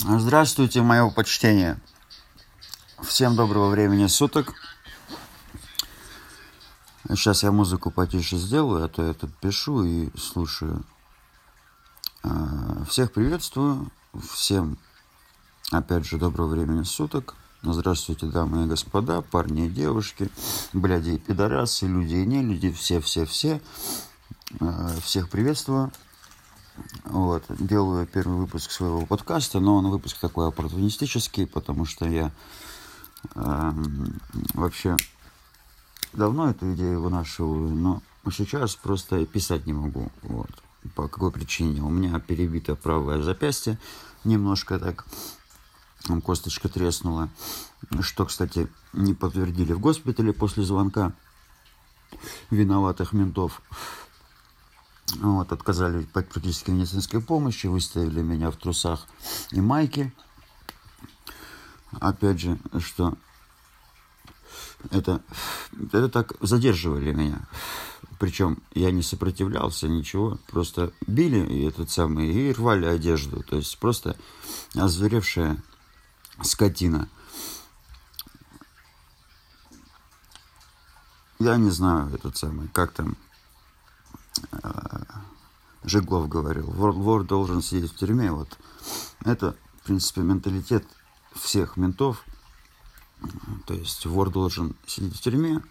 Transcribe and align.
Здравствуйте, 0.00 0.80
мое 0.80 1.10
почтение. 1.10 1.76
Всем 3.02 3.34
доброго 3.34 3.68
времени 3.68 4.06
суток. 4.06 4.54
Сейчас 7.08 7.42
я 7.42 7.50
музыку 7.50 7.90
потише 7.90 8.36
сделаю, 8.36 8.84
а 8.84 8.88
то 8.88 9.04
я 9.04 9.12
тут 9.12 9.34
пишу 9.38 9.82
и 9.82 10.16
слушаю. 10.16 10.84
А, 12.22 12.84
всех 12.88 13.12
приветствую. 13.12 13.90
Всем, 14.32 14.78
опять 15.72 16.06
же, 16.06 16.16
доброго 16.16 16.48
времени 16.48 16.84
суток. 16.84 17.34
Здравствуйте, 17.62 18.26
дамы 18.26 18.64
и 18.64 18.68
господа, 18.68 19.20
парни 19.20 19.66
и 19.66 19.70
девушки, 19.70 20.30
бляди 20.72 21.10
и 21.10 21.18
пидорасы, 21.18 21.88
люди 21.88 22.14
и 22.14 22.24
не 22.24 22.42
люди, 22.42 22.70
все-все-все. 22.70 23.60
А, 24.60 24.94
всех 25.02 25.28
приветствую. 25.28 25.90
Вот, 27.04 27.44
делаю 27.48 28.06
первый 28.06 28.38
выпуск 28.38 28.70
своего 28.70 29.06
подкаста, 29.06 29.60
но 29.60 29.76
он 29.76 29.88
выпуск 29.88 30.18
такой 30.18 30.48
оппортунистический, 30.48 31.46
потому 31.46 31.84
что 31.84 32.06
я 32.06 32.30
э, 33.34 33.72
вообще 34.54 34.96
давно 36.12 36.50
эту 36.50 36.74
идею 36.74 37.02
вынашиваю, 37.02 37.70
но 37.70 38.02
сейчас 38.30 38.76
просто 38.76 39.24
писать 39.26 39.66
не 39.66 39.72
могу. 39.72 40.10
Вот. 40.22 40.50
По 40.94 41.08
какой 41.08 41.30
причине? 41.32 41.82
У 41.82 41.90
меня 41.90 42.18
перебито 42.20 42.76
правое 42.76 43.22
запястье, 43.22 43.78
немножко 44.24 44.78
так, 44.78 45.04
косточка 46.24 46.68
треснула, 46.68 47.28
что, 48.00 48.26
кстати, 48.26 48.68
не 48.92 49.14
подтвердили 49.14 49.72
в 49.72 49.80
госпитале 49.80 50.32
после 50.32 50.62
звонка 50.62 51.12
виноватых 52.50 53.12
ментов. 53.12 53.62
Вот, 55.16 55.52
отказали 55.52 56.04
практически 56.04 56.70
медицинской 56.70 57.20
помощи, 57.20 57.66
выставили 57.66 58.20
меня 58.20 58.50
в 58.50 58.56
трусах 58.56 59.06
и 59.50 59.60
майке. 59.60 60.12
Опять 61.92 62.40
же, 62.40 62.58
что 62.78 63.14
это, 64.90 65.22
это 65.92 66.08
так 66.08 66.34
задерживали 66.40 67.12
меня. 67.12 67.48
Причем 68.18 68.58
я 68.74 68.90
не 68.90 69.02
сопротивлялся, 69.02 69.88
ничего. 69.88 70.38
Просто 70.48 70.92
били 71.06 71.38
и 71.38 71.64
этот 71.64 71.90
самый, 71.90 72.28
и 72.28 72.52
рвали 72.52 72.84
одежду. 72.84 73.42
То 73.42 73.56
есть 73.56 73.78
просто 73.78 74.16
озверевшая 74.74 75.62
скотина. 76.42 77.08
Я 81.38 81.56
не 81.56 81.70
знаю 81.70 82.12
этот 82.12 82.36
самый, 82.36 82.68
как 82.68 82.92
там 82.92 83.16
Жиглов 85.84 86.28
говорил, 86.28 86.66
вор, 86.66 86.92
вор 86.92 87.24
должен 87.24 87.62
сидеть 87.62 87.92
в 87.92 87.96
тюрьме. 87.96 88.30
Вот 88.32 88.58
это, 89.24 89.56
в 89.80 89.86
принципе, 89.86 90.20
менталитет 90.20 90.84
всех 91.34 91.76
ментов. 91.76 92.24
То 93.66 93.74
есть 93.74 94.06
вор 94.06 94.30
должен 94.30 94.76
сидеть 94.86 95.16
в 95.16 95.20
тюрьме, 95.20 95.62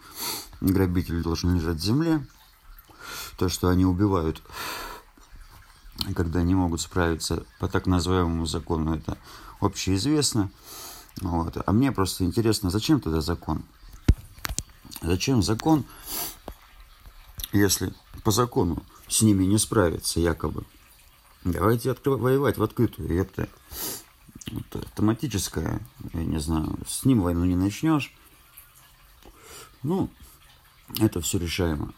грабитель 0.60 1.22
должен 1.22 1.54
лежать 1.54 1.78
в 1.78 1.84
земле. 1.84 2.26
То, 3.38 3.48
что 3.48 3.68
они 3.68 3.86
убивают, 3.86 4.42
когда 6.14 6.42
не 6.42 6.54
могут 6.54 6.80
справиться 6.80 7.44
по 7.58 7.68
так 7.68 7.86
называемому 7.86 8.46
закону, 8.46 8.94
это 8.94 9.16
общеизвестно. 9.60 10.50
Вот. 11.20 11.56
А 11.64 11.72
мне 11.72 11.92
просто 11.92 12.24
интересно, 12.24 12.70
зачем 12.70 13.00
тогда 13.00 13.20
закон? 13.20 13.62
Зачем 15.00 15.42
закон, 15.42 15.84
если 17.52 17.92
по 18.24 18.30
закону 18.30 18.82
с 19.08 19.22
ними 19.22 19.44
не 19.44 19.58
справиться, 19.58 20.20
якобы. 20.20 20.64
Давайте 21.44 21.90
открывать, 21.90 22.20
воевать 22.20 22.58
в 22.58 22.62
открытую. 22.62 23.20
Это, 23.20 23.48
это 24.46 24.80
автоматическое, 24.80 25.80
я 26.12 26.24
не 26.24 26.40
знаю, 26.40 26.78
с 26.86 27.04
ним 27.04 27.22
войну 27.22 27.44
не 27.44 27.56
начнешь. 27.56 28.12
Ну, 29.82 30.10
это 30.98 31.20
все 31.20 31.38
решаемо. 31.38 31.94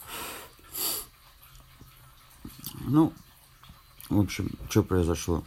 Ну, 2.81 3.13
в 4.09 4.19
общем, 4.19 4.51
что 4.69 4.83
произошло? 4.83 5.45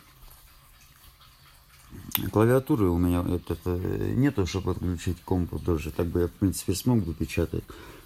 Клавиатуры 2.31 2.89
у 2.89 2.97
меня 2.97 3.23
это, 3.35 3.53
это, 3.53 3.69
нету, 3.69 4.45
чтобы 4.45 4.71
отключить 4.71 5.21
комп 5.21 5.63
тоже. 5.63 5.91
Так 5.91 6.07
бы 6.07 6.21
я, 6.21 6.27
в 6.27 6.31
принципе, 6.31 6.73
смог 6.73 7.03
бы 7.03 7.13
печатать 7.13 7.63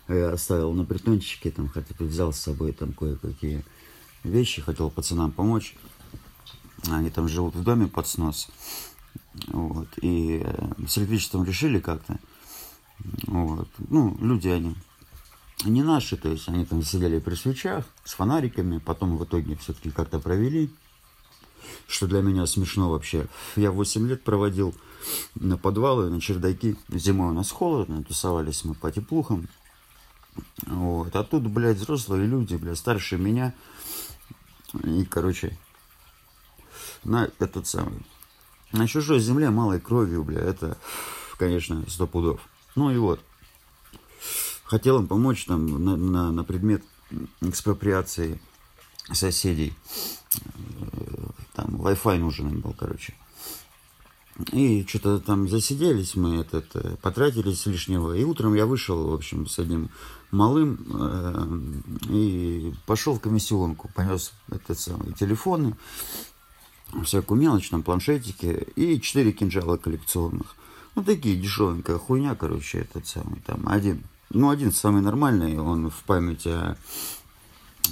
оставил 0.08 0.74
на 0.74 0.86
притончике, 0.86 1.52
там, 1.52 1.68
хотя 1.70 1.94
взял 2.00 2.34
с 2.34 2.40
собой 2.40 2.72
там 2.72 2.94
кое-какие 2.94 3.64
вещи, 4.24 4.62
хотел 4.62 4.90
пацанам 4.90 5.32
помочь. 5.32 5.76
Они 6.90 7.10
там 7.10 7.28
живут 7.28 7.56
в 7.56 7.64
доме 7.64 7.88
под 7.88 8.08
снос. 8.08 8.50
Вот. 9.48 9.88
И 10.02 10.42
э, 10.44 10.74
с 10.88 10.98
электричеством 10.98 11.44
решили 11.44 11.80
как-то. 11.80 12.20
Вот. 13.28 13.68
Ну, 13.90 14.18
люди 14.22 14.48
они 14.48 14.76
не 15.66 15.84
наши, 15.84 16.18
то 16.18 16.30
есть 16.30 16.48
они 16.50 16.66
там 16.66 16.84
сидели 16.84 17.20
при 17.20 17.36
свечах 17.36 17.86
с 18.04 18.14
фонариками, 18.14 18.78
потом 18.78 19.18
в 19.18 19.24
итоге 19.24 19.56
все-таки 19.56 19.90
как-то 19.90 20.20
провели, 20.20 20.70
что 21.88 22.08
для 22.08 22.22
меня 22.22 22.46
смешно 22.46 22.92
вообще. 22.92 23.28
Я 23.56 23.72
8 23.72 24.08
лет 24.08 24.24
проводил 24.24 24.76
на 25.36 25.58
подвалы, 25.58 26.10
на 26.10 26.22
чердаки. 26.22 26.76
Зимой 26.90 27.32
у 27.32 27.34
нас 27.34 27.52
холодно, 27.52 28.04
тусовались 28.04 28.66
мы 28.66 28.76
по 28.76 28.92
теплухам. 28.92 29.48
Вот. 30.66 31.16
А 31.16 31.24
тут, 31.24 31.44
блядь, 31.44 31.78
взрослые 31.78 32.28
люди, 32.28 32.56
блядь, 32.56 32.78
старше 32.78 33.18
меня. 33.18 33.54
И, 34.84 35.06
короче, 35.06 35.58
на 37.04 37.30
этот 37.40 37.68
самый... 37.68 38.06
На 38.74 38.88
чужой 38.88 39.20
земле 39.20 39.50
малой 39.50 39.80
кровью, 39.80 40.24
бля, 40.24 40.42
это, 40.42 40.78
конечно, 41.38 41.86
сто 41.88 42.06
пудов. 42.06 42.42
Ну 42.76 42.92
и 42.92 42.98
вот. 42.98 43.22
Хотел 44.66 45.00
им 45.00 45.08
помочь 45.08 45.46
там 45.46 45.66
на, 45.84 45.96
на, 45.96 46.32
на 46.32 46.44
предмет 46.44 46.84
экспроприации 47.40 48.42
соседей. 49.14 49.74
Там 51.54 51.78
Wi-Fi 51.78 52.18
нужен 52.18 52.50
им 52.50 52.60
был, 52.60 52.74
короче. 52.74 53.14
И 54.52 54.86
что-то 54.88 55.20
там 55.20 55.50
засиделись 55.50 56.16
мы, 56.16 56.42
этот, 56.42 56.76
э, 56.76 56.96
потратились 57.02 57.66
лишнего. 57.66 58.14
И 58.14 58.24
утром 58.24 58.54
я 58.54 58.68
вышел, 58.68 59.10
в 59.10 59.14
общем, 59.14 59.48
с 59.48 59.58
одним 59.58 59.90
малым 60.32 60.86
э, 60.90 62.14
и 62.14 62.74
пошел 62.86 63.16
в 63.16 63.22
комиссионку, 63.22 63.90
понес 63.94 64.34
этот 64.52 64.80
самый 64.80 65.14
телефоны, 65.14 65.76
всякую 67.04 67.40
мелочь, 67.40 67.70
там 67.70 67.84
планшетики 67.84 68.68
и 68.76 69.00
четыре 69.02 69.32
кинжала 69.32 69.78
коллекционных. 69.78 70.56
Ну, 70.96 71.04
такие 71.04 71.36
дешевенькая 71.36 71.98
хуйня, 71.98 72.36
короче, 72.36 72.80
этот 72.80 73.08
самый, 73.08 73.40
там, 73.46 73.68
один. 73.68 74.04
Ну, 74.30 74.50
один 74.50 74.72
самый 74.72 75.02
нормальный, 75.02 75.58
он 75.58 75.90
в 75.90 76.04
памяти 76.04 76.50
о 76.50 76.78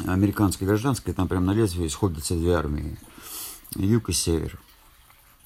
американской 0.06 0.68
гражданской, 0.68 1.14
там 1.14 1.28
прям 1.28 1.46
на 1.46 1.54
лезвии 1.54 1.88
сходятся 1.88 2.36
две 2.36 2.56
армии, 2.56 2.98
юг 3.76 4.10
и 4.10 4.14
север. 4.14 4.60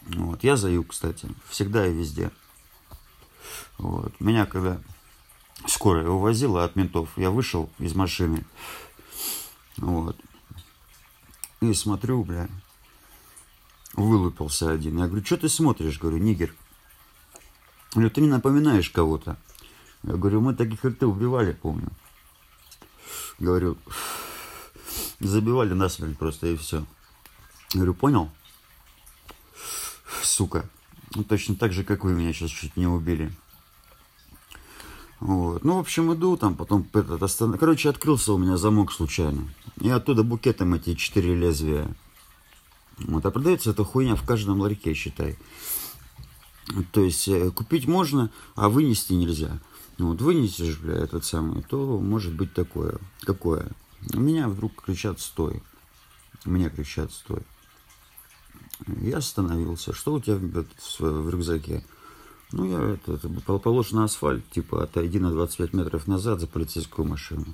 Вот. 0.07 0.44
Я 0.44 0.57
за 0.57 0.69
юг, 0.69 0.88
кстати, 0.88 1.27
всегда 1.50 1.85
и 1.85 1.94
везде. 1.94 2.31
Вот. 3.77 4.19
Меня 4.19 4.45
когда 4.45 4.81
скорая 5.68 6.08
увозила 6.08 6.64
от 6.64 6.75
ментов, 6.75 7.09
я 7.16 7.31
вышел 7.31 7.70
из 7.80 7.96
машины. 7.96 8.46
Вот. 9.78 10.18
И 11.62 11.74
смотрю, 11.74 12.24
бля, 12.24 12.50
вылупился 13.94 14.72
один. 14.72 14.98
Я 14.98 15.08
говорю, 15.08 15.25
что 15.25 15.38
ты 15.38 15.50
смотришь? 15.50 16.00
Говорю, 16.00 16.18
нигер. 16.18 16.53
Говорю, 17.94 18.09
ты 18.09 18.22
не 18.22 18.28
напоминаешь 18.28 18.90
кого-то. 18.90 19.38
Я 20.03 20.14
говорю, 20.14 20.42
мы 20.42 20.56
таких, 20.56 20.80
как 20.81 20.98
ты, 20.98 21.06
убивали, 21.06 21.52
помню. 21.52 21.90
Говорю, 23.40 23.78
забивали 25.19 25.74
насмерть 25.74 26.18
просто 26.18 26.48
и 26.48 26.56
все. 26.56 26.86
Говорю, 27.74 27.94
понял? 27.94 28.31
сука. 30.40 30.69
Ну, 31.16 31.24
точно 31.24 31.56
так 31.56 31.74
же, 31.74 31.83
как 31.83 32.04
вы 32.04 32.13
меня 32.13 32.31
сейчас 32.33 32.51
чуть 32.51 32.78
не 32.78 32.88
убили. 32.88 33.31
Вот. 35.19 35.63
Ну, 35.66 35.75
в 35.75 35.80
общем, 35.80 36.13
иду 36.13 36.38
там, 36.38 36.56
потом 36.56 36.88
этот 36.94 37.21
остан... 37.21 37.57
Короче, 37.57 37.89
открылся 37.89 38.33
у 38.33 38.38
меня 38.38 38.57
замок 38.57 38.92
случайно. 38.92 39.48
И 39.81 39.89
оттуда 39.89 40.24
букетом 40.24 40.74
эти 40.74 40.95
четыре 40.95 41.36
лезвия. 41.36 41.94
Вот. 43.00 43.25
А 43.25 43.31
продается 43.31 43.71
эта 43.71 43.83
хуйня 43.83 44.16
в 44.16 44.25
каждом 44.25 44.62
ларьке, 44.62 44.94
считай. 44.94 45.38
То 46.92 47.01
есть 47.04 47.27
э, 47.27 47.51
купить 47.51 47.88
можно, 47.88 48.30
а 48.56 48.69
вынести 48.69 49.13
нельзя. 49.13 49.60
Ну, 49.98 50.12
вот 50.12 50.21
вынесешь, 50.21 50.77
бля, 50.77 50.95
этот 50.95 51.25
самый, 51.25 51.63
то 51.63 52.00
может 52.00 52.33
быть 52.33 52.54
такое. 52.54 52.98
Какое? 53.21 53.69
У 54.13 54.19
меня 54.19 54.48
вдруг 54.48 54.83
кричат 54.83 55.19
«стой». 55.19 55.62
Мне 56.45 56.69
кричат 56.69 57.12
«стой». 57.12 57.42
Я 59.01 59.18
остановился. 59.18 59.94
Что 59.94 60.13
у 60.13 60.21
тебя 60.21 60.36
в, 60.36 61.00
в 61.00 61.30
рюкзаке? 61.30 61.83
Ну, 62.51 62.66
я 62.66 62.94
это, 62.96 63.13
это 63.13 63.30
положь 63.60 63.92
на 63.92 64.06
асфальт, 64.06 64.50
типа 64.51 64.84
отойди 64.84 65.19
на 65.19 65.31
25 65.31 65.74
метров 65.74 66.07
назад 66.07 66.40
за 66.40 66.48
полицейскую 66.48 67.07
машину. 67.07 67.46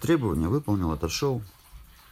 Требования 0.00 0.48
выполнил, 0.48 0.90
отошел. 0.90 1.42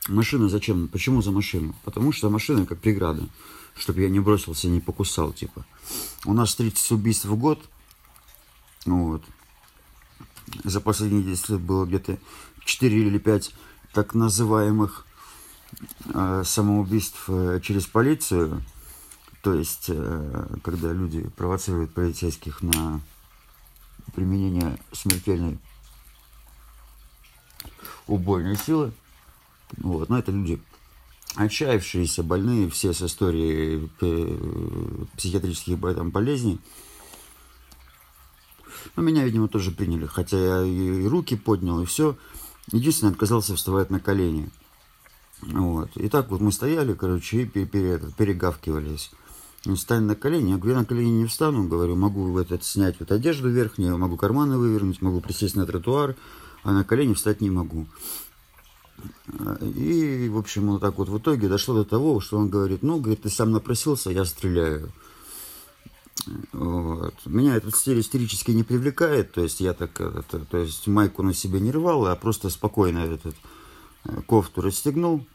Машина 0.09 0.49
зачем? 0.49 0.89
Почему 0.89 1.23
за 1.23 1.31
машину? 1.31 1.75
Потому 1.85 2.13
что 2.13 2.31
машина 2.31 2.67
как 2.67 2.79
преграда. 2.79 3.29
чтобы 3.77 4.03
я 4.03 4.11
не 4.11 4.21
бросился, 4.21 4.69
не 4.69 4.81
покусал, 4.81 5.33
типа. 5.33 5.65
У 6.27 6.35
нас 6.35 6.55
30 6.55 6.93
убийств 6.93 7.25
в 7.25 7.37
год, 7.37 7.61
вот. 8.85 9.23
За 10.65 10.81
последние 10.81 11.23
10 11.23 11.49
лет 11.51 11.61
было 11.61 11.87
где-то 11.87 12.19
4 12.65 12.99
или 13.07 13.19
5 13.19 13.55
так 13.93 14.15
называемых 14.15 15.07
э, 16.13 16.43
самоубийств 16.45 17.25
э, 17.29 17.61
через 17.63 17.87
полицию, 17.87 18.63
то 19.43 19.55
есть, 19.55 19.87
э, 19.89 20.47
когда 20.63 20.93
люди 20.93 21.23
провоцируют 21.37 21.95
полицейских 21.95 22.63
на 22.63 23.01
применение 24.15 24.79
смертельной 24.93 25.59
убойной 28.07 28.57
силы. 28.57 28.93
Вот. 29.79 30.09
Но 30.09 30.19
это 30.19 30.33
люди 30.33 30.61
отчаявшиеся, 31.37 32.23
больные, 32.23 32.69
все 32.69 32.93
с 32.93 33.03
историей 33.03 33.89
э, 34.01 35.05
психиатрических 35.17 35.81
там, 35.81 36.11
болезней. 36.11 36.61
Но 38.97 39.03
меня, 39.03 39.25
видимо, 39.25 39.49
тоже 39.49 39.71
приняли, 39.71 40.07
хотя 40.07 40.39
я 40.39 40.63
и 40.65 41.07
руки 41.07 41.37
поднял, 41.37 41.81
и 41.81 41.87
все. 41.87 42.17
Единственное, 42.73 43.13
отказался 43.13 43.55
вставать 43.57 43.91
на 43.91 44.01
колени. 44.01 44.51
Вот. 45.43 45.97
И 45.97 46.09
так 46.09 46.31
вот 46.31 46.41
мы 46.41 46.53
стояли, 46.53 46.95
короче, 46.95 47.43
и 47.43 47.47
перегавкивались. 47.47 49.11
Он 49.67 49.77
встань 49.77 50.05
на 50.05 50.15
колени. 50.15 50.51
Я 50.51 50.57
говорю, 50.57 50.73
я 50.73 50.81
на 50.81 50.87
колени 50.87 51.11
не 51.11 51.27
встану. 51.27 51.69
Говорю, 51.69 51.97
могу 51.97 52.39
этот, 52.39 52.65
снять 52.65 52.99
вот 52.99 53.13
одежду 53.13 53.51
верхнюю, 53.51 53.99
могу 53.99 54.17
карманы 54.17 54.57
вывернуть, 54.57 55.03
могу 55.03 55.21
присесть 55.21 55.57
на 55.57 55.67
тротуар, 55.67 56.17
а 56.63 56.73
на 56.73 56.85
колени 56.85 57.15
встать 57.15 57.41
не 57.41 57.51
могу. 57.51 57.87
И, 59.61 60.29
в 60.31 60.39
общем, 60.39 60.69
вот 60.69 60.81
так 60.81 60.99
вот 60.99 61.09
в 61.09 61.19
итоге 61.19 61.49
дошло 61.49 61.75
до 61.75 61.85
того, 61.85 62.21
что 62.21 62.39
он 62.39 62.49
говорит, 62.49 62.83
ну, 62.83 62.99
говорит, 62.99 63.23
ты 63.23 63.31
сам 63.31 63.51
напросился, 63.51 64.11
я 64.11 64.25
стреляю. 64.25 64.91
Вот. 66.53 67.15
Меня 67.25 67.57
этот 67.57 67.77
стиль 67.77 68.01
истерически 68.01 68.51
не 68.51 68.63
привлекает, 68.63 69.33
то 69.33 69.43
есть 69.43 69.61
я 69.61 69.73
так, 69.73 69.99
это, 70.01 70.45
то 70.45 70.59
есть 70.59 70.87
майку 70.87 71.23
на 71.23 71.33
себе 71.33 71.61
не 71.61 71.71
рвал, 71.71 72.07
а 72.07 72.17
просто 72.17 72.51
спокойно 72.51 72.99
этот 72.99 73.35
э, 74.05 74.21
кофту 74.27 74.61
расстегнул, 74.61 75.27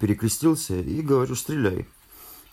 перекрестился 0.00 0.80
и 0.80 1.02
говорю, 1.02 1.34
стреляй. 1.34 1.86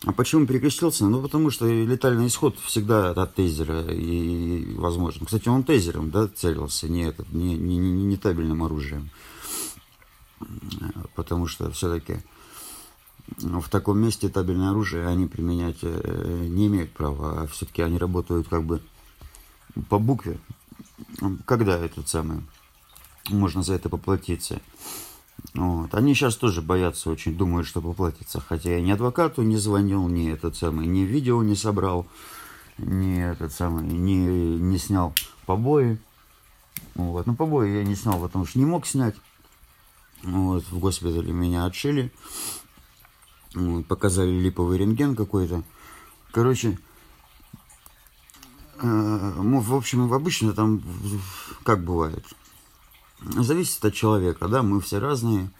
А 0.05 0.11
почему 0.11 0.45
перекрестился? 0.45 1.05
Ну, 1.05 1.21
потому 1.21 1.49
что 1.49 1.65
летальный 1.65 2.27
исход 2.27 2.59
всегда 2.59 3.11
от 3.11 3.35
тейзера 3.35 3.85
и 3.89 4.73
возможно. 4.75 5.25
Кстати, 5.25 5.47
он 5.47 5.63
тейзером, 5.63 6.11
да, 6.11 6.27
целился, 6.27 6.89
не, 6.89 7.03
этот, 7.03 7.31
не, 7.31 7.55
не, 7.55 7.77
не, 7.77 8.03
не 8.03 8.17
табельным 8.17 8.63
оружием. 8.63 9.09
Потому 11.15 11.47
что 11.47 11.71
все-таки 11.71 12.17
в 13.37 13.69
таком 13.69 13.99
месте 13.99 14.27
табельное 14.27 14.71
оружие 14.71 15.07
они 15.07 15.27
применять 15.27 15.77
э, 15.81 16.47
не 16.49 16.67
имеют 16.67 16.91
права, 16.91 17.41
а 17.41 17.47
все-таки 17.47 17.81
они 17.81 17.97
работают 17.97 18.49
как 18.49 18.65
бы 18.65 18.81
по 19.87 19.99
букве. 19.99 20.37
Когда 21.45 21.77
этот 21.77 22.09
самый 22.09 22.41
можно 23.29 23.63
за 23.63 23.75
это 23.75 23.87
поплатиться? 23.87 24.61
Вот. 25.53 25.93
Они 25.93 26.13
сейчас 26.13 26.35
тоже 26.35 26.61
боятся 26.61 27.09
очень, 27.09 27.35
думают, 27.35 27.67
что 27.67 27.81
поплатятся. 27.81 28.39
Хотя 28.39 28.71
я 28.71 28.81
ни 28.81 28.91
адвокату 28.91 29.43
не 29.43 29.57
звонил, 29.57 30.07
ни 30.07 30.31
этот 30.31 30.55
самый, 30.55 30.87
ни 30.87 31.01
видео 31.01 31.43
не 31.43 31.55
собрал, 31.55 32.07
ни 32.77 33.21
этот 33.21 33.51
самый, 33.53 33.83
не, 33.83 34.17
не 34.17 34.77
снял 34.77 35.13
побои. 35.45 35.99
Вот. 36.95 37.27
Ну, 37.27 37.35
побои 37.35 37.77
я 37.77 37.83
не 37.83 37.95
снял, 37.95 38.19
потому 38.19 38.45
что 38.45 38.59
не 38.59 38.65
мог 38.65 38.85
снять. 38.87 39.15
Вот, 40.23 40.63
в 40.71 40.79
госпитале 40.79 41.33
меня 41.33 41.65
отшили. 41.65 42.11
Вот, 43.53 43.85
показали 43.85 44.31
липовый 44.31 44.77
рентген 44.77 45.15
какой-то. 45.15 45.63
Короче, 46.31 46.79
э, 48.81 49.33
ну, 49.37 49.59
в 49.59 49.75
общем, 49.75 50.11
обычно 50.11 50.53
там, 50.53 50.81
как 51.63 51.83
бывает, 51.83 52.25
зависит 53.23 53.83
от 53.85 53.93
человека, 53.93 54.47
да, 54.47 54.63
мы 54.63 54.81
все 54.81 54.99
разные. 54.99 55.51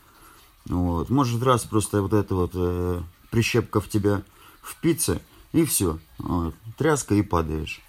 Вот. 0.66 1.10
Может, 1.10 1.44
раз 1.44 1.64
просто 1.64 2.02
вот 2.02 2.14
эта 2.14 2.36
вот 2.36 2.52
э, 2.54 3.02
прищепка 3.32 3.82
в 3.82 3.90
тебя 3.90 4.24
впиться, 4.64 5.22
и 5.52 5.66
все. 5.66 6.00
Вот. 6.18 6.56
Тряска 6.78 7.16
и 7.16 7.22
падаешь. 7.22 7.82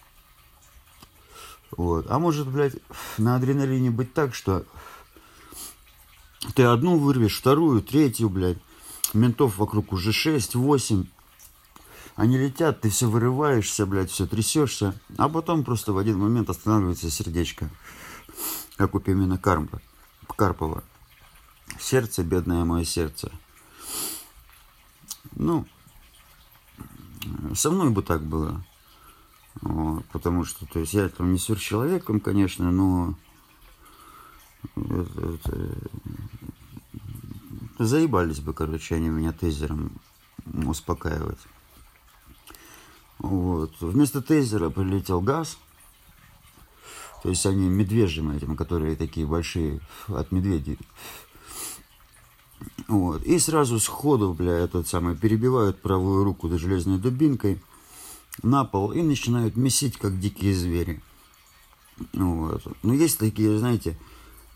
Вот. 1.76 2.06
А 2.08 2.18
может, 2.18 2.48
блядь, 2.48 2.76
на 3.18 3.36
адреналине 3.36 3.90
быть 3.90 4.12
так, 4.12 4.34
что 4.34 4.64
ты 6.54 6.64
одну 6.64 6.98
вырвешь, 6.98 7.38
вторую, 7.38 7.82
третью, 7.82 8.28
блядь. 8.28 8.58
Ментов 9.12 9.58
вокруг 9.58 9.92
уже 9.92 10.12
шесть, 10.12 10.54
восемь. 10.54 11.06
Они 12.16 12.38
летят, 12.38 12.80
ты 12.80 12.90
все 12.90 13.08
вырываешься, 13.08 13.86
блядь, 13.86 14.10
все 14.10 14.26
трясешься. 14.26 14.94
А 15.16 15.28
потом 15.28 15.64
просто 15.64 15.92
в 15.92 15.98
один 15.98 16.18
момент 16.18 16.50
останавливается 16.50 17.10
сердечко. 17.10 17.70
Как 18.76 18.94
у 18.94 19.00
Пимена 19.00 19.38
Карпа, 19.38 19.80
Карпова. 20.36 20.82
Сердце, 21.78 22.24
бедное 22.24 22.64
мое 22.64 22.84
сердце. 22.84 23.30
Ну, 25.36 25.66
со 27.54 27.70
мной 27.70 27.90
бы 27.90 28.02
так 28.02 28.22
было. 28.22 28.64
Вот, 29.60 30.04
потому 30.06 30.44
что, 30.44 30.66
то 30.66 30.80
есть, 30.80 30.94
я 30.94 31.08
там 31.08 31.32
не 31.32 31.38
сверхчеловеком, 31.38 32.20
конечно, 32.20 32.70
но 32.72 33.14
это, 34.74 35.34
это, 35.34 35.74
заебались 37.78 38.40
бы, 38.40 38.52
короче, 38.52 38.96
они 38.96 39.08
меня 39.08 39.32
тейзером 39.32 39.92
успокаивать. 40.66 41.38
Вот. 43.18 43.72
Вместо 43.80 44.22
тейзера 44.22 44.70
прилетел 44.70 45.20
газ. 45.20 45.58
То 47.24 47.30
есть 47.30 47.46
они 47.46 47.68
медвежьим 47.70 48.32
этим, 48.32 48.54
которые 48.54 48.96
такие 48.96 49.26
большие, 49.26 49.80
от 50.08 50.30
медведей. 50.30 50.78
Вот. 52.86 53.22
И 53.22 53.38
сразу 53.38 53.80
сходу, 53.80 54.34
бля, 54.34 54.52
этот 54.52 54.88
самый, 54.88 55.16
перебивают 55.16 55.80
правую 55.80 56.22
руку 56.22 56.50
до 56.50 56.58
железной 56.58 56.98
дубинкой 56.98 57.62
на 58.42 58.66
пол 58.66 58.92
и 58.92 59.00
начинают 59.00 59.56
месить, 59.56 59.96
как 59.96 60.20
дикие 60.20 60.54
звери. 60.54 61.02
Вот. 62.12 62.62
Но 62.82 62.92
есть 62.92 63.18
такие, 63.18 63.58
знаете, 63.58 63.98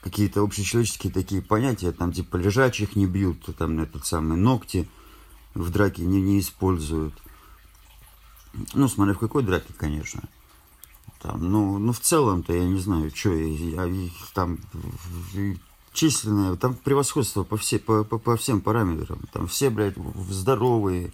какие-то 0.03 0.43
общечеловеческие 0.43 1.11
такие 1.11 1.41
понятия, 1.41 1.91
там 1.91 2.13
типа 2.13 2.37
лежачих 2.37 2.97
не 2.97 3.07
бьют, 3.07 3.47
там 3.57 3.81
этот 3.81 4.05
самый 4.05 4.37
ногти 4.37 4.87
в 5.55 5.71
драке 5.71 6.03
не, 6.03 6.21
не 6.21 6.39
используют. 6.39 7.15
Ну, 8.75 8.89
смотря 8.89 9.15
в 9.15 9.19
какой 9.19 9.43
драке, 9.43 9.73
конечно. 9.75 10.29
Там, 11.21 11.51
ну, 11.51 11.79
ну, 11.79 11.93
в 11.93 12.01
целом-то 12.01 12.53
я 12.53 12.65
не 12.65 12.79
знаю, 12.79 13.11
что 13.15 13.31
там 14.35 14.59
численное, 15.93 16.55
там 16.57 16.75
превосходство 16.75 17.43
по, 17.43 17.57
все, 17.57 17.81
по, 17.81 18.05
по, 18.05 18.19
по 18.19 18.37
всем 18.37 18.61
параметрам. 18.61 19.21
Там 19.33 19.49
все, 19.49 19.69
блядь, 19.71 19.97
здоровые, 20.31 21.13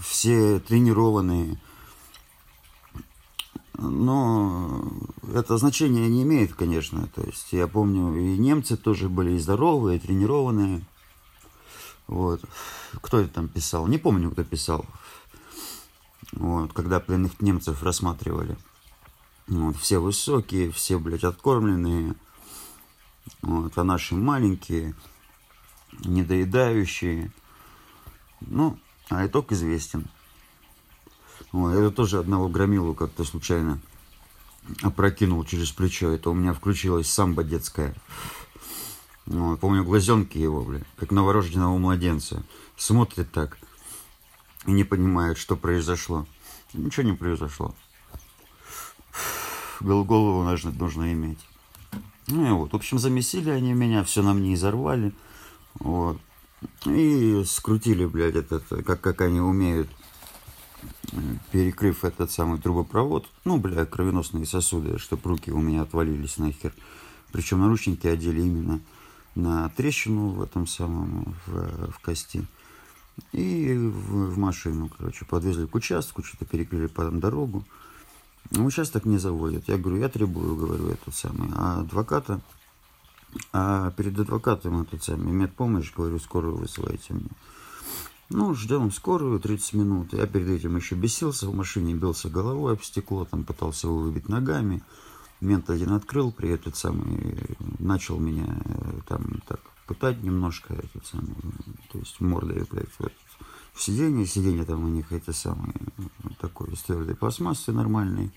все 0.00 0.58
тренированные. 0.58 1.60
Но 3.74 4.90
это 5.32 5.56
значение 5.56 6.08
не 6.08 6.24
имеет, 6.24 6.54
конечно. 6.54 7.06
То 7.14 7.22
есть 7.22 7.52
я 7.52 7.68
помню, 7.68 8.16
и 8.16 8.36
немцы 8.36 8.76
тоже 8.76 9.08
были 9.08 9.32
и 9.32 9.38
здоровые, 9.38 9.98
и 9.98 10.00
тренированные. 10.00 10.84
Вот. 12.08 12.40
Кто 13.00 13.20
это 13.20 13.34
там 13.34 13.46
писал? 13.46 13.86
Не 13.86 13.98
помню, 13.98 14.32
кто 14.32 14.42
писал. 14.42 14.84
Вот, 16.32 16.72
когда 16.72 16.98
пленных 16.98 17.40
немцев 17.40 17.82
рассматривали. 17.84 18.56
Вот, 19.48 19.76
все 19.78 19.98
высокие, 19.98 20.70
все, 20.70 20.98
блядь, 20.98 21.24
откормленные. 21.24 22.14
Вот, 23.40 23.76
а 23.78 23.84
наши 23.84 24.14
маленькие, 24.14 24.94
недоедающие. 26.04 27.32
Ну, 28.42 28.78
а 29.08 29.26
итог 29.26 29.52
известен. 29.52 30.06
Вот, 31.50 31.74
это 31.74 31.90
тоже 31.90 32.18
одного 32.18 32.48
громилу 32.48 32.94
как-то 32.94 33.24
случайно 33.24 33.80
опрокинул 34.82 35.42
через 35.44 35.70
плечо. 35.70 36.10
Это 36.10 36.28
у 36.28 36.34
меня 36.34 36.52
включилась 36.52 37.10
самбо 37.10 37.42
детская. 37.42 37.94
Вот, 39.24 39.60
помню 39.60 39.82
глазенки 39.82 40.36
его, 40.36 40.62
бля, 40.62 40.82
как 40.96 41.10
новорожденного 41.10 41.76
младенца. 41.78 42.44
Смотрит 42.76 43.30
так 43.32 43.58
и 44.66 44.72
не 44.72 44.84
понимает, 44.84 45.38
что 45.38 45.56
произошло. 45.56 46.26
Ничего 46.74 47.04
не 47.04 47.14
произошло. 47.14 47.74
Голову 49.80 50.42
нужно, 50.42 50.72
нужно 50.72 51.12
иметь. 51.12 51.38
Ну 52.26 52.46
и 52.46 52.50
вот, 52.50 52.72
в 52.72 52.76
общем, 52.76 52.98
замесили 52.98 53.50
они 53.50 53.72
меня, 53.72 54.04
все 54.04 54.22
на 54.22 54.34
мне 54.34 54.54
изорвали. 54.54 55.12
Вот. 55.74 56.20
И 56.86 57.42
скрутили, 57.46 58.04
блядь, 58.04 58.34
этот, 58.34 58.64
как, 58.84 59.00
как 59.00 59.20
они 59.20 59.40
умеют 59.40 59.88
перекрыв 61.52 62.04
этот 62.04 62.30
самый 62.30 62.60
трубопровод, 62.60 63.26
ну, 63.44 63.58
бля, 63.58 63.84
кровеносные 63.84 64.46
сосуды, 64.46 64.98
чтобы 64.98 65.30
руки 65.30 65.50
у 65.50 65.60
меня 65.60 65.82
отвалились 65.82 66.38
нахер. 66.38 66.74
Причем 67.32 67.60
наручники 67.60 68.06
одели 68.06 68.40
именно 68.40 68.80
на 69.34 69.68
трещину 69.70 70.30
в 70.30 70.42
этом 70.42 70.66
самом, 70.66 71.34
в, 71.46 71.92
в 71.92 71.98
кости. 72.00 72.44
И 73.32 73.74
в, 73.76 74.32
в 74.32 74.38
машину, 74.38 74.90
короче, 74.96 75.24
подвезли 75.24 75.66
к 75.66 75.74
участку, 75.74 76.22
что-то 76.22 76.44
перекрыли 76.44 76.86
по 76.86 77.10
дорогу. 77.10 77.64
Участок 78.56 79.04
не 79.04 79.18
заводят. 79.18 79.68
Я 79.68 79.76
говорю, 79.76 80.00
я 80.00 80.08
требую, 80.08 80.56
говорю, 80.56 80.88
этот 80.88 81.14
самый, 81.14 81.50
а 81.54 81.80
адвоката, 81.80 82.40
а 83.52 83.90
перед 83.92 84.18
адвокатом 84.18 84.82
этот 84.82 85.02
самый, 85.02 85.32
медпомощь, 85.32 85.92
говорю, 85.94 86.18
скорую 86.18 86.56
высылайте 86.56 87.14
мне. 87.14 87.28
Ну, 88.30 88.54
ждем 88.54 88.90
скорую 88.90 89.40
30 89.40 89.72
минут. 89.74 90.12
Я 90.12 90.26
перед 90.26 90.48
этим 90.48 90.76
еще 90.76 90.94
бесился 90.94 91.48
в 91.48 91.54
машине, 91.54 91.94
бился 91.94 92.28
головой 92.28 92.74
об 92.74 92.82
стекло, 92.82 93.24
там 93.24 93.44
пытался 93.44 93.86
его 93.86 93.98
выбить 93.98 94.28
ногами. 94.28 94.82
Мент 95.40 95.70
один 95.70 95.92
открыл, 95.92 96.32
при 96.32 96.50
этот 96.50 96.76
самый 96.76 97.38
начал 97.78 98.18
меня 98.18 98.46
э, 98.64 99.00
там 99.06 99.40
так 99.46 99.60
пытать 99.86 100.22
немножко, 100.22 100.74
этот 100.74 101.06
самый, 101.06 101.34
то 101.90 101.98
есть 101.98 102.20
мордой, 102.20 102.66
блядь, 102.70 102.88
вот, 102.98 103.12
сиденье, 103.78 104.26
сиденье 104.26 104.64
там 104.64 104.84
у 104.84 104.88
них 104.88 105.12
это 105.12 105.32
самое, 105.32 105.74
такой 106.40 106.72
из 106.72 106.82
твердой 106.82 107.14
пластмассы 107.14 107.72
нормальный. 107.72 108.30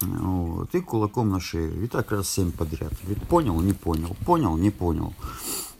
Вот, 0.00 0.74
и 0.74 0.80
кулаком 0.80 1.30
на 1.30 1.38
шею. 1.38 1.84
И 1.84 1.86
так 1.86 2.10
раз 2.10 2.28
семь 2.28 2.50
подряд. 2.50 2.92
Говорит, 3.02 3.28
понял, 3.28 3.60
не 3.60 3.72
понял, 3.72 4.16
понял, 4.26 4.56
не 4.56 4.70
понял. 4.70 5.14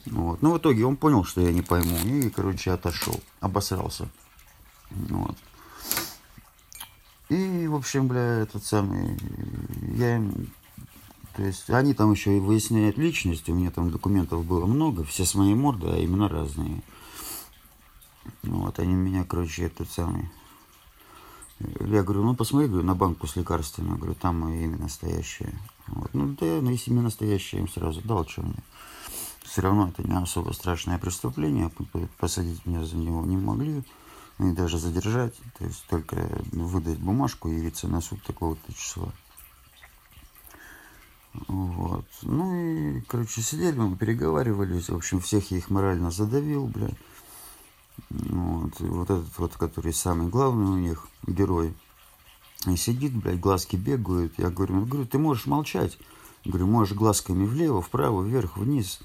Вот. 0.07 0.43
Ну, 0.43 0.53
в 0.53 0.59
итоге 0.59 0.87
он 0.87 0.97
понял, 0.97 1.25
что 1.25 1.41
я 1.41 1.53
не 1.53 1.63
пойму, 1.63 1.97
и, 2.05 2.31
короче, 2.31 2.71
отошел, 2.71 3.19
обосрался. 3.41 4.09
Вот. 4.91 5.37
И, 7.29 7.67
в 7.67 7.75
общем, 7.75 8.09
бля, 8.09 8.41
этот 8.41 8.65
самый, 8.65 9.19
я 9.97 10.17
им, 10.17 10.53
то 11.35 11.43
есть, 11.43 11.71
они 11.71 11.95
там 11.95 12.13
еще 12.13 12.37
и 12.37 12.41
выясняют 12.41 12.99
личность, 12.99 13.49
у 13.49 13.55
меня 13.55 13.71
там 13.71 13.91
документов 13.91 14.45
было 14.45 14.67
много, 14.67 15.03
все 15.05 15.25
с 15.25 15.35
моей 15.35 15.55
морды, 15.55 15.87
а 15.89 16.05
имена 16.05 16.29
разные. 16.29 16.83
Вот, 18.43 18.79
они 18.79 18.95
меня, 18.95 19.25
короче, 19.25 19.65
этот 19.65 19.91
самый, 19.91 20.31
я 21.59 22.03
говорю, 22.03 22.23
ну 22.25 22.35
посмотри, 22.35 22.69
говорю, 22.69 22.87
на 22.87 22.95
банку 22.95 23.27
с 23.27 23.37
лекарствами, 23.37 23.97
говорю, 23.97 24.15
там 24.15 24.41
мое 24.41 24.65
имя 24.65 24.79
настоящее. 24.79 25.59
Вот. 25.89 26.13
Ну 26.15 26.37
да, 26.41 26.61
ну 26.61 26.71
если 26.71 26.91
имя 26.91 27.03
настоящее, 27.03 27.61
я 27.61 27.67
им 27.67 27.73
сразу 27.73 28.01
дал, 28.03 28.27
что 28.27 28.43
мне 28.43 28.63
все 29.43 29.61
равно 29.61 29.89
это 29.89 30.03
не 30.07 30.17
особо 30.17 30.53
страшное 30.53 30.99
преступление, 30.99 31.71
посадить 32.19 32.65
меня 32.65 32.85
за 32.85 32.97
него 32.97 33.25
не 33.25 33.37
могли, 33.37 33.85
ну 34.39 34.51
и 34.51 34.55
даже 34.55 34.79
задержать, 34.79 35.35
то 35.59 35.65
есть 35.65 35.85
только 35.89 36.17
выдать 36.53 36.99
бумажку 36.99 37.49
и 37.49 37.57
явиться 37.57 37.89
на 37.89 38.01
суд 38.01 38.23
такого-то 38.23 38.73
числа. 38.73 39.13
Вот. 41.49 42.07
Ну 42.23 42.55
и, 42.55 43.01
короче, 43.03 43.43
сидели 43.43 43.77
мы, 43.77 43.97
переговаривались, 43.97 44.89
в 44.89 44.97
общем, 44.97 45.21
всех 45.21 45.51
я 45.51 45.59
их 45.59 45.71
морально 45.71 46.11
задавил, 46.11 46.67
блядь. 46.67 46.97
Вот, 48.11 48.81
и 48.81 48.85
вот 48.85 49.11
этот 49.11 49.39
вот, 49.39 49.57
который 49.57 49.93
самый 49.93 50.29
главный 50.29 50.67
у 50.67 50.79
них, 50.79 51.09
герой, 51.27 51.75
и 52.67 52.77
сидит, 52.77 53.15
блядь, 53.15 53.41
глазки 53.41 53.77
бегают. 53.77 54.39
Я 54.39 54.51
говорю, 54.51 54.75
ну, 54.77 54.87
говорю, 54.87 55.07
ты 55.07 55.19
можешь 55.19 55.47
молчать. 55.47 55.99
Говорю, 56.45 56.67
можешь 56.67 56.97
глазками 56.97 57.47
влево, 57.47 57.83
вправо, 57.83 58.23
вверх, 58.23 58.57
вниз. 58.57 59.01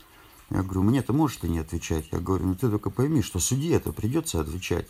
Я 0.49 0.63
говорю, 0.63 0.83
мне-то 0.83 1.13
можешь 1.13 1.37
ты 1.37 1.49
не 1.49 1.59
отвечать? 1.59 2.07
Я 2.11 2.19
говорю, 2.19 2.47
ну 2.47 2.55
ты 2.55 2.69
только 2.69 2.89
пойми, 2.89 3.21
что 3.21 3.39
судье 3.39 3.75
это 3.75 3.91
придется 3.91 4.39
отвечать. 4.39 4.87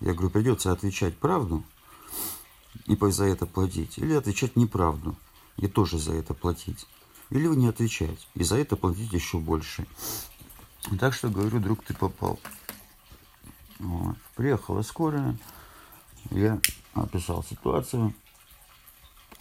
Я 0.00 0.12
говорю, 0.12 0.30
придется 0.30 0.72
отвечать 0.72 1.16
правду 1.16 1.64
и 2.86 2.96
за 3.10 3.24
это 3.24 3.46
платить, 3.46 3.98
или 3.98 4.12
отвечать 4.12 4.56
неправду 4.56 5.16
и 5.56 5.66
тоже 5.66 5.98
за 5.98 6.12
это 6.12 6.34
платить. 6.34 6.86
Или 7.30 7.48
не 7.48 7.66
отвечать, 7.66 8.28
и 8.34 8.44
за 8.44 8.56
это 8.58 8.76
платить 8.76 9.12
еще 9.12 9.38
больше. 9.38 9.86
Так 11.00 11.14
что, 11.14 11.28
говорю, 11.28 11.58
друг, 11.58 11.82
ты 11.82 11.94
попал. 11.94 12.38
Вот. 13.78 14.16
Приехала 14.34 14.82
скорая, 14.82 15.36
я 16.30 16.60
описал 16.94 17.44
ситуацию. 17.44 18.14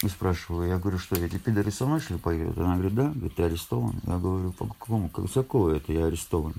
И 0.01 0.09
спрашиваю, 0.09 0.67
я 0.67 0.77
говорю, 0.77 0.99
что 0.99 1.15
эти 1.15 1.37
пидоры 1.37 1.71
со 1.71 1.85
мной 1.85 2.01
шли 2.01 2.17
поедут? 2.17 2.57
Она 2.57 2.73
говорит, 2.73 2.95
да, 2.95 3.09
говорит, 3.09 3.35
ты 3.35 3.43
арестован. 3.43 4.01
Я 4.05 4.17
говорю, 4.17 4.51
по 4.51 4.67
какому, 4.67 5.09
как, 5.09 5.31
какого 5.31 5.73
это 5.73 5.93
я 5.93 6.07
арестован? 6.07 6.53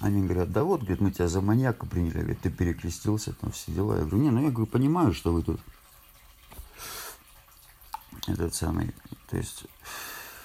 Они 0.00 0.22
говорят, 0.22 0.50
да 0.50 0.64
вот, 0.64 0.80
говорит, 0.80 1.00
мы 1.00 1.10
тебя 1.10 1.28
за 1.28 1.40
маньяка 1.40 1.86
приняли, 1.86 2.18
говорит, 2.18 2.40
ты 2.40 2.50
перекрестился, 2.50 3.34
там 3.34 3.52
все 3.52 3.72
дела. 3.72 3.96
Я 3.96 4.04
говорю, 4.04 4.18
не, 4.18 4.30
ну 4.30 4.42
я 4.42 4.50
говорю, 4.50 4.66
понимаю, 4.66 5.12
что 5.12 5.32
вы 5.32 5.42
тут 5.42 5.60
этот 8.26 8.54
самый, 8.54 8.94
то 9.28 9.36
есть 9.36 9.64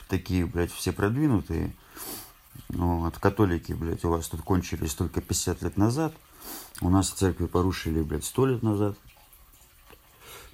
такие, 0.08 0.46
блядь, 0.46 0.72
все 0.72 0.92
продвинутые, 0.92 1.74
вот, 2.75 3.17
католики, 3.17 3.72
блядь, 3.72 4.03
у 4.03 4.10
вас 4.10 4.27
тут 4.27 4.41
кончились 4.41 4.94
только 4.94 5.22
50 5.22 5.62
лет 5.62 5.77
назад, 5.77 6.13
у 6.82 6.89
нас 6.89 7.10
церкви 7.10 7.46
порушили, 7.46 8.01
блядь, 8.01 8.25
100 8.25 8.46
лет 8.46 8.63
назад. 8.63 8.98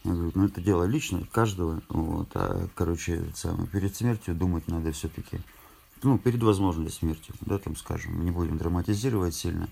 Я 0.04 0.14
говорю, 0.14 0.32
ну 0.36 0.46
это 0.46 0.62
дело 0.62 0.84
личное 0.84 1.26
каждого, 1.26 1.82
вот, 1.90 2.30
а, 2.36 2.68
короче, 2.76 3.32
самое, 3.36 3.68
перед 3.68 3.96
смертью 3.96 4.36
думать 4.36 4.68
надо 4.68 4.92
все-таки, 4.92 5.40
ну, 6.04 6.18
перед 6.18 6.42
возможной 6.44 6.92
смертью, 6.92 7.34
да, 7.42 7.58
там, 7.58 7.76
скажем, 7.76 8.24
не 8.24 8.32
будем 8.32 8.58
драматизировать 8.58 9.36
сильно. 9.36 9.68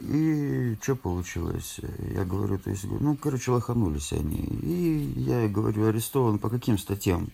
И 0.00 0.76
что 0.82 0.96
получилось? 0.96 1.80
Я 2.12 2.24
говорю, 2.24 2.58
то 2.58 2.70
есть, 2.70 2.84
ну, 2.84 3.16
короче, 3.16 3.52
лоханулись 3.52 4.12
они. 4.12 4.38
И 4.62 5.12
я 5.16 5.48
говорю, 5.48 5.86
арестован 5.86 6.40
по 6.40 6.50
каким 6.50 6.78
статьям? 6.78 7.28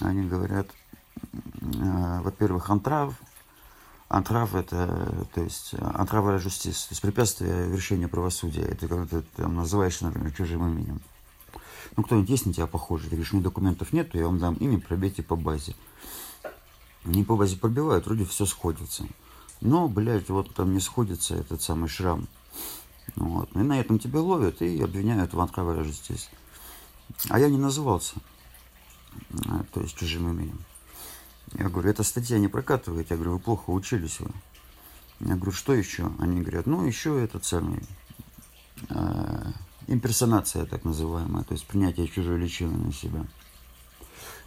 Они 0.00 0.26
говорят, 0.26 0.68
во-первых, 2.22 2.70
антрав, 2.70 3.14
Антрав 4.08 4.54
это, 4.54 5.26
то 5.34 5.42
есть, 5.42 5.74
антрава 5.80 6.38
жустис, 6.38 6.84
то 6.84 6.92
есть 6.92 7.02
препятствие 7.02 7.66
вершения 7.66 8.06
правосудия. 8.06 8.62
Это 8.62 8.86
когда 8.86 9.04
ты 9.04 9.22
там 9.34 9.56
называешь, 9.56 10.00
например, 10.00 10.32
чужим 10.32 10.64
именем. 10.64 11.00
Ну, 11.96 12.04
кто-нибудь 12.04 12.30
есть 12.30 12.46
на 12.46 12.52
тебя 12.52 12.68
похожий? 12.68 13.08
Ты 13.08 13.16
говоришь, 13.16 13.32
у 13.32 13.36
меня 13.36 13.44
документов 13.44 13.92
нет, 13.92 14.14
я 14.14 14.26
вам 14.26 14.38
дам 14.38 14.54
имя, 14.54 14.78
пробейте 14.78 15.24
по 15.24 15.34
базе. 15.34 15.74
Не 17.04 17.24
по 17.24 17.36
базе 17.36 17.56
пробивают, 17.56 18.06
вроде 18.06 18.24
все 18.24 18.46
сходится. 18.46 19.04
Но, 19.60 19.88
блядь, 19.88 20.28
вот 20.28 20.54
там 20.54 20.72
не 20.72 20.80
сходится 20.80 21.34
этот 21.34 21.62
самый 21.62 21.88
шрам. 21.88 22.28
Вот. 23.16 23.50
И 23.56 23.58
на 23.58 23.80
этом 23.80 23.98
тебя 23.98 24.20
ловят 24.20 24.62
и 24.62 24.82
обвиняют 24.82 25.34
в 25.34 25.40
антрава 25.40 25.82
жустис. 25.82 26.28
А 27.28 27.40
я 27.40 27.48
не 27.48 27.58
назывался, 27.58 28.16
а, 29.46 29.64
то 29.72 29.80
есть 29.80 29.96
чужим 29.96 30.30
именем. 30.30 30.58
Я 31.58 31.68
говорю, 31.70 31.90
эта 31.90 32.02
статья 32.02 32.38
не 32.38 32.48
прокатывает. 32.48 33.10
Я 33.10 33.16
говорю, 33.16 33.34
вы 33.34 33.38
плохо 33.38 33.70
учились 33.70 34.20
вы. 34.20 34.30
Я 35.20 35.36
говорю, 35.36 35.52
что 35.52 35.72
еще? 35.72 36.12
Они 36.18 36.42
говорят, 36.42 36.66
ну, 36.66 36.84
еще 36.84 37.22
этот 37.22 37.44
самый, 37.46 37.80
э, 38.90 39.52
имперсонация 39.86 40.66
так 40.66 40.84
называемая, 40.84 41.44
то 41.44 41.54
есть 41.54 41.66
принятие 41.66 42.08
чужой 42.08 42.38
личины 42.38 42.76
на 42.76 42.92
себя. 42.92 43.24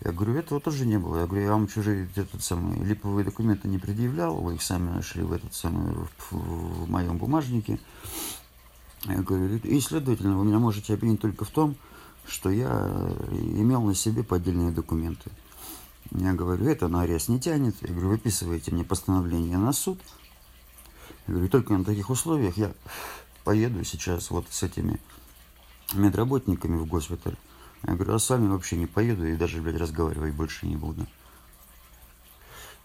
Я 0.02 0.12
говорю, 0.12 0.36
этого 0.36 0.62
тоже 0.62 0.86
не 0.86 1.00
было. 1.00 1.22
Я 1.22 1.26
говорю, 1.26 1.46
я 1.46 1.52
вам 1.52 1.68
чужие 1.68 2.08
этот 2.16 2.44
самый, 2.44 2.80
липовые 2.84 3.26
документы 3.26 3.68
не 3.68 3.80
предъявлял, 3.80 4.36
вы 4.36 4.56
их 4.56 4.62
сами 4.62 4.90
нашли 4.90 5.24
в 5.24 5.34
этот 5.34 5.54
самый, 5.56 5.94
в, 5.94 6.32
в 6.32 6.90
моем 6.90 7.18
бумажнике. 7.18 7.80
Я 9.06 9.18
говорю, 9.24 9.58
и, 9.58 9.80
следовательно, 9.80 10.38
вы 10.38 10.46
меня 10.46 10.60
можете 10.60 10.94
обвинить 10.94 11.22
только 11.22 11.44
в 11.44 11.50
том, 11.50 11.76
что 12.28 12.52
я 12.52 12.70
имел 13.32 13.82
на 13.82 13.96
себе 13.96 14.24
поддельные 14.24 14.72
документы. 14.72 15.32
Я 16.12 16.34
говорю, 16.34 16.68
это 16.68 16.88
на 16.88 17.02
арест 17.02 17.30
не 17.30 17.40
тянет. 17.40 17.76
Я 17.82 17.90
говорю, 17.90 18.10
выписывайте 18.10 18.72
мне 18.72 18.84
постановление 18.84 19.58
на 19.58 19.74
суд. 19.74 20.00
Я 21.28 21.34
говорю, 21.34 21.50
только 21.50 21.74
на 21.74 21.84
таких 21.84 22.10
условиях 22.10 22.58
я 22.58 22.72
поеду 23.44 23.84
сейчас 23.84 24.32
вот 24.32 24.46
с 24.50 24.64
этими 24.64 25.00
медработниками 25.94 26.78
в 26.78 26.88
госпиталь. 26.88 27.38
Я 27.84 27.94
говорю, 27.94 28.16
а 28.16 28.20
с 28.20 28.30
вами 28.30 28.48
вообще 28.48 28.76
не 28.78 28.88
поеду 28.88 29.26
и 29.26 29.36
даже, 29.36 29.62
блядь, 29.62 29.80
разговаривать 29.80 30.34
больше 30.34 30.68
не 30.68 30.76
буду. 30.76 31.06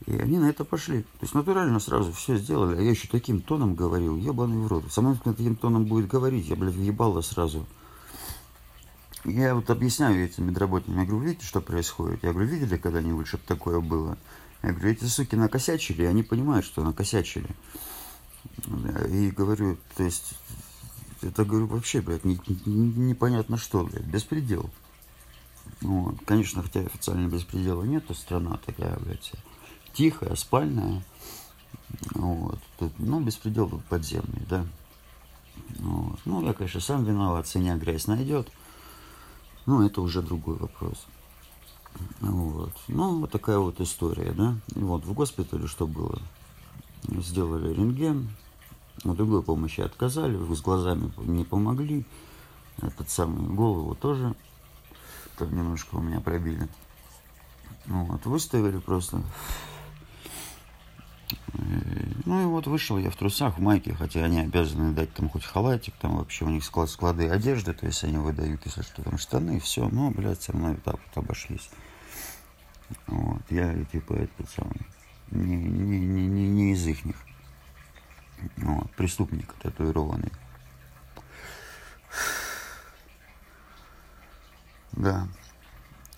И 0.06 0.16
они 0.18 0.38
на 0.38 0.50
это 0.50 0.64
пошли. 0.64 1.02
То 1.02 1.22
есть 1.22 1.34
натурально 1.34 1.80
сразу 1.80 2.12
все 2.12 2.36
сделали. 2.36 2.76
А 2.76 2.82
я 2.82 2.90
еще 2.90 3.08
таким 3.08 3.40
тоном 3.40 3.74
говорил, 3.74 4.16
ебаный 4.16 4.58
в 4.58 4.66
рот. 4.66 4.84
Со 4.92 5.00
мной 5.00 5.18
таким 5.24 5.56
тоном 5.56 5.86
будет 5.86 6.08
говорить, 6.08 6.48
я, 6.48 6.56
блядь, 6.56 6.74
въебало 6.74 7.22
сразу. 7.22 7.66
Я 9.24 9.54
вот 9.54 9.70
объясняю 9.70 10.24
этим 10.24 10.48
медработникам, 10.48 11.00
я 11.00 11.06
говорю, 11.06 11.26
видите, 11.26 11.46
что 11.46 11.62
происходит? 11.62 12.22
Я 12.22 12.32
говорю, 12.32 12.48
видели 12.48 12.76
когда-нибудь, 12.76 13.26
чтобы 13.26 13.44
такое 13.46 13.80
было? 13.80 14.18
Я 14.62 14.72
говорю, 14.72 14.90
эти 14.90 15.04
суки 15.04 15.34
накосячили, 15.34 16.04
они 16.04 16.22
понимают, 16.22 16.66
что 16.66 16.84
накосячили. 16.84 17.48
И 19.08 19.30
говорю, 19.30 19.78
то 19.96 20.04
есть, 20.04 20.34
это, 21.22 21.44
говорю, 21.44 21.66
вообще, 21.66 22.02
блядь, 22.02 22.24
не, 22.24 22.38
не, 22.66 23.08
непонятно 23.08 23.56
что, 23.56 23.84
блядь, 23.84 24.04
беспредел. 24.04 24.68
Вот. 25.80 26.16
Конечно, 26.26 26.62
хотя 26.62 26.80
официально 26.80 27.26
беспредела 27.28 27.82
нет, 27.82 28.06
то 28.06 28.14
страна 28.14 28.58
такая, 28.64 28.98
блядь, 28.98 29.32
тихая, 29.94 30.34
спальная. 30.34 31.02
Вот. 32.14 32.58
Тут, 32.78 32.92
ну, 32.98 33.20
беспредел 33.20 33.70
тут 33.70 33.84
подземный, 33.86 34.42
да. 34.50 34.66
Вот. 35.78 36.18
Ну, 36.26 36.46
я, 36.46 36.52
конечно, 36.52 36.80
сам 36.80 37.04
виноват, 37.04 37.46
ценя 37.46 37.76
грязь 37.76 38.06
найдет. 38.06 38.50
Ну, 39.66 39.84
это 39.84 40.00
уже 40.00 40.22
другой 40.22 40.56
вопрос. 40.56 41.06
Вот. 42.20 42.72
Ну, 42.88 43.20
вот 43.20 43.30
такая 43.30 43.58
вот 43.58 43.80
история, 43.80 44.32
да. 44.32 44.56
И 44.74 44.80
вот 44.80 45.04
в 45.04 45.12
госпитале 45.12 45.66
что 45.66 45.86
было? 45.86 46.20
Сделали 47.08 47.72
рентген, 47.72 48.30
но 49.04 49.14
другой 49.14 49.42
помощи 49.42 49.80
отказали, 49.80 50.36
с 50.54 50.60
глазами 50.60 51.12
не 51.18 51.44
помогли. 51.44 52.04
Этот 52.80 53.10
самый 53.10 53.54
голову 53.54 53.94
тоже 53.94 54.34
там 55.38 55.54
немножко 55.54 55.96
у 55.96 56.00
меня 56.00 56.20
пробили. 56.20 56.68
Вот, 57.86 58.24
выставили 58.26 58.78
просто. 58.78 59.22
Ну 62.26 62.42
и 62.42 62.46
вот 62.46 62.66
вышел 62.66 62.98
я 62.98 63.10
в 63.10 63.16
трусах, 63.16 63.58
в 63.58 63.60
майке, 63.60 63.94
хотя 63.94 64.24
они 64.24 64.40
обязаны 64.40 64.92
дать 64.92 65.12
там 65.14 65.28
хоть 65.28 65.44
халатик, 65.44 65.94
там 66.00 66.16
вообще 66.16 66.44
у 66.44 66.48
них 66.48 66.64
склад, 66.64 66.90
склады 66.90 67.28
одежды, 67.28 67.72
то 67.72 67.86
есть 67.86 68.02
они 68.04 68.18
выдают, 68.18 68.64
если 68.64 68.82
что, 68.82 69.02
там 69.02 69.18
штаны, 69.18 69.60
все, 69.60 69.88
но, 69.88 70.10
блядь, 70.10 70.40
все 70.40 70.52
равно 70.52 70.76
так 70.84 70.96
вот 70.96 71.24
обошлись. 71.24 71.70
Вот, 73.06 73.42
я 73.50 73.84
типа 73.84 74.14
этот 74.14 74.48
самый, 74.50 74.80
не, 75.30 75.56
не, 75.56 75.98
не, 76.00 76.26
не, 76.26 76.48
не 76.48 76.72
из 76.72 76.86
их 76.86 77.04
них. 77.04 77.16
Вот, 78.56 78.90
преступник 78.92 79.52
татуированный. 79.54 80.32
Да. 84.92 85.26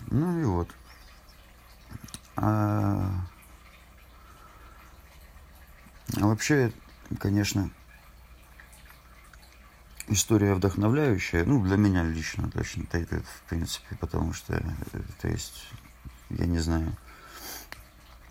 Ну 0.09 0.39
и 0.39 0.43
вот. 0.45 0.69
А... 2.35 3.09
а 6.15 6.27
вообще, 6.27 6.71
конечно, 7.19 7.69
история 10.07 10.53
вдохновляющая, 10.53 11.45
ну, 11.45 11.63
для 11.63 11.77
меня 11.77 12.03
лично 12.03 12.49
точно, 12.49 12.85
это, 12.91 13.21
в 13.21 13.49
принципе, 13.49 13.95
потому 13.99 14.33
что, 14.33 14.63
то 15.21 15.27
есть, 15.27 15.67
я 16.29 16.45
не 16.45 16.59
знаю, 16.59 16.95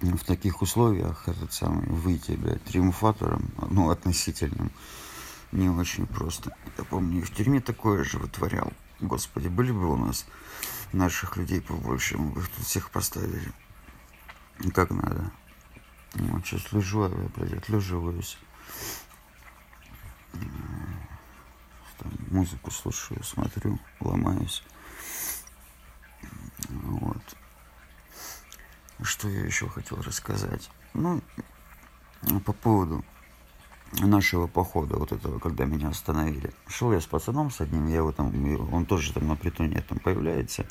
в 0.00 0.24
таких 0.24 0.62
условиях 0.62 1.28
этот 1.28 1.52
самый 1.52 1.86
выйти, 1.86 2.32
блядь, 2.32 2.64
триумфатором, 2.64 3.50
ну, 3.70 3.90
относительным, 3.90 4.70
не 5.52 5.68
очень 5.68 6.06
просто. 6.06 6.54
Я 6.76 6.84
помню, 6.84 7.22
в 7.22 7.30
тюрьме 7.30 7.60
такое 7.60 8.04
же 8.04 8.18
вытворял. 8.18 8.72
Господи, 9.00 9.48
были 9.48 9.72
бы 9.72 9.90
у 9.90 9.96
нас 9.96 10.26
наших 10.92 11.36
людей 11.36 11.60
побольше, 11.60 12.18
мы 12.18 12.30
бы 12.32 12.40
их 12.40 12.48
тут 12.48 12.64
всех 12.64 12.90
поставили. 12.90 13.52
Как 14.74 14.90
надо. 14.90 15.30
Вот 16.18 16.46
сейчас 16.46 16.72
лежу, 16.72 17.04
я, 17.04 17.28
блядь, 17.36 17.52
отлеживаюсь. 17.52 18.38
Там 21.98 22.12
музыку 22.30 22.70
слушаю, 22.70 23.22
смотрю, 23.22 23.78
ломаюсь. 24.00 24.62
Вот. 26.68 27.36
Что 29.02 29.28
я 29.28 29.44
еще 29.44 29.68
хотел 29.68 30.00
рассказать? 30.02 30.70
Ну, 30.94 31.20
по 32.44 32.52
поводу 32.52 33.04
нашего 33.92 34.46
похода, 34.46 34.96
вот 34.96 35.12
этого, 35.12 35.38
когда 35.38 35.64
меня 35.64 35.88
остановили. 35.88 36.52
Шел 36.66 36.92
я 36.92 37.00
с 37.00 37.06
пацаном 37.06 37.50
с 37.50 37.60
одним, 37.60 37.88
я 37.88 37.96
его 37.96 38.12
там, 38.12 38.32
он 38.72 38.86
тоже 38.86 39.12
там 39.12 39.28
на 39.28 39.36
притоне 39.36 39.82
там 39.82 39.98
появляется. 39.98 40.66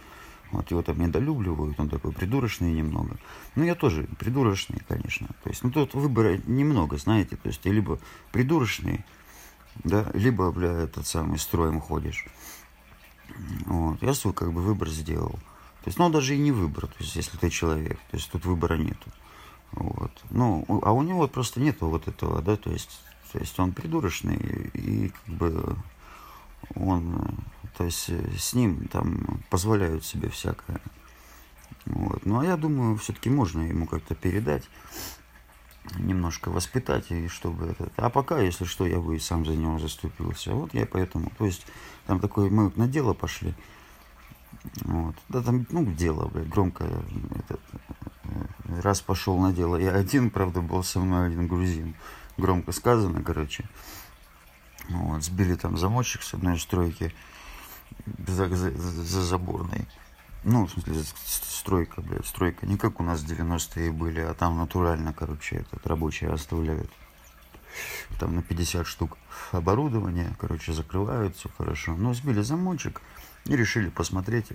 Вот 0.55 0.71
его 0.71 0.81
там 0.81 0.99
недолюбливают, 0.99 1.79
он 1.79 1.89
такой 1.89 2.11
придурочный 2.11 2.71
немного. 2.71 3.17
Ну, 3.55 3.63
я 3.63 3.75
тоже 3.75 4.07
придурочный, 4.19 4.81
конечно. 4.87 5.27
То 5.43 5.49
есть, 5.49 5.63
ну, 5.63 5.71
тут 5.71 5.93
выбора 5.93 6.39
немного, 6.45 6.97
знаете. 6.97 7.35
То 7.35 7.49
есть, 7.49 7.61
ты 7.61 7.69
либо 7.69 7.99
придурочный, 8.31 9.05
да, 9.83 10.09
либо, 10.13 10.51
бля, 10.51 10.71
этот 10.71 11.05
самый 11.07 11.39
строем 11.39 11.79
ходишь. 11.79 12.25
Вот. 13.65 14.01
Я 14.01 14.13
свой, 14.13 14.33
как 14.33 14.53
бы, 14.53 14.61
выбор 14.61 14.89
сделал. 14.89 15.33
То 15.83 15.89
есть, 15.89 15.99
ну, 15.99 16.09
даже 16.09 16.35
и 16.35 16.39
не 16.39 16.51
выбор, 16.51 16.87
то 16.87 16.95
есть, 16.99 17.15
если 17.15 17.37
ты 17.37 17.49
человек. 17.49 17.99
То 18.11 18.17
есть, 18.17 18.31
тут 18.31 18.45
выбора 18.45 18.77
нету. 18.77 19.11
Вот. 19.71 20.11
Ну, 20.29 20.65
а 20.83 20.91
у 20.93 21.03
него 21.03 21.27
просто 21.27 21.59
нету 21.59 21.87
вот 21.87 22.07
этого, 22.07 22.41
да, 22.41 22.55
то 22.55 22.71
есть 22.71 23.01
то 23.35 23.41
есть 23.41 23.59
он 23.59 23.73
придурочный, 23.73 24.37
и 24.73 25.09
как 25.09 25.35
бы 25.35 25.75
он, 26.73 27.37
то 27.77 27.83
есть 27.83 28.09
с 28.09 28.53
ним 28.53 28.87
там 28.87 29.41
позволяют 29.49 30.05
себе 30.05 30.29
всякое. 30.29 30.79
Вот. 31.85 32.25
Ну 32.25 32.39
а 32.39 32.45
я 32.45 32.57
думаю, 32.57 32.97
все-таки 32.97 33.29
можно 33.29 33.61
ему 33.61 33.85
как-то 33.85 34.15
передать, 34.15 34.63
немножко 35.97 36.49
воспитать, 36.49 37.11
и 37.11 37.27
чтобы 37.27 37.67
это. 37.67 37.91
А 37.97 38.09
пока, 38.09 38.39
если 38.39 38.65
что, 38.65 38.87
я 38.87 38.99
бы 38.99 39.15
и 39.15 39.19
сам 39.19 39.45
за 39.45 39.55
него 39.55 39.77
заступился. 39.77 40.53
Вот 40.53 40.73
я 40.73 40.85
поэтому, 40.85 41.31
то 41.37 41.45
есть 41.45 41.65
там 42.07 42.19
такое, 42.19 42.49
мы 42.49 42.71
на 42.75 42.87
дело 42.87 43.13
пошли. 43.13 43.53
Вот. 44.81 45.15
Да 45.29 45.43
там, 45.43 45.67
ну, 45.69 45.85
дело, 45.85 46.27
блядь, 46.27 46.49
громко. 46.49 46.85
Этот, 47.35 47.61
э, 48.23 48.81
раз 48.81 49.01
пошел 49.01 49.37
на 49.37 49.53
дело. 49.53 49.75
Я 49.75 49.91
один, 49.91 50.31
правда, 50.31 50.61
был 50.61 50.83
со 50.83 50.99
мной 50.99 51.27
один 51.27 51.47
грузин 51.47 51.95
громко 52.37 52.71
сказано, 52.71 53.23
короче. 53.23 53.65
Вот, 54.89 55.23
сбили 55.23 55.55
там 55.55 55.77
замочек 55.77 56.23
с 56.23 56.33
одной 56.33 56.59
стройки 56.59 57.13
за, 58.27 58.47
за, 58.49 58.71
за 58.71 59.21
заборной. 59.21 59.85
Ну, 60.43 60.67
в 60.67 60.71
смысле, 60.71 61.03
стройка, 61.25 62.01
блядь, 62.01 62.27
стройка. 62.27 62.67
Не 62.67 62.77
как 62.77 62.99
у 62.99 63.03
нас 63.03 63.23
90-е 63.23 63.91
были, 63.91 64.19
а 64.19 64.33
там 64.35 64.57
натурально, 64.57 65.11
короче, 65.11 65.57
этот 65.57 65.85
рабочие 65.87 66.29
оставляют. 66.29 66.91
Там 68.19 68.35
на 68.35 68.43
50 68.43 68.85
штук 68.85 69.17
оборудования, 69.51 70.35
короче, 70.39 70.71
закрывают, 70.71 71.35
все 71.35 71.49
хорошо. 71.57 71.95
Но 71.95 72.13
сбили 72.13 72.41
замочек 72.41 73.01
и 73.45 73.55
решили 73.55 73.89
посмотреть. 73.89 74.49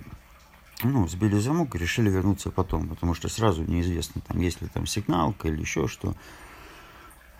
Ну, 0.83 1.07
сбили 1.07 1.37
замок 1.37 1.75
и 1.75 1.77
решили 1.77 2.09
вернуться 2.09 2.49
потом, 2.49 2.87
потому 2.87 3.13
что 3.13 3.27
сразу 3.27 3.63
неизвестно, 3.63 4.21
там, 4.21 4.39
есть 4.39 4.61
ли 4.61 4.67
там 4.67 4.87
сигналка 4.87 5.47
или 5.49 5.61
еще 5.61 5.87
что. 5.87 6.15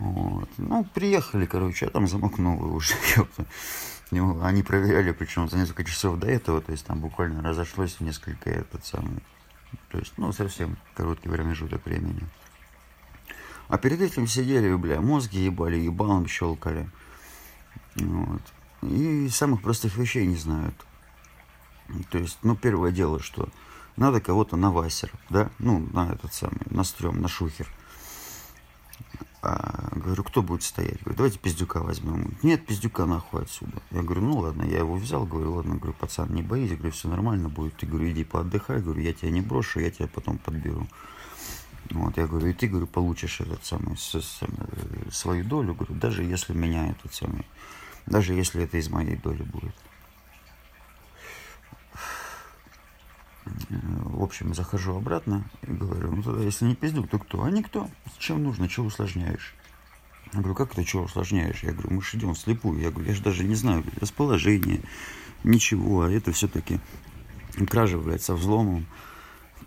Вот. 0.01 0.49
Ну, 0.57 0.83
приехали, 0.95 1.45
короче, 1.45 1.85
а 1.85 1.89
там 1.91 2.07
замок 2.07 2.39
новый 2.39 2.71
уже. 2.71 2.95
Они 4.41 4.63
проверяли, 4.63 5.11
причем 5.11 5.47
за 5.47 5.57
несколько 5.57 5.83
часов 5.83 6.17
до 6.17 6.27
этого, 6.27 6.59
то 6.59 6.71
есть 6.71 6.85
там 6.87 6.99
буквально 6.99 7.43
разошлось 7.43 7.99
несколько 7.99 8.49
этот 8.49 8.83
самый, 8.83 9.19
то 9.89 9.99
есть, 9.99 10.13
ну, 10.17 10.33
совсем 10.33 10.75
короткий 10.95 11.29
промежуток 11.29 11.85
времени. 11.85 12.27
А 13.67 13.77
перед 13.77 14.01
этим 14.01 14.25
сидели, 14.25 14.73
бля, 14.73 15.01
мозги 15.01 15.45
ебали, 15.45 15.77
ебалом 15.77 16.27
щелкали. 16.27 16.89
Вот. 17.95 18.41
И 18.81 19.29
самых 19.29 19.61
простых 19.61 19.97
вещей 19.97 20.25
не 20.25 20.35
знают. 20.35 20.75
То 22.09 22.17
есть, 22.17 22.39
ну, 22.41 22.55
первое 22.55 22.91
дело, 22.91 23.21
что 23.21 23.49
надо 23.97 24.19
кого-то 24.19 24.57
на 24.57 24.71
васер, 24.71 25.11
да, 25.29 25.51
ну, 25.59 25.87
на 25.93 26.11
этот 26.11 26.33
самый, 26.33 26.65
на 26.71 26.83
стрём, 26.83 27.21
на 27.21 27.27
шухер. 27.27 27.67
А, 29.43 29.89
говорю, 29.95 30.23
кто 30.23 30.43
будет 30.43 30.61
стоять? 30.61 31.01
Говорю, 31.01 31.17
давайте 31.17 31.39
пиздюка 31.39 31.81
возьмем. 31.81 32.37
Нет, 32.43 32.65
пиздюка 32.65 33.05
нахуй 33.05 33.41
отсюда. 33.41 33.81
Я 33.89 34.03
говорю, 34.03 34.21
ну 34.21 34.37
ладно, 34.37 34.63
я 34.63 34.79
его 34.79 34.95
взял, 34.95 35.25
говорю, 35.25 35.55
ладно, 35.55 35.77
говорю, 35.77 35.93
пацан, 35.93 36.31
не 36.31 36.43
боись, 36.43 36.75
говорю, 36.75 36.91
все 36.91 37.07
нормально 37.07 37.49
будет. 37.49 37.75
Ты, 37.75 37.87
говорю, 37.87 38.11
иди 38.11 38.23
поотдыхай, 38.23 38.81
говорю, 38.81 39.01
я 39.01 39.13
тебя 39.13 39.31
не 39.31 39.41
брошу, 39.41 39.79
я 39.79 39.89
тебя 39.89 40.07
потом 40.07 40.37
подберу. 40.37 40.87
Вот, 41.89 42.17
я 42.17 42.27
говорю, 42.27 42.47
и 42.47 42.53
ты, 42.53 42.67
говорю, 42.67 42.85
получишь 42.85 43.41
этот 43.41 43.65
самый, 43.65 43.97
с, 43.97 44.21
свою 45.11 45.43
долю, 45.43 45.73
говорю, 45.73 45.95
даже 45.95 46.23
если 46.23 46.53
меня 46.53 46.91
этот 46.91 47.13
самый, 47.13 47.45
даже 48.05 48.33
если 48.33 48.63
это 48.63 48.77
из 48.77 48.89
моей 48.89 49.15
доли 49.15 49.41
будет. 49.41 49.75
В 53.69 54.23
общем, 54.23 54.53
захожу 54.53 54.95
обратно 54.95 55.43
и 55.61 55.71
говорю, 55.71 56.11
ну 56.11 56.23
тогда 56.23 56.43
если 56.43 56.65
не 56.65 56.75
пиздюк, 56.75 57.09
то 57.09 57.19
кто? 57.19 57.43
А 57.43 57.51
никто. 57.51 57.89
Чем 58.17 58.43
нужно, 58.43 58.67
чего 58.67 58.87
усложняешь? 58.87 59.55
Я 60.33 60.39
говорю, 60.39 60.55
как 60.55 60.71
это 60.73 60.85
чего 60.85 61.03
усложняешь? 61.03 61.63
Я 61.63 61.73
говорю, 61.73 61.95
мы 61.95 62.01
же 62.01 62.17
идем 62.17 62.33
вслепую. 62.33 62.79
Я 62.79 62.91
говорю, 62.91 63.09
я 63.09 63.15
же 63.15 63.21
даже 63.21 63.43
не 63.43 63.55
знаю 63.55 63.83
расположение, 63.99 64.81
ничего. 65.43 66.03
А 66.03 66.11
это 66.11 66.31
все-таки 66.31 66.79
кража, 67.67 67.99
со 68.19 68.35
взломом. 68.35 68.85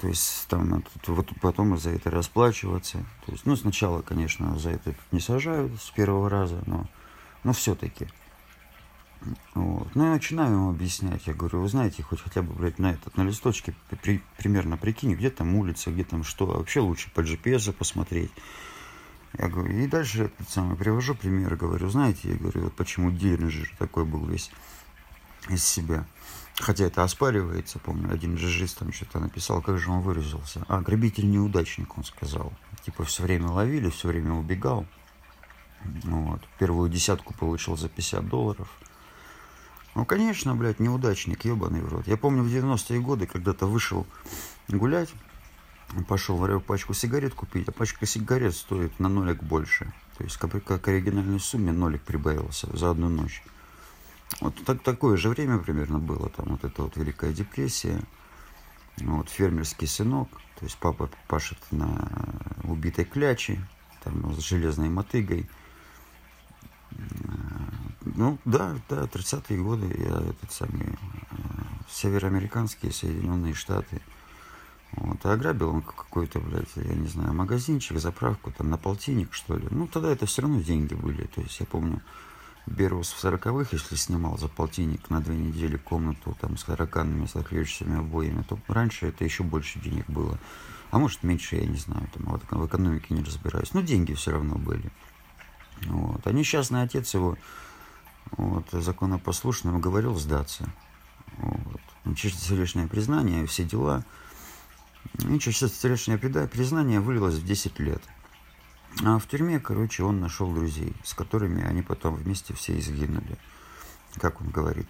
То 0.00 0.08
есть 0.08 0.46
там 0.48 0.68
надо 0.68 0.84
вот 1.06 1.30
потом 1.40 1.76
за 1.78 1.90
это 1.90 2.10
расплачиваться. 2.10 3.04
То 3.26 3.32
есть, 3.32 3.46
ну, 3.46 3.56
сначала, 3.56 4.02
конечно, 4.02 4.58
за 4.58 4.70
это 4.70 4.94
не 5.12 5.20
сажают 5.20 5.80
с 5.80 5.90
первого 5.90 6.28
раза, 6.28 6.62
но, 6.66 6.88
но 7.42 7.52
все-таки. 7.52 8.08
Вот. 9.54 9.94
Ну, 9.94 10.04
я 10.04 10.10
начинаю 10.10 10.52
ему 10.52 10.70
объяснять. 10.70 11.26
Я 11.26 11.34
говорю, 11.34 11.62
вы 11.62 11.68
знаете, 11.68 12.02
хоть 12.02 12.20
хотя 12.20 12.42
бы, 12.42 12.52
блядь, 12.52 12.78
на 12.78 12.92
этот, 12.92 13.16
на 13.16 13.22
листочке 13.22 13.74
при, 14.02 14.22
примерно 14.36 14.76
прикинь, 14.76 15.14
где 15.14 15.30
там 15.30 15.54
улица, 15.54 15.90
где 15.90 16.04
там 16.04 16.24
что. 16.24 16.46
Вообще 16.46 16.80
лучше 16.80 17.10
по 17.12 17.20
GPS 17.20 17.72
посмотреть. 17.72 18.32
Я 19.38 19.48
говорю, 19.48 19.76
и 19.76 19.86
дальше 19.86 20.24
этот 20.24 20.48
самый, 20.48 20.76
привожу 20.76 21.14
пример, 21.14 21.56
говорю, 21.56 21.88
знаете, 21.88 22.30
я 22.30 22.36
говорю, 22.36 22.62
вот 22.62 22.74
почему 22.74 23.10
Диллинджер 23.10 23.68
такой 23.78 24.04
был 24.04 24.24
весь 24.26 24.50
из 25.48 25.64
себя. 25.64 26.06
Хотя 26.60 26.84
это 26.84 27.02
оспаривается, 27.02 27.80
помню, 27.80 28.12
один 28.12 28.36
джиджист 28.36 28.78
там 28.78 28.92
что-то 28.92 29.18
написал, 29.18 29.60
как 29.60 29.78
же 29.78 29.90
он 29.90 30.02
выразился. 30.02 30.64
А, 30.68 30.80
грабитель-неудачник, 30.80 31.98
он 31.98 32.04
сказал. 32.04 32.52
Типа 32.84 33.04
все 33.04 33.24
время 33.24 33.48
ловили, 33.48 33.90
все 33.90 34.08
время 34.08 34.34
убегал. 34.34 34.86
Вот. 36.04 36.40
Первую 36.58 36.88
десятку 36.88 37.34
получил 37.34 37.76
за 37.76 37.88
50 37.88 38.28
долларов. 38.28 38.68
Ну, 39.94 40.04
конечно, 40.04 40.56
блядь, 40.56 40.80
неудачник, 40.80 41.44
ебаный 41.44 41.80
в 41.80 41.88
рот. 41.88 42.06
Я 42.06 42.16
помню 42.16 42.42
в 42.42 42.48
90-е 42.48 43.00
годы 43.00 43.26
когда-то 43.26 43.66
вышел 43.66 44.06
гулять, 44.68 45.10
пошел 46.08 46.36
в 46.36 46.60
пачку 46.60 46.94
сигарет 46.94 47.34
купить, 47.34 47.68
а 47.68 47.72
пачка 47.72 48.04
сигарет 48.06 48.54
стоит 48.56 48.98
на 48.98 49.08
нолик 49.08 49.42
больше. 49.42 49.92
То 50.18 50.24
есть, 50.24 50.36
как, 50.36 50.62
как 50.64 50.88
оригинальной 50.88 51.38
сумме 51.38 51.72
нолик 51.72 52.02
прибавился 52.02 52.74
за 52.76 52.90
одну 52.90 53.08
ночь. 53.08 53.42
Вот 54.40 54.54
так, 54.64 54.82
такое 54.82 55.16
же 55.16 55.28
время 55.28 55.58
примерно 55.58 55.98
было, 55.98 56.28
там 56.28 56.46
вот 56.48 56.64
эта 56.64 56.82
вот 56.82 56.96
Великая 56.96 57.32
депрессия, 57.32 58.00
вот 58.98 59.28
фермерский 59.28 59.86
сынок, 59.86 60.28
то 60.58 60.64
есть 60.64 60.76
папа 60.78 61.10
пашет 61.28 61.58
на 61.70 62.08
убитой 62.64 63.04
кляче, 63.04 63.60
там 64.02 64.34
с 64.34 64.40
железной 64.40 64.88
мотыгой. 64.88 65.48
Ну, 68.14 68.38
да, 68.44 68.76
да, 68.88 69.04
30-е 69.04 69.58
годы 69.58 69.86
я 69.98 70.30
этот 70.30 70.52
самый 70.52 70.86
э, 70.86 71.36
североамериканские 71.90 72.92
Соединенные 72.92 73.54
Штаты. 73.54 74.00
Вот, 74.92 75.18
а 75.26 75.32
ограбил 75.32 75.70
он 75.70 75.82
какой-то, 75.82 76.38
блядь, 76.38 76.70
я 76.76 76.94
не 76.94 77.08
знаю, 77.08 77.34
магазинчик, 77.34 77.98
заправку, 77.98 78.52
там, 78.52 78.70
на 78.70 78.78
полтинник, 78.78 79.32
что 79.32 79.56
ли. 79.56 79.66
Ну, 79.70 79.88
тогда 79.88 80.12
это 80.12 80.26
все 80.26 80.42
равно 80.42 80.60
деньги 80.60 80.94
были. 80.94 81.24
То 81.24 81.40
есть, 81.40 81.58
я 81.58 81.66
помню, 81.66 82.00
Берус 82.66 83.12
в 83.12 83.18
сороковых, 83.18 83.72
если 83.72 83.96
снимал 83.96 84.38
за 84.38 84.46
полтинник 84.48 85.10
на 85.10 85.20
две 85.20 85.36
недели 85.36 85.76
комнату 85.76 86.36
там 86.40 86.56
с 86.56 86.62
тараканами, 86.62 87.26
с 87.26 87.34
отклеившимися 87.34 87.98
обоями, 87.98 88.42
то 88.42 88.58
раньше 88.68 89.08
это 89.08 89.24
еще 89.24 89.42
больше 89.42 89.80
денег 89.80 90.08
было. 90.08 90.38
А 90.92 90.98
может 90.98 91.24
меньше, 91.24 91.56
я 91.56 91.66
не 91.66 91.76
знаю, 91.76 92.08
там, 92.14 92.26
вот, 92.26 92.42
в 92.48 92.66
экономике 92.66 93.14
не 93.14 93.24
разбираюсь. 93.24 93.74
Но 93.74 93.80
деньги 93.80 94.14
все 94.14 94.30
равно 94.30 94.54
были. 94.54 94.90
Вот. 95.86 96.24
А 96.26 96.32
несчастный 96.32 96.82
отец 96.82 97.12
его, 97.14 97.36
вот, 98.32 98.66
законопослушным, 98.70 99.80
говорил 99.80 100.14
сдаться. 100.16 100.68
Вот. 101.38 101.80
Чистосердечное 102.16 102.86
признание, 102.86 103.46
все 103.46 103.64
дела. 103.64 104.04
И 105.28 105.38
чистосердечное 105.38 106.18
признание 106.18 107.00
вылилось 107.00 107.36
в 107.36 107.44
10 107.44 107.78
лет. 107.78 108.02
А 109.02 109.18
в 109.18 109.26
тюрьме, 109.26 109.58
короче, 109.58 110.04
он 110.04 110.20
нашел 110.20 110.52
друзей, 110.52 110.94
с 111.02 111.14
которыми 111.14 111.64
они 111.64 111.82
потом 111.82 112.14
вместе 112.14 112.54
все 112.54 112.78
изгинули. 112.78 113.38
Как 114.16 114.40
он 114.40 114.50
говорит, 114.50 114.88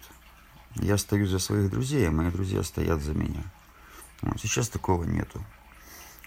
я 0.75 0.97
стою 0.97 1.25
за 1.25 1.39
своих 1.39 1.71
друзей, 1.71 2.07
а 2.07 2.11
мои 2.11 2.29
друзья 2.29 2.61
стоят 2.63 3.01
за 3.01 3.13
меня. 3.13 3.43
Вот, 4.21 4.39
сейчас 4.39 4.69
такого 4.69 5.03
нету. 5.03 5.43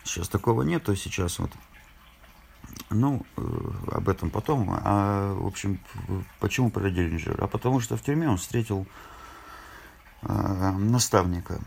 Сейчас 0.05 0.29
такого 0.29 0.63
нету, 0.63 0.97
сейчас 0.97 1.39
вот 1.39 1.53
ну, 2.91 3.25
э, 3.37 3.43
об 3.93 4.09
этом 4.09 4.31
потом. 4.31 4.71
А, 4.71 5.35
в 5.35 5.47
общем, 5.47 5.81
почему 6.41 6.71
про 6.71 6.91
Диллинджера? 6.91 7.45
А 7.45 7.47
потому 7.47 7.81
что 7.81 7.97
в 7.97 8.03
тюрьме 8.03 8.29
он 8.29 8.39
встретил 8.39 8.87
э, 10.23 10.71
наставника. 10.73 11.61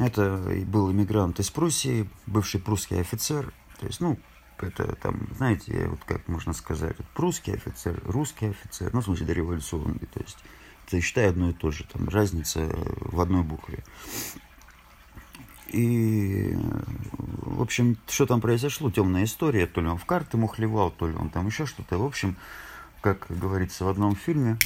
Это 0.00 0.42
был 0.66 0.90
иммигрант 0.90 1.40
из 1.40 1.50
Пруссии, 1.50 2.08
бывший 2.26 2.60
прусский 2.60 3.00
офицер. 3.00 3.52
То 3.80 3.86
есть, 3.86 4.00
ну, 4.00 4.18
это 4.58 4.94
там, 4.96 5.28
знаете, 5.36 5.88
вот 5.88 6.00
как 6.04 6.28
можно 6.28 6.52
сказать, 6.52 6.96
прусский 7.14 7.54
офицер, 7.54 8.00
русский 8.04 8.46
офицер, 8.46 8.90
ну, 8.92 9.00
в 9.00 9.04
смысле, 9.04 9.26
дореволюционный, 9.26 10.06
то 10.06 10.20
есть, 10.20 10.38
это, 10.86 11.00
считай, 11.00 11.28
одно 11.28 11.50
и 11.50 11.52
то 11.52 11.70
же, 11.70 11.84
там, 11.84 12.08
разница 12.08 12.68
в 13.00 13.20
одной 13.20 13.42
букве. 13.42 13.82
И, 15.72 16.56
в 17.18 17.62
общем, 17.62 17.96
что 18.06 18.26
там 18.26 18.40
произошло, 18.40 18.90
темная 18.90 19.24
история, 19.24 19.66
то 19.66 19.80
ли 19.80 19.88
он 19.88 19.96
в 19.96 20.04
карты 20.04 20.36
мухлевал, 20.36 20.90
то 20.90 21.08
ли 21.08 21.14
он 21.14 21.30
там 21.30 21.46
еще 21.46 21.66
что-то. 21.66 21.98
В 21.98 22.04
общем, 22.04 22.36
как 23.00 23.26
говорится 23.28 23.84
в 23.84 23.88
одном 23.88 24.14
фильме, 24.14 24.58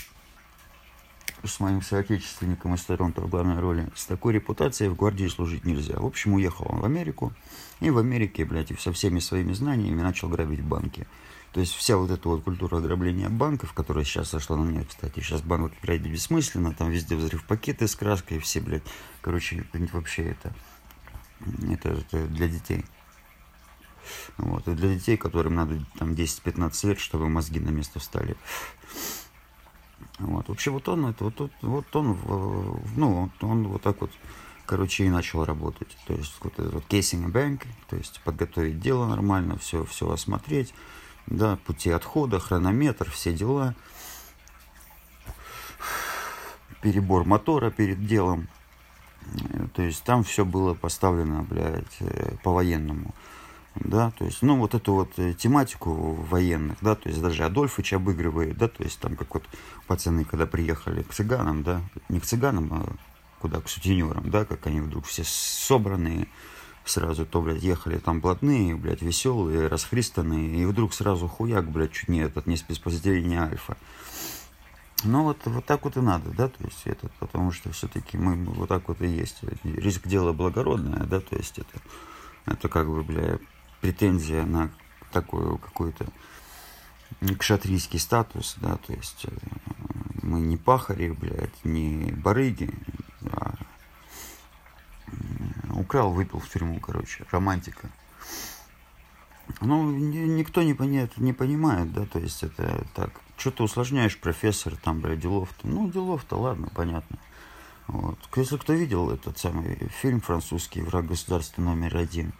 с 1.44 1.60
моим 1.60 1.82
соотечественником 1.82 2.74
из 2.74 2.82
Торонто 2.82 3.20
в 3.20 3.28
главной 3.28 3.60
роли, 3.60 3.88
с 3.94 4.06
такой 4.06 4.34
репутацией 4.34 4.90
в 4.90 4.96
гвардии 4.96 5.26
служить 5.28 5.64
нельзя. 5.64 5.94
В 5.98 6.06
общем, 6.06 6.34
уехал 6.34 6.66
он 6.68 6.80
в 6.80 6.84
Америку, 6.84 7.32
и 7.80 7.90
в 7.90 7.98
Америке, 7.98 8.44
блядь, 8.44 8.78
со 8.80 8.92
всеми 8.92 9.20
своими 9.20 9.52
знаниями 9.52 10.02
начал 10.02 10.28
грабить 10.28 10.62
банки. 10.62 11.06
То 11.52 11.60
есть 11.60 11.74
вся 11.74 11.96
вот 11.96 12.10
эта 12.10 12.28
вот 12.28 12.42
культура 12.42 12.78
ограбления 12.78 13.30
банков, 13.30 13.72
которая 13.72 14.04
сейчас 14.04 14.30
сошла 14.30 14.56
на 14.56 14.64
меня, 14.68 14.84
кстати, 14.84 15.20
сейчас 15.20 15.40
банк 15.40 15.72
грабить 15.82 16.12
бессмысленно, 16.12 16.74
там 16.74 16.90
везде 16.90 17.16
взрыв 17.16 17.44
пакеты 17.44 17.88
с 17.88 17.94
краской, 17.94 18.38
все, 18.40 18.60
блядь, 18.60 18.82
короче, 19.22 19.64
вообще 19.92 20.30
это, 20.30 20.52
это, 21.40 21.90
это 21.90 22.26
для 22.26 22.48
детей. 22.48 22.84
Вот, 24.36 24.66
и 24.68 24.72
для 24.72 24.94
детей, 24.94 25.16
которым 25.16 25.54
надо 25.54 25.84
там 25.98 26.12
10-15 26.12 26.88
лет, 26.88 27.00
чтобы 27.00 27.28
мозги 27.28 27.60
на 27.60 27.70
место 27.70 27.98
встали. 27.98 28.36
Вот. 30.18 30.48
Вообще 30.48 30.70
вот 30.70 30.88
он, 30.88 31.06
это, 31.06 31.24
вот, 31.24 31.52
вот 31.62 31.96
он, 31.96 32.18
ну, 32.96 33.22
он, 33.22 33.32
он 33.40 33.68
вот 33.68 33.82
так 33.82 34.00
вот, 34.00 34.10
короче, 34.64 35.04
и 35.04 35.10
начал 35.10 35.44
работать. 35.44 35.96
То 36.06 36.14
есть 36.14 36.34
вот 36.40 36.58
этот 36.58 36.74
вот 36.74 36.84
casing 36.88 37.30
bank, 37.30 37.66
то 37.88 37.96
есть 37.96 38.20
подготовить 38.24 38.80
дело 38.80 39.06
нормально, 39.06 39.58
все, 39.58 39.84
все 39.84 40.10
осмотреть, 40.10 40.74
да, 41.26 41.56
пути 41.66 41.90
отхода, 41.90 42.38
хронометр, 42.38 43.10
все 43.10 43.32
дела. 43.32 43.74
Перебор 46.82 47.24
мотора 47.24 47.70
перед 47.70 48.06
делом. 48.06 48.48
То 49.74 49.82
есть 49.82 50.02
там 50.04 50.24
все 50.24 50.44
было 50.44 50.74
поставлено, 50.74 51.42
блядь, 51.42 51.96
э, 52.00 52.36
по-военному 52.42 53.14
да, 53.80 54.10
то 54.12 54.24
есть, 54.24 54.42
ну, 54.42 54.56
вот 54.56 54.74
эту 54.74 54.94
вот 54.94 55.12
э, 55.18 55.34
тематику 55.34 55.92
военных, 55.92 56.78
да, 56.80 56.94
то 56.94 57.08
есть 57.08 57.20
даже 57.20 57.44
Адольфыч 57.44 57.92
обыгрывает, 57.92 58.56
да, 58.56 58.68
то 58.68 58.82
есть 58.82 58.98
там 58.98 59.16
как 59.16 59.34
вот 59.34 59.44
пацаны, 59.86 60.24
когда 60.24 60.46
приехали 60.46 61.02
к 61.02 61.12
цыганам, 61.12 61.62
да, 61.62 61.82
не 62.08 62.20
к 62.20 62.24
цыганам, 62.24 62.72
а 62.72 62.86
куда, 63.40 63.60
к 63.60 63.68
сутенерам, 63.68 64.30
да, 64.30 64.44
как 64.44 64.66
они 64.66 64.80
вдруг 64.80 65.04
все 65.06 65.24
собранные, 65.24 66.26
сразу 66.84 67.26
то, 67.26 67.42
блядь, 67.42 67.62
ехали 67.62 67.98
там 67.98 68.20
блатные, 68.20 68.76
блядь, 68.76 69.02
веселые, 69.02 69.68
расхристанные, 69.68 70.62
и 70.62 70.64
вдруг 70.64 70.94
сразу 70.94 71.28
хуяк, 71.28 71.70
блядь, 71.70 71.92
чуть 71.92 72.08
не 72.08 72.20
этот, 72.20 72.46
не 72.46 72.56
спецподразделение 72.56 73.40
Альфа. 73.40 73.76
Ну, 75.04 75.24
вот, 75.24 75.38
вот 75.44 75.64
так 75.64 75.84
вот 75.84 75.96
и 75.96 76.00
надо, 76.00 76.30
да, 76.30 76.48
то 76.48 76.64
есть 76.64 76.82
это, 76.86 77.08
потому 77.20 77.52
что 77.52 77.70
все-таки 77.70 78.16
мы 78.16 78.36
вот 78.44 78.68
так 78.68 78.88
вот 78.88 79.00
и 79.02 79.06
есть. 79.06 79.36
Риск 79.62 80.06
дела 80.08 80.32
благородное, 80.32 81.04
да, 81.04 81.20
то 81.20 81.36
есть 81.36 81.58
это, 81.58 81.80
это 82.46 82.68
как 82.68 82.88
бы, 82.88 83.02
бля, 83.04 83.38
претензия 83.80 84.44
на 84.44 84.70
такой 85.12 85.58
какой-то 85.58 86.06
кшатрийский 87.38 87.98
статус, 87.98 88.56
да, 88.60 88.76
то 88.78 88.92
есть 88.94 89.26
э, 89.26 89.30
мы 90.22 90.40
не 90.40 90.56
пахари, 90.56 91.10
блядь, 91.10 91.64
не 91.64 92.10
барыги, 92.12 92.70
а 93.32 93.54
украл, 95.74 96.12
выпил 96.12 96.40
в 96.40 96.48
тюрьму, 96.48 96.80
короче, 96.80 97.24
романтика. 97.30 97.90
Ну, 99.60 99.90
никто 99.90 100.62
не, 100.62 100.74
понимает, 100.74 101.16
не 101.18 101.32
понимает, 101.32 101.92
да, 101.92 102.04
то 102.06 102.18
есть 102.18 102.42
это 102.42 102.84
так, 102.94 103.20
что 103.36 103.50
ты 103.50 103.62
усложняешь, 103.62 104.18
профессор, 104.18 104.76
там, 104.76 105.00
блядь, 105.00 105.20
делов-то, 105.20 105.68
ну, 105.68 105.88
делов-то, 105.90 106.36
ладно, 106.36 106.68
понятно. 106.74 107.18
Вот. 107.86 108.18
Если 108.34 108.56
кто 108.56 108.72
видел 108.72 109.10
этот 109.10 109.38
самый 109.38 109.88
фильм 110.00 110.20
французский 110.20 110.82
«Враг 110.82 111.06
государства 111.06 111.62
номер 111.62 111.96
один», 111.96 112.32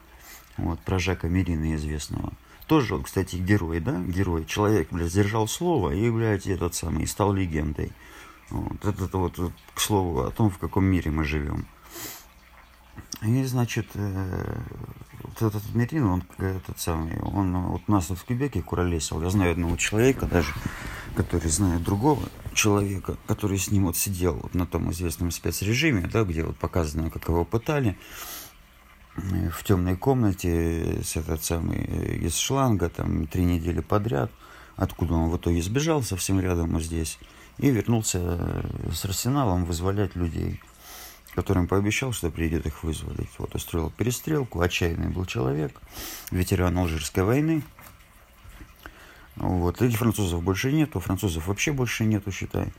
вот, 0.56 0.80
про 0.80 0.98
Жака 0.98 1.28
Мерина 1.28 1.74
известного. 1.76 2.32
Тоже 2.66 2.96
он, 2.96 3.04
кстати, 3.04 3.36
герой, 3.36 3.78
да, 3.80 4.00
герой. 4.00 4.44
Человек, 4.44 4.88
блядь, 4.90 5.10
сдержал 5.10 5.46
слово 5.46 5.90
и, 5.92 6.10
блядь, 6.10 6.46
этот 6.46 6.74
самый, 6.74 7.06
стал 7.06 7.32
легендой. 7.32 7.92
Вот, 8.50 8.84
это 8.84 9.18
вот, 9.18 9.38
к 9.74 9.80
слову, 9.80 10.22
о 10.22 10.30
том, 10.30 10.50
в 10.50 10.58
каком 10.58 10.84
мире 10.84 11.10
мы 11.10 11.24
живем. 11.24 11.66
И, 13.22 13.44
значит, 13.44 13.86
э, 13.94 14.60
вот 15.26 15.42
этот 15.42 15.74
Мерин, 15.74 16.06
он 16.06 16.24
этот 16.38 16.78
самый, 16.78 17.18
он 17.20 17.56
вот 17.66 17.82
у 17.86 17.92
нас 17.92 18.08
в 18.10 18.24
Кюбеке 18.24 18.62
куролесил. 18.62 19.22
Я 19.22 19.30
знаю 19.30 19.52
одного 19.52 19.76
человека 19.76 20.26
даже, 20.26 20.52
который 21.14 21.50
знает 21.50 21.82
другого 21.82 22.22
человека, 22.54 23.16
который 23.26 23.58
с 23.58 23.70
ним 23.70 23.86
вот 23.86 23.96
сидел 23.96 24.34
вот 24.42 24.54
на 24.54 24.66
том 24.66 24.90
известном 24.92 25.30
спецрежиме, 25.30 26.08
да, 26.12 26.24
где 26.24 26.44
вот 26.44 26.56
показано, 26.56 27.10
как 27.10 27.28
его 27.28 27.44
пытали 27.44 27.98
в 29.16 29.64
темной 29.64 29.96
комнате 29.96 31.02
с 31.02 31.16
этот 31.16 31.42
самый 31.42 31.84
из 32.26 32.36
шланга 32.36 32.88
там 32.90 33.26
три 33.26 33.44
недели 33.44 33.80
подряд, 33.80 34.30
откуда 34.76 35.14
он 35.14 35.30
в 35.30 35.36
итоге 35.36 35.62
сбежал 35.62 36.02
совсем 36.02 36.38
рядом 36.40 36.72
вот 36.72 36.82
здесь 36.82 37.18
и 37.58 37.70
вернулся 37.70 38.62
с 38.92 39.04
арсеналом 39.04 39.64
вызволять 39.64 40.14
людей, 40.16 40.60
которым 41.36 41.68
пообещал, 41.68 42.12
что 42.12 42.30
придет 42.30 42.66
их 42.66 42.82
вызволить. 42.82 43.28
Вот 43.38 43.54
устроил 43.54 43.90
перестрелку, 43.90 44.60
отчаянный 44.60 45.10
был 45.10 45.26
человек, 45.26 45.78
ветеран 46.30 46.76
Алжирской 46.78 47.22
войны. 47.22 47.62
Вот. 49.36 49.82
И 49.82 49.90
французов 49.90 50.42
больше 50.42 50.72
нету, 50.72 50.98
французов 50.98 51.46
вообще 51.46 51.72
больше 51.72 52.04
нету, 52.06 52.32
считай. 52.32 52.72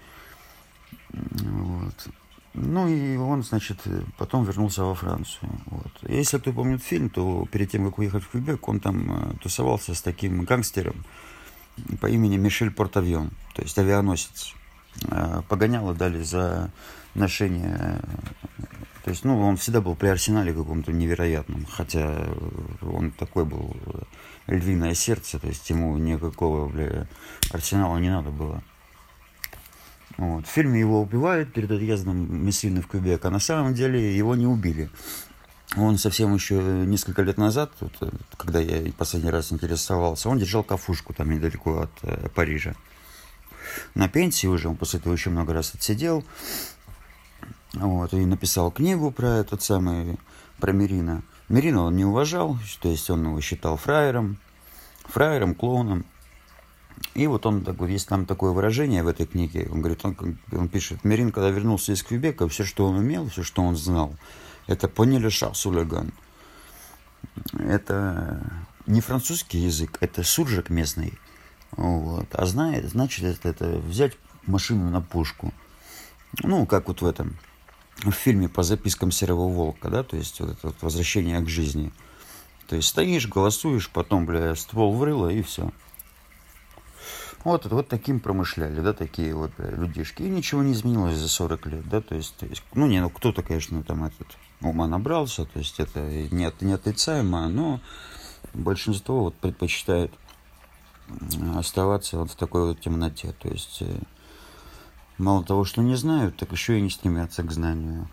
Вот. 1.11 2.07
Ну 2.55 2.87
и 2.87 3.15
он, 3.15 3.43
значит, 3.43 3.77
потом 4.17 4.43
вернулся 4.43 4.83
во 4.83 4.95
Францию. 4.95 5.51
Вот. 5.67 5.91
Если 6.09 6.39
кто 6.39 6.51
помнит 6.51 6.81
фильм, 6.81 7.11
то 7.11 7.47
перед 7.51 7.69
тем, 7.69 7.85
как 7.85 7.99
уехать 7.99 8.23
в 8.23 8.29
Квебек, 8.29 8.67
он 8.67 8.79
там 8.79 9.11
э, 9.11 9.33
тусовался 9.35 9.93
с 9.93 10.01
таким 10.01 10.43
гангстером 10.45 11.05
по 12.01 12.07
имени 12.07 12.37
Мишель 12.37 12.71
Портавьон, 12.71 13.29
то 13.53 13.61
есть 13.61 13.77
авианосец. 13.77 14.55
Э, 15.09 15.43
погоняло 15.47 15.93
дали 15.93 16.23
за 16.23 16.71
ношение 17.15 17.99
То 19.03 19.11
есть, 19.11 19.23
ну, 19.23 19.39
он 19.41 19.57
всегда 19.57 19.81
был 19.81 19.95
при 19.95 20.07
Арсенале 20.07 20.53
каком-то 20.53 20.91
невероятном, 20.91 21.65
хотя 21.65 22.27
он 22.81 23.11
такой 23.11 23.45
был 23.45 23.75
львиное 24.47 24.93
сердце, 24.93 25.39
то 25.39 25.47
есть 25.47 25.69
ему 25.69 25.97
никакого, 25.97 26.67
бля, 26.67 27.07
Арсенала 27.51 27.97
не 27.97 28.09
надо 28.09 28.31
было. 28.31 28.63
Вот. 30.17 30.47
В 30.47 30.49
фильме 30.49 30.79
его 30.79 31.01
убивают 31.01 31.53
перед 31.53 31.69
отъездом 31.71 32.43
Мессины 32.45 32.81
в 32.81 32.87
Квебек, 32.87 33.23
а 33.25 33.29
на 33.29 33.39
самом 33.39 33.73
деле 33.73 34.17
его 34.17 34.35
не 34.35 34.47
убили. 34.47 34.89
Он 35.75 35.97
совсем 35.97 36.33
еще 36.33 36.55
несколько 36.55 37.21
лет 37.21 37.37
назад, 37.37 37.71
вот, 37.81 37.91
когда 38.35 38.59
я 38.59 38.91
последний 38.93 39.29
раз 39.29 39.51
интересовался, 39.51 40.29
он 40.29 40.39
держал 40.39 40.63
кафушку 40.63 41.13
там 41.13 41.29
недалеко 41.29 41.81
от 41.81 41.91
э, 42.03 42.29
Парижа. 42.33 42.73
На 43.93 44.07
пенсии 44.07 44.47
уже, 44.47 44.69
он 44.69 44.77
после 44.77 44.99
этого 44.99 45.13
еще 45.13 45.29
много 45.29 45.53
раз 45.53 45.75
отсидел. 45.75 46.23
Вот, 47.73 48.13
и 48.13 48.25
написал 48.25 48.71
книгу 48.71 49.11
про 49.11 49.37
этот 49.37 49.61
самый, 49.61 50.17
про 50.59 50.71
Мерина. 50.71 51.23
Мерина 51.49 51.83
он 51.83 51.95
не 51.95 52.05
уважал, 52.05 52.57
то 52.81 52.89
есть 52.89 53.09
он 53.09 53.23
его 53.25 53.41
считал 53.41 53.77
фраером, 53.77 54.37
фраером, 55.05 55.53
клоуном. 55.55 56.05
И 57.13 57.27
вот 57.27 57.45
он 57.45 57.63
такой, 57.63 57.91
есть 57.91 58.07
там 58.07 58.25
такое 58.25 58.51
выражение 58.51 59.03
в 59.03 59.07
этой 59.07 59.27
книге, 59.27 59.67
он 59.71 59.81
говорит, 59.81 60.03
он, 60.03 60.37
он 60.51 60.67
пишет, 60.67 61.03
Мерин, 61.03 61.31
когда 61.31 61.49
вернулся 61.49 61.91
из 61.91 62.01
Квебека, 62.01 62.47
все, 62.47 62.63
что 62.63 62.87
он 62.87 62.95
умел, 62.95 63.29
все, 63.29 63.43
что 63.43 63.61
он 63.61 63.75
знал, 63.75 64.15
это 64.65 64.87
поняли 64.87 65.29
Сулеган. 65.29 66.11
Это 67.59 68.41
не 68.87 69.01
французский 69.01 69.59
язык, 69.59 69.97
это 69.99 70.23
суржик 70.23 70.69
местный. 70.69 71.13
Вот. 71.71 72.27
А 72.33 72.45
знает, 72.45 72.89
значит, 72.89 73.25
это, 73.25 73.49
это 73.49 73.77
взять 73.77 74.17
машину 74.45 74.89
на 74.89 75.01
пушку. 75.01 75.53
Ну, 76.43 76.65
как 76.65 76.87
вот 76.87 77.01
в 77.01 77.05
этом, 77.05 77.35
в 78.03 78.11
фильме 78.11 78.49
по 78.49 78.63
запискам 78.63 79.11
Серого 79.11 79.47
Волка, 79.47 79.89
да, 79.89 80.03
то 80.03 80.15
есть 80.15 80.39
вот 80.39 80.51
это 80.51 80.67
вот 80.67 80.75
возвращение 80.81 81.39
к 81.41 81.49
жизни. 81.49 81.91
То 82.67 82.75
есть 82.75 82.89
стоишь, 82.89 83.27
голосуешь, 83.27 83.89
потом, 83.89 84.25
бля, 84.25 84.55
ствол 84.55 84.93
врыло 84.93 85.29
и 85.29 85.41
все. 85.41 85.71
Вот, 87.43 87.65
вот 87.65 87.87
таким 87.87 88.19
промышляли, 88.19 88.81
да, 88.81 88.93
такие 88.93 89.33
вот 89.33 89.51
бля, 89.57 89.71
людишки. 89.71 90.23
И 90.23 90.29
ничего 90.29 90.63
не 90.63 90.73
изменилось 90.73 91.17
за 91.17 91.29
40 91.29 91.65
лет, 91.67 91.89
да, 91.89 92.01
то 92.01 92.15
есть, 92.15 92.35
то 92.37 92.45
есть 92.45 92.63
ну, 92.73 92.87
не, 92.87 92.99
ну, 92.99 93.09
кто-то, 93.09 93.41
конечно, 93.41 93.81
там 93.83 94.03
этот 94.03 94.27
ума 94.61 94.87
набрался, 94.87 95.45
то 95.45 95.59
есть 95.59 95.79
это 95.79 96.01
не, 96.01 96.51
не 96.61 96.73
отрицаемо, 96.73 97.47
но 97.47 97.79
большинство 98.53 99.21
вот 99.21 99.35
предпочитает 99.35 100.11
оставаться 101.55 102.17
вот 102.17 102.31
в 102.31 102.35
такой 102.35 102.67
вот 102.67 102.81
темноте, 102.81 103.33
то 103.39 103.47
есть 103.47 103.77
э, 103.81 103.99
мало 105.17 105.43
того, 105.43 105.65
что 105.65 105.81
не 105.81 105.95
знают, 105.95 106.37
так 106.37 106.51
еще 106.51 106.77
и 106.77 106.81
не 106.81 106.89
стремятся 106.89 107.43
к 107.43 107.51
знанию. 107.51 108.07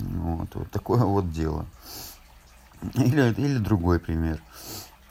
Вот, 0.00 0.54
вот 0.54 0.70
такое 0.70 1.04
вот 1.04 1.30
дело. 1.32 1.66
Или, 2.94 3.34
или 3.38 3.58
другой 3.58 3.98
пример. 3.98 4.40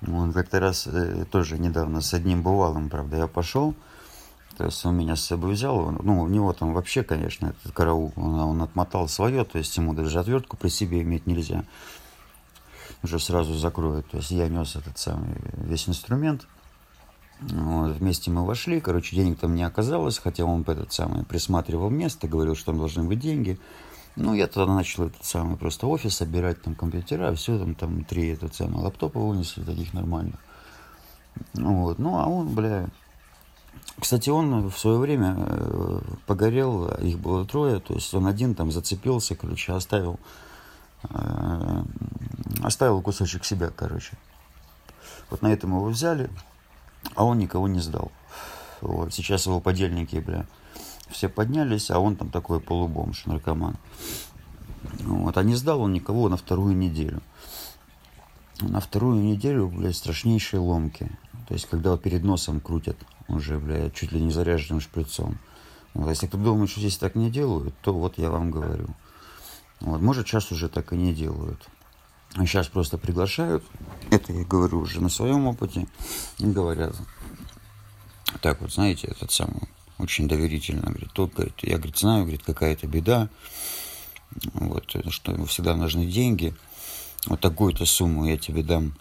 Он 0.08 0.32
как-то 0.32 0.60
раз 0.60 0.88
э, 0.88 1.26
тоже 1.30 1.58
недавно 1.60 2.02
с 2.02 2.14
одним 2.14 2.42
бывалым, 2.42 2.90
правда, 2.90 3.18
я 3.18 3.28
пошел. 3.28 3.76
То 4.58 4.66
есть 4.66 4.86
он 4.86 4.98
меня 4.98 5.16
с 5.16 5.22
собой 5.22 5.54
взял. 5.54 5.92
Ну, 5.92 6.22
у 6.22 6.28
него 6.28 6.52
там 6.54 6.74
вообще, 6.74 7.04
конечно, 7.04 7.48
этот 7.48 7.74
караул, 7.74 8.12
он, 8.16 8.36
он 8.40 8.62
отмотал 8.62 9.08
свое, 9.08 9.46
то 9.46 9.58
есть 9.58 9.76
ему 9.78 9.94
даже 9.94 10.20
отвертку 10.20 10.58
при 10.58 10.70
себе 10.70 11.02
иметь 11.02 11.28
нельзя. 11.28 11.64
Уже 13.04 13.20
сразу 13.20 13.54
закроют. 13.54 14.10
То 14.10 14.18
есть 14.18 14.32
я 14.32 14.50
нес 14.50 14.76
этот 14.76 14.98
самый 14.98 15.36
весь 15.54 15.88
инструмент. 15.88 16.46
Вот, 17.42 17.96
вместе 17.98 18.32
мы 18.32 18.46
вошли, 18.46 18.82
короче, 18.82 19.16
денег 19.16 19.40
там 19.40 19.56
не 19.56 19.64
оказалось, 19.64 20.18
хотя 20.18 20.44
он 20.44 20.62
этот 20.62 20.92
самый 20.92 21.24
присматривал 21.24 21.90
место, 21.90 22.28
говорил, 22.28 22.56
что 22.56 22.68
там 22.68 22.80
должны 22.80 23.04
быть 23.04 23.20
деньги. 23.20 23.58
Ну, 24.18 24.34
я 24.34 24.48
тогда 24.48 24.74
начал 24.74 25.06
этот 25.06 25.24
самый 25.24 25.56
просто 25.56 25.88
офис 25.88 26.18
собирать, 26.18 26.62
там 26.62 26.76
компьютера, 26.76 27.34
все, 27.36 27.58
там, 27.58 27.76
там 27.76 28.04
три 28.04 28.28
этот 28.28 28.56
самый 28.56 28.82
лаптопа 28.82 29.20
вынесли, 29.20 29.64
таких 29.64 29.94
нормальных. 29.94 30.40
Вот, 31.54 32.00
ну, 32.00 32.18
а 32.18 32.26
он, 32.26 32.50
бля, 32.54 32.90
кстати, 34.00 34.30
он 34.30 34.70
в 34.70 34.78
свое 34.78 34.98
время 34.98 35.36
э, 35.38 36.00
погорел, 36.26 36.88
их 36.88 37.20
было 37.20 37.46
трое, 37.46 37.80
то 37.80 37.94
есть 37.94 38.14
он 38.14 38.28
один 38.28 38.56
там 38.56 38.72
зацепился, 38.72 39.36
короче, 39.36 39.74
оставил, 39.74 40.20
э, 41.10 41.84
оставил 42.64 43.02
кусочек 43.02 43.46
себя, 43.46 43.72
короче. 43.76 44.18
Вот 45.30 45.42
на 45.42 45.48
этом 45.48 45.72
его 45.72 45.86
взяли, 45.86 46.30
а 47.16 47.26
он 47.26 47.38
никого 47.38 47.68
не 47.68 47.80
сдал. 47.80 48.12
Вот, 48.82 49.14
сейчас 49.14 49.46
его 49.46 49.60
подельники, 49.60 50.18
бля, 50.18 50.46
все 51.10 51.28
поднялись, 51.28 51.92
а 51.92 52.00
он 52.00 52.16
там 52.16 52.30
такой 52.30 52.60
полубомж, 52.60 53.26
наркоман. 53.26 53.78
Вот, 55.02 55.38
а 55.38 55.44
не 55.44 55.56
сдал 55.56 55.82
он 55.82 55.94
никого 55.94 56.30
на 56.30 56.38
вторую 56.38 56.76
неделю. 56.76 57.22
На 58.62 58.80
вторую 58.80 59.22
неделю, 59.22 59.68
блядь, 59.68 59.96
страшнейшие 59.96 60.60
ломки. 60.60 61.10
То 61.48 61.54
есть, 61.54 61.68
когда 61.68 61.92
вот 61.92 62.02
перед 62.02 62.24
носом 62.24 62.60
крутят 62.60 62.98
уже, 63.28 63.58
блядь, 63.58 63.94
чуть 63.94 64.12
ли 64.12 64.22
не 64.22 64.32
заряженным 64.32 64.82
шприцом. 64.82 65.40
Вот, 65.94 66.10
если 66.10 66.28
кто 66.28 66.38
думает, 66.38 66.70
что 66.70 66.80
здесь 66.80 66.98
так 66.98 67.16
не 67.16 67.32
делают, 67.32 67.74
то 67.82 67.94
вот 67.94 68.18
я 68.18 68.30
вам 68.30 68.52
говорю. 68.52 68.88
Вот, 69.80 70.02
может, 70.02 70.28
сейчас 70.28 70.52
уже 70.52 70.70
так 70.70 70.94
и 70.94 70.98
не 70.98 71.14
делают. 71.14 71.68
Сейчас 72.36 72.68
просто 72.68 72.98
приглашают, 72.98 73.64
это 74.12 74.32
я 74.32 74.44
говорю 74.46 74.82
уже 74.82 75.02
на 75.02 75.10
своем 75.10 75.48
опыте, 75.48 75.88
и 76.38 76.46
говорят, 76.46 76.96
так 78.42 78.62
вот, 78.62 78.72
знаете, 78.72 79.08
этот 79.08 79.32
самый, 79.32 79.64
очень 79.98 80.28
доверительно, 80.28 80.84
говорит, 80.84 81.12
тот, 81.14 81.34
говорит, 81.34 81.56
я, 81.64 81.78
говорит, 81.78 81.98
знаю, 81.98 82.24
говорит, 82.24 82.44
какая-то 82.44 82.86
беда, 82.88 83.30
вот, 84.54 84.96
что 85.10 85.46
всегда 85.46 85.76
нужны 85.76 86.06
деньги, 86.06 86.54
вот 87.26 87.40
такую-то 87.40 87.86
сумму 87.86 88.26
я 88.26 88.38
тебе 88.38 88.64
дам 88.64 88.94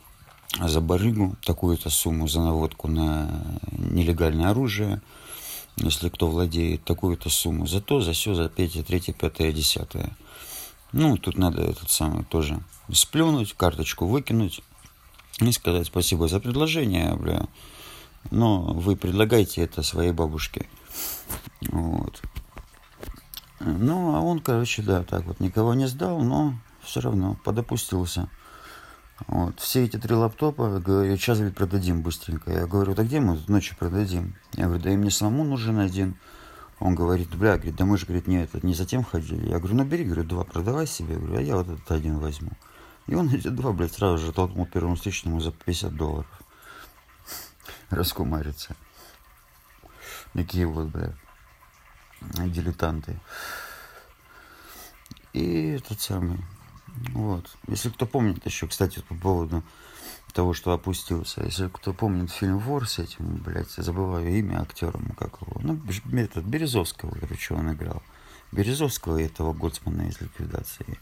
за 0.59 0.81
барыгу, 0.81 1.37
такую-то 1.45 1.91
сумму 1.91 2.27
за 2.29 2.41
наводку 2.41 2.89
на 2.89 3.61
нелегальное 3.73 4.51
оружие, 4.51 5.03
если 5.77 6.09
кто 6.09 6.29
владеет, 6.29 6.83
такую-то 6.85 7.29
сумму 7.29 7.67
за 7.67 7.81
то, 7.81 8.01
за 8.01 8.13
все, 8.13 8.35
за 8.35 8.49
пятое, 8.49 8.83
третье, 8.83 9.13
пятое, 9.13 9.53
десятое. 9.53 10.17
Ну, 10.93 11.17
тут 11.19 11.37
надо 11.37 11.63
этот 11.63 11.91
самый 11.91 12.25
тоже 12.25 12.61
сплюнуть, 12.93 13.55
карточку 13.55 14.07
выкинуть 14.07 14.63
и 15.41 15.53
сказать 15.53 15.87
спасибо 15.87 16.29
за 16.29 16.41
предложение, 16.41 17.15
бля, 17.15 17.47
но 18.31 18.63
вы 18.63 18.97
предлагаете 18.97 19.63
это 19.63 19.83
своей 19.83 20.13
бабушке. 20.13 20.69
Вот. 21.71 22.23
Ну, 23.61 24.15
а 24.15 24.21
он, 24.21 24.41
короче, 24.41 24.83
да, 24.83 25.03
так 25.03 25.25
вот 25.25 25.41
никого 25.41 25.75
не 25.75 25.87
сдал, 25.87 26.21
но 26.21 26.55
все 26.83 27.01
равно 27.01 27.37
подопустился. 27.45 28.29
Вот. 29.27 29.59
Все 29.59 29.85
эти 29.85 29.97
три 29.97 30.15
лаптопа, 30.15 30.79
говорю, 30.79 31.17
сейчас, 31.17 31.39
говорит, 31.39 31.57
продадим 31.57 32.03
быстренько. 32.03 32.53
Я 32.53 32.67
говорю, 32.67 32.95
да 32.95 33.03
где 33.03 33.19
мы 33.19 33.39
ночью 33.49 33.77
продадим? 33.77 34.37
Я 34.55 34.67
говорю, 34.67 34.83
да 34.83 34.91
и 34.93 34.97
мне 34.97 35.11
самому 35.11 35.45
нужен 35.45 35.79
один. 35.79 36.17
Он 36.79 36.95
говорит, 36.95 37.35
бля, 37.35 37.57
говорит, 37.57 37.75
да 37.75 37.85
мы 37.85 37.99
же, 37.99 38.07
говорит, 38.07 38.29
не, 38.29 38.43
это, 38.43 38.65
не 38.65 38.75
затем 38.75 39.03
ходили. 39.03 39.49
Я 39.49 39.59
говорю, 39.59 39.75
ну 39.75 39.85
бери, 39.85 40.05
говорю, 40.05 40.23
два 40.23 40.45
продавай 40.45 40.87
себе, 40.87 41.17
говорю, 41.17 41.39
а 41.39 41.43
я 41.43 41.57
вот 41.57 41.69
этот 41.69 41.91
один 41.91 42.19
возьму. 42.19 42.53
И 43.09 43.15
он 43.15 43.35
эти 43.35 43.49
два, 43.49 43.73
блядь, 43.73 43.95
сразу 43.95 44.19
же 44.19 44.33
толкнул 44.33 44.67
первому 44.67 44.95
встречному 44.95 45.41
за 45.41 45.51
50 45.51 45.97
долларов. 45.97 46.43
Раскумарится. 47.91 48.77
Такие 50.35 50.67
вот, 50.67 50.89
бля, 50.89 51.15
дилетанты. 52.21 53.19
И 55.33 55.69
этот 55.71 56.01
самый, 56.01 56.39
вот. 57.15 57.51
Если 57.67 57.89
кто 57.89 58.07
помнит 58.07 58.45
еще, 58.45 58.67
кстати, 58.69 59.01
по 59.01 59.15
поводу 59.15 59.63
того, 60.35 60.53
что 60.53 60.73
опустился. 60.73 61.43
Если 61.43 61.69
кто 61.69 61.95
помнит 61.95 62.31
фильм 62.31 62.59
«Вор» 62.59 62.87
с 62.87 62.99
этим, 62.99 63.37
блядь, 63.37 63.77
я 63.79 63.83
забываю 63.83 64.29
имя 64.29 64.61
актера, 64.61 65.01
как 65.19 65.41
его. 65.41 65.61
Ну, 65.63 65.81
этот, 66.13 66.45
Березовского, 66.45 67.17
короче, 67.19 67.55
он 67.55 67.73
играл. 67.73 68.03
Березовского 68.53 69.19
и 69.19 69.25
этого 69.25 69.55
Гоцмана 69.55 70.03
из 70.03 70.21
ликвидации. 70.21 70.99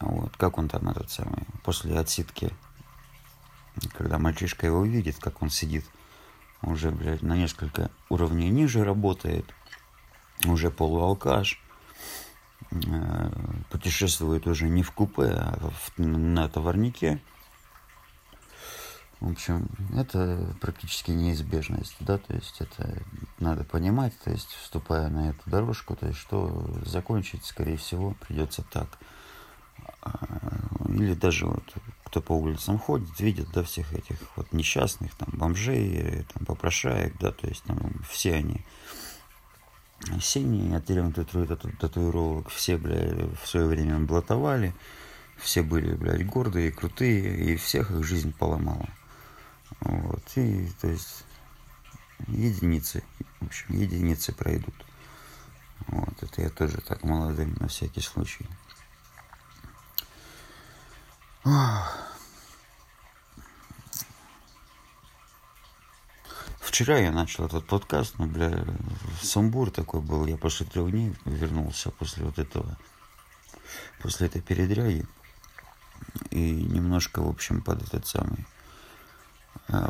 Вот, 0.00 0.36
как 0.36 0.58
он 0.58 0.68
там 0.68 0.88
этот 0.88 1.10
самый, 1.10 1.46
после 1.62 1.98
отсидки, 1.98 2.52
когда 3.96 4.18
мальчишка 4.18 4.66
его 4.66 4.78
увидит, 4.78 5.18
как 5.18 5.42
он 5.42 5.50
сидит, 5.50 5.84
уже, 6.62 6.90
блядь, 6.90 7.22
на 7.22 7.36
несколько 7.36 7.90
уровней 8.08 8.50
ниже 8.50 8.84
работает, 8.84 9.46
уже 10.44 10.70
полуалкаш, 10.70 11.60
э, 12.70 13.30
путешествует 13.70 14.46
уже 14.46 14.68
не 14.68 14.82
в 14.82 14.90
купе, 14.92 15.30
а 15.30 15.70
в, 15.70 15.98
на 15.98 16.48
товарнике. 16.48 17.20
В 19.20 19.30
общем, 19.32 19.68
это 19.94 20.54
практически 20.62 21.10
неизбежность, 21.10 21.96
да, 22.00 22.16
то 22.16 22.34
есть 22.34 22.56
это 22.60 23.02
надо 23.38 23.64
понимать, 23.64 24.18
то 24.20 24.30
есть 24.30 24.48
вступая 24.48 25.08
на 25.10 25.30
эту 25.30 25.50
дорожку, 25.50 25.94
то 25.94 26.06
есть 26.06 26.18
что 26.18 26.66
закончить, 26.86 27.44
скорее 27.44 27.76
всего, 27.76 28.14
придется 28.20 28.62
так. 28.62 28.88
А, 30.02 30.26
или 30.88 31.14
даже 31.14 31.46
вот 31.46 31.64
кто 32.04 32.20
по 32.20 32.32
улицам 32.32 32.78
ходит, 32.78 33.20
видит, 33.20 33.48
да, 33.52 33.62
всех 33.62 33.92
этих 33.92 34.16
вот 34.36 34.52
несчастных, 34.52 35.14
там, 35.14 35.28
бомжей, 35.32 36.24
там, 36.34 36.44
попрошаек, 36.44 37.16
да, 37.18 37.30
то 37.30 37.46
есть 37.46 37.62
там 37.64 37.78
все 38.08 38.34
они 38.34 38.64
синие, 40.20 40.76
от 40.76 40.86
татуировок. 41.78 42.48
Все, 42.50 42.76
бля, 42.78 43.28
в 43.42 43.46
свое 43.46 43.66
время 43.66 43.98
блатовали. 44.00 44.74
Все 45.36 45.62
были, 45.62 45.94
блядь, 45.94 46.26
гордые, 46.26 46.70
крутые, 46.70 47.52
и 47.52 47.56
всех 47.56 47.90
их 47.90 48.04
жизнь 48.04 48.32
поломала. 48.32 48.88
Вот, 49.80 50.22
и, 50.36 50.68
то 50.80 50.88
есть, 50.88 51.24
единицы, 52.28 53.02
в 53.40 53.46
общем, 53.46 53.78
единицы 53.78 54.34
пройдут. 54.34 54.74
Вот, 55.86 56.22
это 56.22 56.42
я 56.42 56.50
тоже 56.50 56.78
так 56.82 57.04
молодым, 57.04 57.56
на 57.58 57.68
всякий 57.68 58.02
случай. 58.02 58.46
Вчера 66.60 66.98
я 66.98 67.10
начал 67.10 67.46
этот 67.46 67.66
подкаст, 67.66 68.18
но, 68.18 68.26
бля, 68.26 68.62
сумбур 69.22 69.70
такой 69.70 70.00
был. 70.00 70.26
Я 70.26 70.36
после 70.36 70.66
трех 70.66 70.90
дней 70.90 71.14
вернулся 71.24 71.90
после 71.90 72.24
вот 72.24 72.38
этого, 72.38 72.76
после 74.02 74.26
этой 74.26 74.42
передряги. 74.42 75.06
И 76.30 76.52
немножко, 76.52 77.22
в 77.22 77.28
общем, 77.28 77.62
под 77.62 77.82
этот 77.82 78.06
самый 78.06 78.46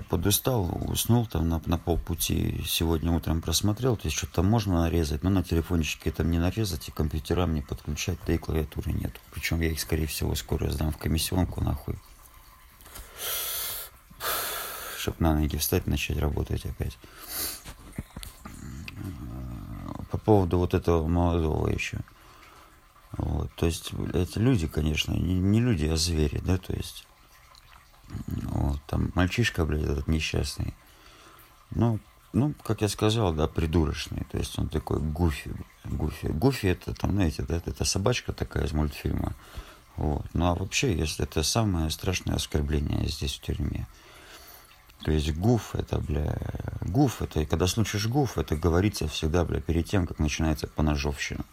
подустал, 0.09 0.71
уснул 0.89 1.27
там 1.27 1.49
на, 1.49 1.61
на 1.65 1.79
полпути. 1.79 2.63
Сегодня 2.67 3.13
утром 3.13 3.41
просмотрел, 3.41 3.97
то 3.97 4.07
есть 4.07 4.17
что-то 4.17 4.37
там 4.37 4.47
можно 4.47 4.83
нарезать, 4.83 5.23
но 5.23 5.31
на 5.31 5.43
телефончике 5.43 6.11
там 6.11 6.31
не 6.31 6.39
нарезать, 6.39 6.89
и 6.89 6.93
компьютерам 6.93 7.55
не 7.55 7.63
подключать, 7.63 8.19
да 8.27 8.35
и 8.35 8.39
клавиатуры 8.39 8.93
нет. 8.93 9.19
Причем 9.33 9.61
я 9.61 9.71
их, 9.71 9.81
скорее 9.81 10.07
всего, 10.07 10.35
скоро 10.35 10.71
сдам 10.71 10.93
в 10.93 10.99
комиссионку 10.99 11.63
нахуй. 11.63 11.97
Чтоб 14.99 15.19
на 15.21 15.35
ноги 15.35 15.57
встать, 15.57 15.87
начать 15.87 16.19
работать 16.19 16.67
опять. 16.67 16.99
По 20.11 20.19
поводу 20.19 20.59
вот 20.59 20.75
этого 20.75 21.07
молодого 21.07 21.69
еще. 21.69 22.01
Вот, 23.13 23.51
то 23.55 23.67
есть, 23.67 23.93
это 24.13 24.41
люди, 24.41 24.67
конечно, 24.67 25.13
не, 25.13 25.35
не 25.35 25.61
люди, 25.61 25.87
а 25.87 25.97
звери, 25.97 26.41
да, 26.45 26.59
то 26.59 26.73
есть 26.73 27.07
вот, 28.27 28.81
там 28.87 29.11
мальчишка, 29.15 29.65
блядь, 29.65 29.83
этот 29.83 30.09
несчастный. 30.09 30.75
Ну, 31.71 31.99
ну, 32.33 32.55
как 32.63 32.83
я 32.83 32.89
сказал, 32.89 33.33
да, 33.33 33.49
придурочный. 33.49 34.25
То 34.31 34.39
есть 34.39 34.59
он 34.59 34.69
такой 34.69 35.01
гуфи. 35.01 35.53
Гуфи. 35.85 36.27
Гуфи 36.27 36.67
это, 36.67 36.95
там, 36.95 37.13
знаете, 37.13 37.43
да, 37.43 37.57
это 37.65 37.85
собачка 37.85 38.33
такая 38.33 38.67
из 38.67 38.73
мультфильма. 38.73 39.35
Вот. 39.97 40.25
Ну, 40.33 40.47
а 40.47 40.55
вообще, 40.55 40.97
если 40.97 41.25
это 41.25 41.43
самое 41.43 41.91
страшное 41.91 42.37
оскорбление 42.37 43.09
здесь 43.09 43.35
в 43.35 43.41
тюрьме. 43.41 43.87
То 45.03 45.11
есть 45.11 45.33
гуф 45.35 45.75
это, 45.75 45.99
бля, 45.99 46.37
гуф 46.83 47.23
это, 47.23 47.47
когда 47.47 47.67
слушаешь 47.67 48.07
гуф, 48.07 48.37
это 48.37 48.55
говорится 48.55 49.09
всегда, 49.09 49.45
бля, 49.45 49.61
перед 49.61 49.87
тем, 49.87 50.07
как 50.07 50.19
начинается 50.19 50.67
поножовщина. 50.67 51.45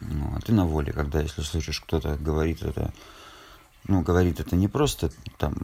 Ну, 0.00 0.36
а 0.36 0.40
ты 0.40 0.52
на 0.52 0.64
воле, 0.64 0.92
когда, 0.92 1.20
если 1.20 1.42
слышишь, 1.42 1.80
кто-то 1.80 2.16
говорит 2.16 2.62
это 2.62 2.92
ну, 3.86 4.02
говорит 4.02 4.40
это 4.40 4.56
не 4.56 4.68
просто 4.68 5.10
там 5.38 5.54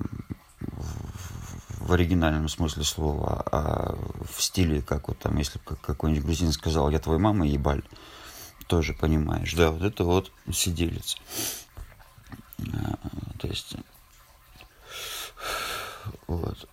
в 1.78 1.92
оригинальном 1.92 2.48
смысле 2.48 2.85
слова, 2.85 3.42
а 3.50 3.98
в 4.33 4.42
стиле, 4.42 4.83
как 4.83 5.09
вот 5.09 5.18
там, 5.18 5.37
если 5.38 5.59
какой-нибудь 5.59 6.24
грузин 6.24 6.52
сказал, 6.52 6.90
я 6.90 6.98
твоя 6.98 7.18
мама 7.18 7.46
ебаль, 7.46 7.83
тоже 8.66 8.92
понимаешь, 8.92 9.54
да, 9.54 9.70
вот 9.70 9.83
это 9.83 10.04
вот 10.04 10.30
сиделец. 10.52 11.16
А, 12.74 12.98
то 13.38 13.48
есть, 13.48 13.74
вот. 16.26 16.68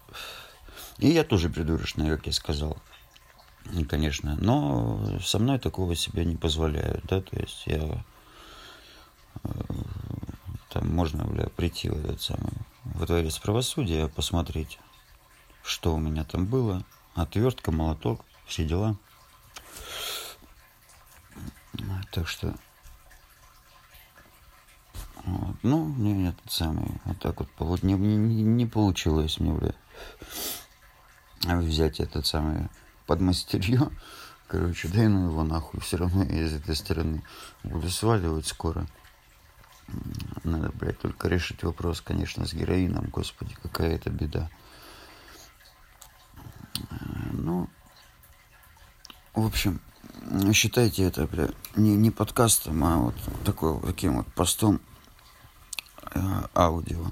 И 1.00 1.10
я 1.10 1.24
тоже 1.24 1.50
придурочный, 1.50 2.10
как 2.10 2.28
я 2.28 2.34
сказал, 2.34 2.78
конечно, 3.90 4.36
но 4.40 5.20
со 5.24 5.40
мной 5.40 5.58
такого 5.58 5.96
себе 5.96 6.26
не 6.26 6.36
позволяют, 6.36 7.06
да, 7.06 7.22
то 7.22 7.40
есть 7.40 7.64
я 7.66 8.04
э, 9.44 9.50
там 10.78 10.94
можно, 10.94 11.26
бля, 11.26 11.48
прийти 11.50 11.90
в 11.90 12.06
этот 12.06 12.22
самый, 12.22 12.54
в 12.84 13.04
дворец 13.08 13.40
правосудия, 13.40 14.08
посмотреть, 14.10 14.78
что 15.64 15.96
у 15.96 15.98
меня 15.98 16.24
там 16.24 16.46
было, 16.46 16.84
отвертка, 17.16 17.72
молоток, 17.72 18.24
все 18.46 18.64
дела. 18.64 18.96
Так 22.12 22.28
что, 22.28 22.54
вот, 25.26 25.56
ну, 25.64 25.88
не 25.96 26.30
этот 26.30 26.52
самый, 26.52 26.92
вот 27.06 27.20
так 27.20 27.40
вот, 27.40 27.50
вот 27.58 27.82
не, 27.82 27.94
не, 27.94 28.44
не 28.44 28.66
получилось 28.68 29.40
мне, 29.40 29.54
бля, 29.54 29.74
взять 31.42 32.00
этот 32.00 32.28
самый 32.28 32.70
подмастерье, 33.08 33.90
короче, 34.48 34.90
да 34.90 35.04
и 35.04 35.08
ну 35.08 35.30
его 35.32 35.44
нахуй, 35.44 35.80
все 35.80 35.98
равно 35.98 36.24
я 36.24 36.44
из 36.44 36.54
этой 36.54 36.76
стороны 36.76 37.24
буду 37.64 37.90
сваливать 37.90 38.46
скоро. 38.46 38.86
Надо, 40.44 40.72
блядь, 40.74 41.00
только 41.00 41.28
решить 41.28 41.64
вопрос, 41.64 42.02
конечно, 42.02 42.46
с 42.46 42.54
героином. 42.54 43.10
Господи, 43.10 43.56
какая 43.62 43.96
это 43.96 44.10
беда. 44.10 44.50
Ну, 47.32 47.70
в 49.34 49.46
общем, 49.46 49.80
считайте 50.54 51.04
это, 51.04 51.28
бля, 51.28 51.50
не, 51.76 51.96
не 51.96 52.12
подкастом, 52.12 52.84
а 52.84 52.98
вот 52.98 53.16
такой, 53.44 53.80
таким 53.82 54.18
вот 54.18 54.28
постом 54.34 54.80
э, 56.14 56.20
аудио. 56.56 57.12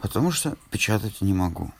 Потому 0.00 0.30
что 0.30 0.56
печатать 0.70 1.20
не 1.20 1.32
могу. 1.32 1.72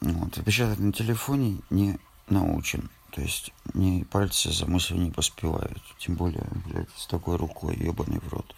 Вот. 0.00 0.36
И 0.38 0.42
печатать 0.42 0.78
на 0.78 0.92
телефоне 0.92 1.60
не 1.70 1.98
научен. 2.28 2.90
То 3.10 3.20
есть 3.20 3.52
ни 3.74 4.04
пальцы 4.04 4.50
за 4.50 4.66
мыслью 4.66 5.00
не 5.00 5.10
поспевают. 5.10 5.82
Тем 5.98 6.16
более, 6.16 6.46
блядь, 6.66 6.90
с 6.96 7.06
такой 7.06 7.36
рукой, 7.36 7.76
ебаный 7.76 8.20
в 8.20 8.28
рот 8.32 8.54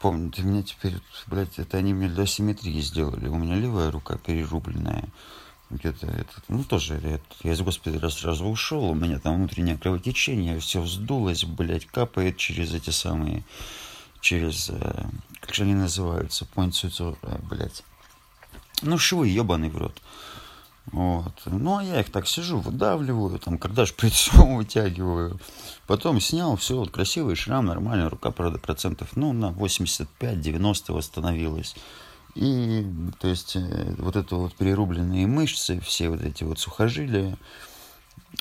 помню, 0.00 0.30
ты 0.30 0.42
меня 0.42 0.62
теперь, 0.62 0.94
блядь, 1.26 1.58
это 1.58 1.78
они 1.78 1.94
мне 1.94 2.08
для 2.08 2.26
симметрии 2.26 2.80
сделали. 2.80 3.28
У 3.28 3.36
меня 3.36 3.56
левая 3.56 3.90
рука 3.90 4.16
перерубленная. 4.16 5.08
Где-то 5.68 6.06
это, 6.06 6.32
ну 6.46 6.62
тоже, 6.62 7.20
я 7.42 7.52
из 7.52 7.60
госпиталя 7.60 8.08
сразу 8.08 8.44
ушел, 8.46 8.84
у 8.84 8.94
меня 8.94 9.18
там 9.18 9.34
внутреннее 9.34 9.76
кровотечение, 9.76 10.60
все 10.60 10.80
вздулось, 10.80 11.42
блядь, 11.44 11.86
капает 11.86 12.36
через 12.36 12.72
эти 12.72 12.90
самые, 12.90 13.42
через, 14.20 14.70
э, 14.70 15.06
как 15.40 15.52
же 15.52 15.64
они 15.64 15.74
называются, 15.74 16.44
понцицу, 16.44 17.18
э, 17.22 17.38
блядь. 17.50 17.82
Ну, 18.82 18.96
швы, 18.96 19.26
ебаный 19.26 19.68
в 19.68 19.76
рот. 19.76 20.00
Вот. 20.92 21.42
Ну, 21.46 21.78
а 21.78 21.84
я 21.84 22.00
их 22.00 22.10
так 22.10 22.28
сижу, 22.28 22.60
выдавливаю, 22.60 23.38
там, 23.38 23.58
когда 23.58 23.84
же 23.84 23.92
прицел 23.92 24.46
вытягиваю. 24.56 25.38
Потом 25.86 26.20
снял, 26.20 26.56
все, 26.56 26.76
вот, 26.76 26.90
красивый 26.90 27.34
шрам, 27.34 27.66
нормально, 27.66 28.08
рука, 28.08 28.30
правда, 28.30 28.58
процентов, 28.58 29.10
ну, 29.16 29.32
на 29.32 29.50
85-90 29.50 30.92
восстановилась. 30.92 31.74
И, 32.34 32.86
то 33.18 33.28
есть, 33.28 33.56
э, 33.56 33.94
вот 33.98 34.14
это 34.14 34.36
вот 34.36 34.54
перерубленные 34.54 35.26
мышцы, 35.26 35.80
все 35.80 36.08
вот 36.10 36.20
эти 36.20 36.44
вот 36.44 36.58
сухожилия, 36.58 37.36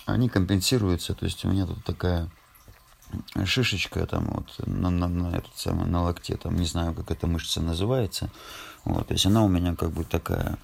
они 0.06 0.30
компенсируются. 0.30 1.16
То 1.16 1.26
есть, 1.26 1.46
у 1.46 1.50
меня 1.50 1.66
тут 1.66 1.84
такая 1.84 2.30
шишечка 3.46 4.06
там 4.06 4.26
вот 4.26 4.68
на, 4.68 4.90
на, 4.90 5.08
на, 5.08 5.36
этот 5.36 5.56
самый, 5.56 5.88
на 5.88 6.04
локте, 6.04 6.36
там, 6.36 6.56
не 6.56 6.66
знаю, 6.66 6.94
как 6.94 7.10
эта 7.10 7.26
мышца 7.26 7.62
называется. 7.62 8.30
Вот, 8.84 9.08
то 9.08 9.14
есть, 9.14 9.26
она 9.26 9.44
у 9.44 9.48
меня 9.48 9.76
как 9.76 9.92
бы 9.92 10.04
такая 10.04 10.58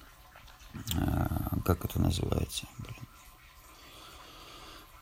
как 1.64 1.84
это 1.84 2.00
называется? 2.00 2.66
Блин. 2.78 2.96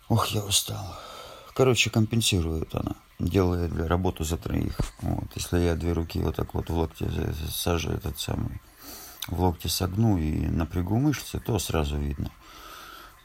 Ох, 0.09 0.27
я 0.29 0.43
устал. 0.43 0.99
Короче, 1.55 1.91
компенсирует 1.91 2.75
она. 2.75 2.97
Делает 3.19 3.73
для 3.73 3.87
работу 3.87 4.25
за 4.25 4.37
троих. 4.37 4.77
Вот. 5.03 5.31
Если 5.35 5.59
я 5.59 5.75
две 5.75 5.93
руки 5.93 6.21
вот 6.21 6.37
так 6.37 6.55
вот 6.55 6.71
в 6.71 6.75
локте 6.75 7.09
сажу 7.51 7.91
этот 7.91 8.19
самый, 8.19 8.61
в 9.29 9.41
локте 9.41 9.69
согну 9.69 10.19
и 10.19 10.47
напрягу 10.47 10.99
мышцы, 10.99 11.39
то 11.39 11.59
сразу 11.59 11.97
видно. 11.97 12.31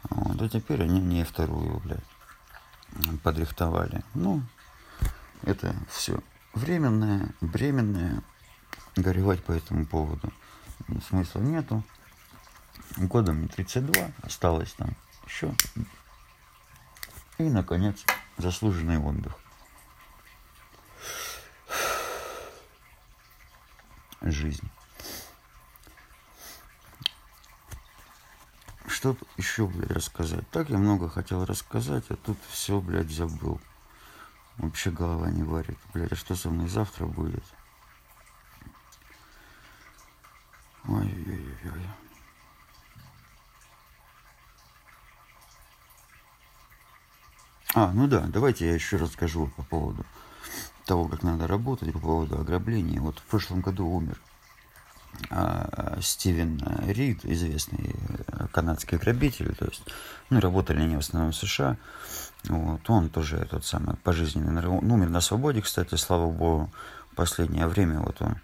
Вот. 0.09 0.41
А 0.41 0.49
теперь 0.49 0.83
они 0.83 0.99
мне 0.99 1.25
вторую, 1.25 1.79
блядь, 1.79 3.19
подрихтовали. 3.23 4.03
Ну, 4.13 4.41
это 5.43 5.75
все 5.89 6.19
временное, 6.53 7.33
бременное. 7.41 8.23
Горевать 8.95 9.43
по 9.43 9.51
этому 9.51 9.85
поводу 9.85 10.31
смысла 11.09 11.39
нету 11.39 11.83
года 12.97 13.33
мне 13.33 13.47
32, 13.47 14.11
осталось 14.21 14.73
там 14.73 14.95
еще. 15.25 15.53
И, 17.37 17.43
наконец, 17.43 18.03
заслуженный 18.37 18.97
отдых. 18.97 19.33
Жизнь. 24.21 24.69
Что 28.87 29.17
еще, 29.37 29.67
блядь, 29.67 29.91
рассказать? 29.91 30.49
Так 30.49 30.69
я 30.69 30.77
много 30.77 31.09
хотел 31.09 31.45
рассказать, 31.45 32.05
а 32.09 32.15
тут 32.15 32.37
все, 32.49 32.79
блядь, 32.79 33.11
забыл. 33.11 33.59
Вообще 34.57 34.89
голова 34.89 35.29
не 35.29 35.43
варит. 35.43 35.77
Блядь, 35.93 36.13
а 36.13 36.15
что 36.15 36.35
со 36.35 36.49
мной 36.49 36.69
завтра 36.69 37.05
будет? 37.05 37.43
Ой-ой-ой. 40.87 41.89
А, 47.77 47.84
ну 47.95 48.07
да, 48.07 48.25
давайте 48.27 48.67
я 48.67 48.73
еще 48.73 48.97
расскажу 48.97 49.49
по 49.55 49.63
поводу 49.63 50.05
того, 50.85 51.07
как 51.07 51.23
надо 51.23 51.47
работать, 51.47 51.91
по 51.93 51.99
поводу 51.99 52.39
ограбления. 52.39 52.99
Вот 52.99 53.19
в 53.19 53.23
прошлом 53.23 53.61
году 53.61 53.87
умер 53.87 54.19
а, 55.29 55.97
Стивен 56.01 56.61
Рид, 56.87 57.23
известный 57.23 57.95
канадский 58.51 58.97
грабитель, 58.97 59.55
то 59.55 59.65
есть, 59.65 59.83
ну, 60.29 60.39
работали 60.39 60.81
они 60.81 60.95
в 60.95 60.99
основном 60.99 61.31
в 61.31 61.35
США, 61.35 61.77
вот, 62.49 62.89
он 62.89 63.09
тоже 63.09 63.37
этот 63.37 63.65
самый 63.65 63.95
пожизненный, 63.97 64.67
он 64.67 64.91
умер 64.91 65.09
на 65.09 65.21
свободе, 65.21 65.61
кстати, 65.61 65.95
слава 65.95 66.29
богу, 66.29 66.69
последнее 67.15 67.67
время 67.67 67.99
вот 67.99 68.21
он 68.21 68.33
э, 68.33 68.37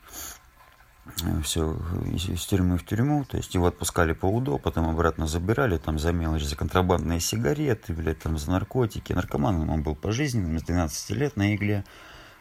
все 1.44 1.78
из, 2.14 2.46
тюрьмы 2.46 2.78
в 2.78 2.86
тюрьму, 2.86 3.26
то 3.26 3.38
есть 3.38 3.54
его 3.56 3.68
отпускали 3.68 4.14
по 4.14 4.28
УДО, 4.28 4.58
потом 4.58 4.90
обратно 4.90 5.28
забирали 5.28 5.78
там 5.78 5.98
за 6.00 6.12
мелочь, 6.12 6.44
за 6.44 6.56
контрабандные 6.56 7.20
сигареты, 7.20 7.94
блядь, 7.94 8.20
там 8.20 8.38
за 8.38 8.52
наркотики. 8.52 9.14
Наркоманом 9.14 9.70
он 9.70 9.82
был 9.82 9.96
пожизненным, 9.96 10.60
с 10.60 10.64
12 10.64 11.10
лет 11.12 11.36
на 11.36 11.56
игле, 11.56 11.84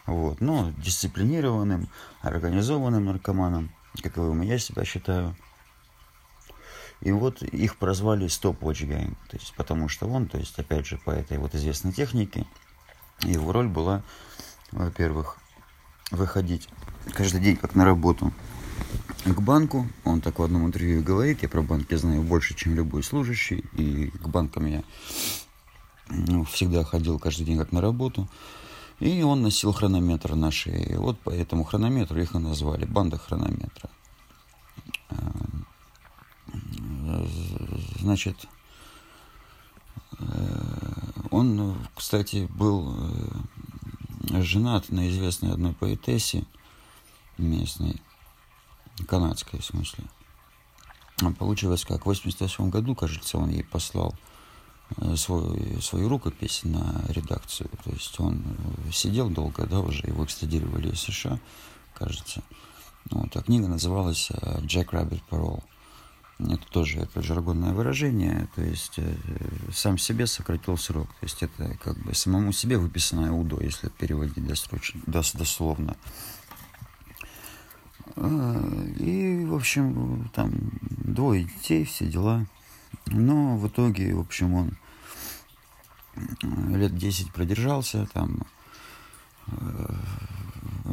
вот, 0.07 0.41
но 0.41 0.73
дисциплинированным, 0.77 1.89
организованным 2.21 3.07
наркоманом, 3.07 3.71
каковым 4.03 4.43
я 4.43 4.59
себя 4.59 4.85
считаю. 4.85 5.35
И 7.01 7.13
вот 7.13 7.43
их 7.43 7.79
прозвали 7.79 8.27
Stopwatch 8.27 8.87
Gang, 8.87 9.17
то 9.31 9.37
есть 9.39 9.55
потому 9.57 9.89
что 9.89 10.07
он, 10.07 10.27
то 10.29 10.37
есть 10.37 10.59
опять 10.59 10.87
же 10.87 10.99
по 10.99 11.11
этой 11.11 11.39
вот 11.39 11.55
известной 11.55 11.93
технике, 11.93 12.47
его 13.23 13.53
роль 13.53 13.69
была, 13.69 14.03
во-первых, 14.71 15.39
выходить 16.11 16.69
каждый 17.13 17.41
день 17.41 17.57
как 17.57 17.75
на 17.75 17.85
работу 17.85 18.33
к 19.25 19.41
банку. 19.41 19.89
Он 20.05 20.21
так 20.21 20.39
в 20.39 20.43
одном 20.43 20.67
интервью 20.67 21.03
говорит, 21.03 21.43
я 21.43 21.49
про 21.49 21.63
банки 21.63 21.95
знаю 21.95 22.23
больше, 22.23 22.55
чем 22.55 22.75
любой 22.75 23.03
служащий, 23.03 23.65
и 23.75 24.07
к 24.09 24.29
банкам 24.29 24.67
я 24.67 24.83
ну, 26.09 26.45
всегда 26.45 26.85
ходил 26.85 27.19
каждый 27.19 27.45
день 27.45 27.59
как 27.59 27.73
на 27.73 27.81
работу. 27.81 28.29
И 28.99 29.23
он 29.23 29.41
носил 29.43 29.73
хронометр 29.73 30.35
на 30.35 30.51
шее. 30.51 30.99
Вот 30.99 31.19
по 31.21 31.31
этому 31.31 31.65
хронометру 31.65 32.21
их 32.21 32.35
и 32.35 32.39
назвали, 32.39 32.85
банда 32.85 33.17
хронометра. 33.17 33.89
Значит, 38.01 38.47
он, 41.31 41.77
кстати, 41.95 42.47
был 42.51 42.95
женат 44.29 44.91
на 44.91 45.09
известной 45.09 45.53
одной 45.53 45.73
поэтессе 45.73 46.45
местной, 47.39 48.01
канадской 49.07 49.61
в 49.61 49.65
смысле. 49.65 50.05
Получилось 51.39 51.85
как, 51.85 52.03
в 52.03 52.07
88 52.07 52.71
году, 52.71 52.95
кажется, 52.95 53.39
он 53.39 53.51
ей 53.51 53.65
послал 53.65 54.15
э, 54.97 55.17
свой, 55.17 55.81
свою 55.83 56.09
рукопись 56.09 56.63
на 56.65 57.05
редакцию. 57.09 57.69
То 57.85 57.91
есть 57.91 58.19
он 58.19 58.43
э, 58.87 58.93
сидел 58.93 59.29
долго, 59.29 59.67
да, 59.67 59.81
уже 59.81 60.07
его 60.07 60.25
экстрадировали 60.25 60.93
из 60.93 61.01
США, 61.01 61.39
кажется. 61.95 62.43
Вот, 63.11 63.35
а 63.37 63.43
книга 63.43 63.69
называлась 63.69 64.31
«Jack 64.31 64.91
Rabbit 64.91 65.23
Parole». 65.31 65.63
Это 66.49 66.67
тоже 66.71 67.01
это 67.01 67.23
жаргонное 67.23 67.73
выражение, 67.75 68.49
то 68.55 68.63
есть 68.63 68.95
э, 68.99 69.15
сам 69.73 69.99
себе 69.99 70.27
сократил 70.27 70.79
срок. 70.79 71.09
То 71.21 71.27
есть 71.27 71.43
это 71.43 71.77
как 71.83 71.99
бы 71.99 72.15
самому 72.15 72.53
себе 72.53 72.79
выписанное 72.79 73.31
УДО, 73.31 73.61
если 73.61 73.89
переводить 73.89 74.47
досрочно, 74.47 75.01
дос, 75.07 75.33
дословно. 75.33 75.97
А, 78.17 78.85
и, 78.99 79.45
в 79.45 79.55
общем, 79.55 80.31
там 80.35 80.53
двое 80.81 81.45
детей, 81.45 81.85
все 81.85 82.07
дела. 82.07 82.47
Но 83.07 83.59
в 83.59 83.69
итоге, 83.69 84.15
в 84.15 84.21
общем, 84.21 84.55
он 84.55 84.79
лет 86.75 86.97
10 86.97 87.33
продержался, 87.33 88.09
там 88.15 88.47
э, 89.49 89.95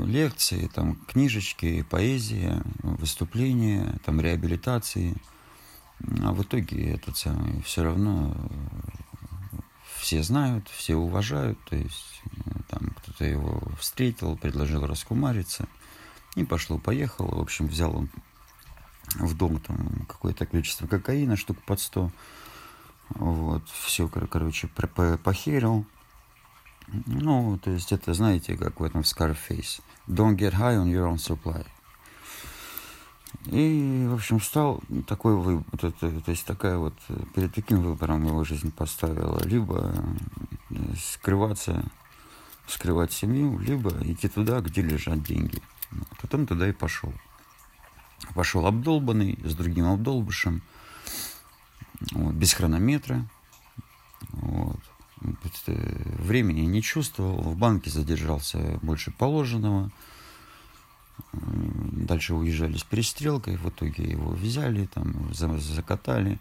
лекции, 0.04 0.70
там 0.74 0.96
книжечки, 1.08 1.84
поэзия, 1.90 2.62
выступления, 2.84 3.98
там 4.04 4.20
реабилитации– 4.20 5.16
а 6.00 6.32
в 6.32 6.44
итоге 6.44 6.92
этот 6.92 7.18
самый 7.18 7.62
все 7.62 7.84
равно 7.84 8.36
э, 8.36 9.58
все 10.00 10.24
знают, 10.24 10.68
все 10.70 10.96
уважают, 10.96 11.58
то 11.70 11.76
есть 11.76 12.22
э, 12.26 12.52
там 12.70 12.94
кто-то 12.98 13.26
его 13.26 13.62
встретил, 13.80 14.38
предложил 14.38 14.86
раскумариться, 14.86 15.68
и 16.36 16.44
пошло-поехало. 16.44 17.36
В 17.36 17.42
общем, 17.42 17.68
взял 17.68 17.96
он 17.96 18.10
в 19.16 19.36
дом 19.36 19.60
там 19.60 20.06
какое-то 20.08 20.46
количество 20.46 20.88
кокаина, 20.88 21.36
штук 21.36 21.58
под 21.64 21.80
сто. 21.80 22.12
Вот, 23.10 23.68
все, 23.70 24.08
короче, 24.08 24.68
похерил. 25.24 25.86
Ну, 27.06 27.58
то 27.58 27.72
есть 27.72 27.92
это, 27.92 28.14
знаете, 28.14 28.56
как 28.58 28.80
в 28.80 28.84
этом 28.84 29.02
Scarface. 29.02 29.82
Don't 30.08 30.38
get 30.38 30.54
high 30.54 30.78
on 30.78 30.88
your 30.88 31.12
own 31.12 31.18
supply. 31.18 31.66
И, 33.46 34.06
в 34.10 34.16
общем, 34.16 34.42
стал 34.42 34.82
такой 35.08 35.36
выбор, 35.36 35.64
то, 35.80 35.92
то, 35.92 36.22
то 36.22 36.32
есть 36.32 36.46
такая 36.46 36.78
вот, 36.78 36.94
перед 37.34 37.54
таким 37.54 37.82
выбором 37.82 38.26
его 38.26 38.44
жизнь 38.44 38.72
поставила. 38.72 39.42
Либо 39.46 39.94
э, 40.70 40.76
скрываться, 41.00 41.86
скрывать 42.68 43.14
семью, 43.14 43.58
либо 43.60 43.92
идти 44.04 44.28
туда, 44.28 44.60
где 44.60 44.82
лежат 44.82 45.24
деньги. 45.24 45.62
Потом 46.22 46.46
туда 46.46 46.68
и 46.68 46.74
пошел. 46.74 47.14
Пошел 48.34 48.66
обдолбанный, 48.66 49.40
с 49.46 49.56
другим 49.56 49.86
обдолбышем, 49.86 50.62
вот, 52.12 52.34
без 52.34 52.54
хронометра. 52.54 53.26
Вот. 54.32 54.80
Времени 55.66 56.62
не 56.62 56.82
чувствовал, 56.82 57.42
в 57.42 57.58
банке 57.58 57.90
задержался 57.90 58.80
больше 58.82 59.12
положенного 59.12 59.92
дальше 61.34 62.34
уезжали 62.34 62.78
с 62.78 62.84
перестрелкой, 62.84 63.58
в 63.58 63.70
итоге 63.70 64.04
его 64.04 64.32
взяли, 64.32 64.86
там, 64.86 65.34
закатали. 65.34 66.40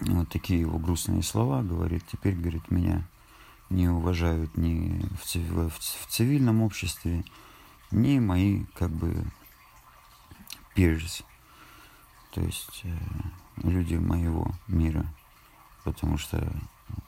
Вот 0.00 0.28
такие 0.28 0.60
его 0.60 0.78
грустные 0.78 1.22
слова, 1.22 1.62
говорит, 1.62 2.04
теперь, 2.10 2.34
говорит, 2.34 2.70
меня 2.70 3.06
не 3.68 3.88
уважают 3.88 4.56
ни 4.56 5.00
в, 5.16 5.34
в, 5.34 5.70
в 5.70 6.06
цивильном 6.08 6.62
обществе, 6.62 7.24
ни 7.90 8.18
мои, 8.18 8.64
как 8.74 8.90
бы, 8.90 9.24
peers, 10.74 11.24
то 12.32 12.40
есть 12.40 12.82
э, 12.84 12.96
люди 13.62 13.96
моего 13.96 14.52
мира, 14.68 15.06
потому 15.84 16.16
что 16.16 16.52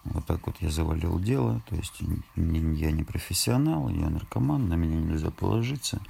вот 0.05 0.27
так 0.27 0.47
вот 0.47 0.57
я 0.61 0.71
завалил 0.71 1.19
дело, 1.19 1.63
то 1.69 1.77
есть 1.77 2.01
я 2.37 2.91
не 2.91 3.05
профессионал, 3.05 3.89
я 3.89 4.11
наркоман, 4.11 4.69
на 4.69 4.75
меня 4.75 4.97
нельзя 4.97 5.31
положиться, 5.31 6.01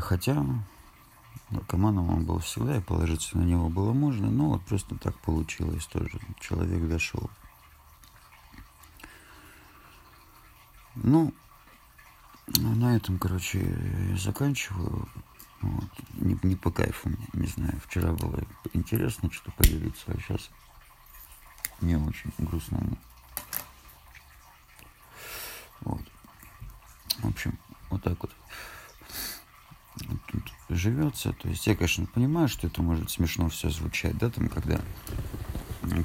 Хотя 0.00 0.44
наркоманом 1.50 2.10
он 2.10 2.24
был 2.24 2.38
всегда, 2.38 2.76
и 2.76 2.80
положиться 2.80 3.36
на 3.38 3.42
него 3.42 3.68
было 3.68 3.92
можно, 3.92 4.30
но 4.30 4.50
вот 4.50 4.64
просто 4.64 4.96
так 4.96 5.16
получилось 5.20 5.86
тоже. 5.86 6.18
Человек 6.40 6.88
дошел. 6.88 7.30
Ну, 10.96 11.34
на 12.46 12.96
этом, 12.96 13.18
короче, 13.18 14.14
заканчиваю. 14.16 15.08
Вот. 15.60 15.90
Не, 16.14 16.38
не 16.42 16.56
по 16.56 16.70
кайфу 16.70 17.10
не 17.32 17.46
знаю. 17.46 17.80
Вчера 17.86 18.12
было 18.12 18.42
интересно 18.74 19.30
что 19.32 19.50
поделиться, 19.52 20.04
а 20.08 20.18
сейчас 20.18 20.50
не 21.80 21.96
очень 21.96 22.32
грустно. 22.38 22.80
Вот. 25.80 26.02
В 27.18 27.28
общем, 27.28 27.58
вот 27.90 28.02
так 28.02 28.20
вот 28.20 28.30
тут 29.98 30.52
живется. 30.68 31.32
То 31.32 31.48
есть 31.48 31.66
я, 31.66 31.74
конечно, 31.74 32.06
понимаю, 32.06 32.48
что 32.48 32.66
это 32.66 32.82
может 32.82 33.10
смешно 33.10 33.48
все 33.48 33.70
звучать, 33.70 34.16
да, 34.18 34.30
там, 34.30 34.48
когда 34.48 34.80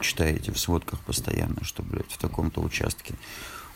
читаете 0.01 0.51
в 0.51 0.59
сводках 0.59 0.99
постоянно, 1.01 1.63
что, 1.63 1.83
блядь, 1.83 2.11
в 2.11 2.17
таком-то 2.17 2.61
участке 2.61 3.15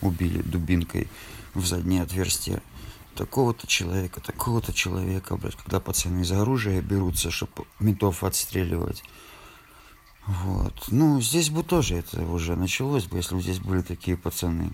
убили 0.01 0.41
дубинкой 0.41 1.07
в 1.53 1.65
заднее 1.65 2.03
отверстие 2.03 2.61
такого-то 3.15 3.67
человека, 3.67 4.21
такого-то 4.21 4.73
человека, 4.73 5.37
блядь, 5.37 5.55
когда 5.55 5.79
пацаны 5.79 6.21
из 6.21 6.31
оружия 6.31 6.81
берутся, 6.81 7.31
чтобы 7.31 7.65
ментов 7.79 8.23
отстреливать. 8.23 9.03
Вот. 10.25 10.85
Ну, 10.89 11.21
здесь 11.21 11.49
бы 11.49 11.63
тоже 11.63 11.95
это 11.95 12.23
уже 12.23 12.55
началось 12.55 13.05
бы, 13.05 13.17
если 13.17 13.35
бы 13.35 13.41
здесь 13.41 13.59
были 13.59 13.81
такие 13.81 14.17
пацаны. 14.17 14.71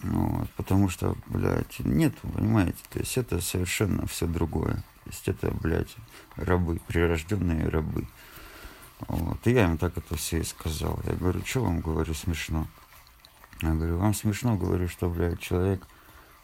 Вот, 0.00 0.50
потому 0.56 0.88
что, 0.88 1.16
блядь, 1.26 1.78
нет, 1.80 2.14
понимаете, 2.18 2.78
то 2.90 2.98
есть 2.98 3.16
это 3.16 3.40
совершенно 3.40 4.06
все 4.06 4.26
другое. 4.26 4.74
То 5.04 5.10
есть 5.10 5.28
это, 5.28 5.50
блядь, 5.50 5.94
рабы, 6.36 6.80
прирожденные 6.86 7.68
рабы. 7.68 8.06
Вот. 9.08 9.46
И 9.46 9.52
я 9.52 9.64
им 9.64 9.78
так 9.78 9.96
это 9.96 10.16
все 10.16 10.40
и 10.40 10.44
сказал. 10.44 11.00
Я 11.06 11.14
говорю, 11.14 11.44
что 11.44 11.62
вам 11.62 11.80
говорю 11.80 12.14
смешно? 12.14 12.66
Я 13.62 13.74
говорю, 13.74 13.98
вам 13.98 14.14
смешно, 14.14 14.56
говорю, 14.56 14.88
что, 14.88 15.08
блядь, 15.08 15.40
человек 15.40 15.86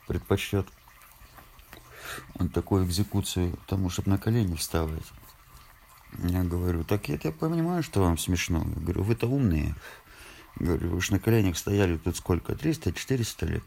предпочтет 0.06 0.66
он 2.34 2.48
такую 2.48 2.84
экзекуцию 2.86 3.58
тому, 3.66 3.90
чтобы 3.90 4.10
на 4.10 4.18
колени 4.18 4.54
вставать. 4.54 5.12
Я 6.18 6.42
говорю, 6.42 6.84
так 6.84 7.08
я, 7.08 7.18
я 7.22 7.32
понимаю, 7.32 7.82
что 7.82 8.02
вам 8.02 8.18
смешно. 8.18 8.62
Я 8.76 8.80
говорю, 8.80 9.02
вы-то 9.02 9.26
умные. 9.26 9.74
Говорю, 10.56 10.90
вы 10.90 11.00
же 11.00 11.12
на 11.12 11.18
коленях 11.18 11.56
стояли 11.56 11.96
тут 11.96 12.16
сколько? 12.16 12.52
300-400 12.52 13.46
лет? 13.46 13.64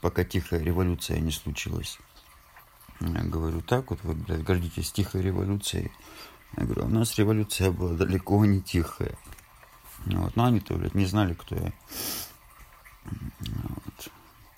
Пока 0.00 0.24
тихая 0.24 0.60
революция 0.60 1.20
не 1.20 1.30
случилась. 1.30 1.98
Я 3.00 3.22
говорю, 3.22 3.60
так 3.60 3.90
вот, 3.90 4.02
вы, 4.02 4.14
блядь, 4.14 4.42
гордитесь 4.42 4.92
тихой 4.92 5.22
революцией. 5.22 5.90
Я 6.56 6.64
говорю, 6.64 6.82
«А 6.82 6.86
у 6.86 6.88
нас 6.90 7.16
революция 7.16 7.70
была 7.70 7.94
далеко 7.94 8.44
не 8.44 8.60
тихая. 8.60 9.16
Вот. 10.06 10.34
Но 10.36 10.44
они-то, 10.44 10.74
блядь, 10.74 10.94
не 10.94 11.06
знали, 11.06 11.34
кто 11.34 11.54
я. 11.54 11.72
Вот. 13.04 14.08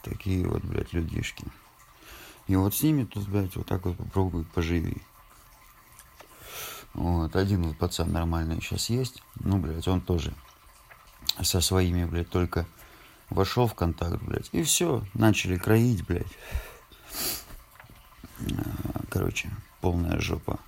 Такие 0.03 0.46
вот, 0.46 0.64
блядь, 0.64 0.92
людишки. 0.92 1.44
И 2.46 2.57
вот 2.57 2.74
с 2.74 2.82
ними 2.82 3.05
тут, 3.05 3.28
блядь, 3.28 3.55
вот 3.57 3.66
так 3.66 3.84
вот 3.84 3.96
попробуй 3.96 4.44
поживи. 4.44 4.96
Вот, 6.94 7.34
один 7.36 7.62
вот 7.62 7.78
пацан 7.78 8.12
нормальный 8.12 8.61
сейчас 8.61 8.90
есть. 8.90 9.22
Ну, 9.36 9.59
блядь, 9.59 9.88
он 9.88 10.00
тоже 10.00 10.34
со 11.41 11.61
своими, 11.61 12.05
блядь, 12.05 12.28
только 12.28 12.66
вошел 13.30 13.66
в 13.66 13.74
контакт, 13.74 14.22
блядь. 14.22 14.49
И 14.53 14.62
все, 14.62 15.05
начали 15.14 15.57
кроить, 15.57 16.05
блядь. 16.07 16.26
Короче, 19.09 19.51
полная 19.80 20.18
жопа. 20.18 20.59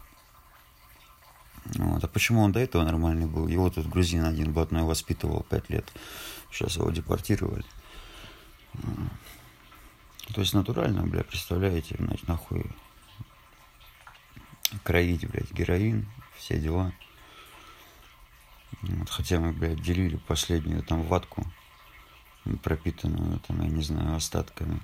Вот. 1.65 2.05
А 2.05 2.09
почему 2.09 2.43
он 2.43 2.53
до 2.53 2.61
этого 2.61 2.85
нормальный 2.85 3.27
был? 3.27 3.49
Его 3.49 3.71
тут 3.71 3.89
грузин 3.89 4.25
один 4.25 4.53
блатной 4.53 4.83
воспитывал 4.83 5.45
пять 5.49 5.71
лет. 5.71 5.91
Сейчас 6.51 6.77
его 6.77 6.91
депортировали. 6.91 7.65
То 10.35 10.41
есть 10.41 10.55
натурально, 10.55 11.07
бля, 11.07 11.23
представляете, 11.23 11.97
значит, 11.99 12.27
нахуй 12.29 12.65
кроить, 14.83 15.29
блядь, 15.29 15.53
героин, 15.53 16.07
все 16.37 16.59
дела. 16.59 16.93
Вот, 18.87 19.09
хотя 19.09 19.41
мы, 19.41 19.53
блядь, 19.53 19.81
делили 19.81 20.17
последнюю 20.17 20.83
там 20.83 21.03
ватку, 21.05 21.47
пропитанную, 22.63 23.41
там, 23.41 23.63
я 23.63 23.69
не 23.69 23.83
знаю, 23.83 24.17
остатками. 24.17 24.81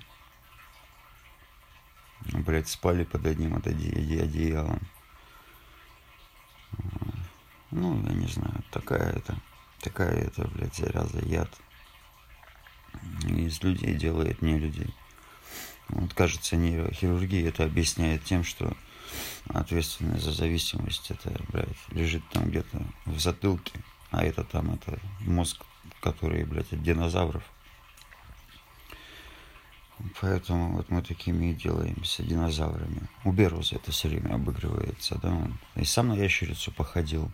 Блядь, 2.33 2.67
спали 2.67 3.03
под 3.03 3.25
одним 3.25 3.55
одеялом. 3.55 4.79
Ну, 7.69 8.03
я 8.07 8.13
не 8.13 8.27
знаю, 8.27 8.63
такая 8.71 9.13
это, 9.13 9.37
такая 9.79 10.15
это, 10.15 10.47
блядь, 10.47 10.75
зараза, 10.75 11.19
яд. 11.19 11.55
Из 13.23 13.61
людей 13.61 13.93
делает 13.93 14.41
не 14.41 14.57
людей. 14.57 14.93
Вот, 15.89 16.13
кажется, 16.13 16.55
нейрохирургия 16.55 17.49
это 17.49 17.65
объясняет 17.65 18.23
тем, 18.23 18.43
что 18.43 18.75
ответственность 19.47 20.23
за 20.23 20.31
зависимость 20.31 21.11
это, 21.11 21.35
блядь, 21.49 21.67
лежит 21.89 22.23
там 22.29 22.49
где-то 22.49 22.83
в 23.05 23.19
затылке, 23.19 23.79
а 24.11 24.23
это 24.23 24.43
там, 24.43 24.73
это 24.73 24.99
мозг, 25.21 25.63
который, 26.01 26.43
блядь, 26.43 26.71
от 26.71 26.83
динозавров. 26.83 27.43
Поэтому 30.19 30.73
вот 30.73 30.89
мы 30.89 31.01
такими 31.01 31.51
и 31.51 31.53
делаемся 31.53 32.23
динозаврами. 32.23 33.07
У 33.23 33.31
Беруза 33.31 33.75
это 33.75 33.91
все 33.91 34.09
время 34.09 34.35
обыгрывается, 34.35 35.19
да, 35.21 35.29
он 35.29 35.57
и 35.75 35.85
сам 35.85 36.09
на 36.09 36.13
ящерицу 36.13 36.71
походил. 36.71 37.31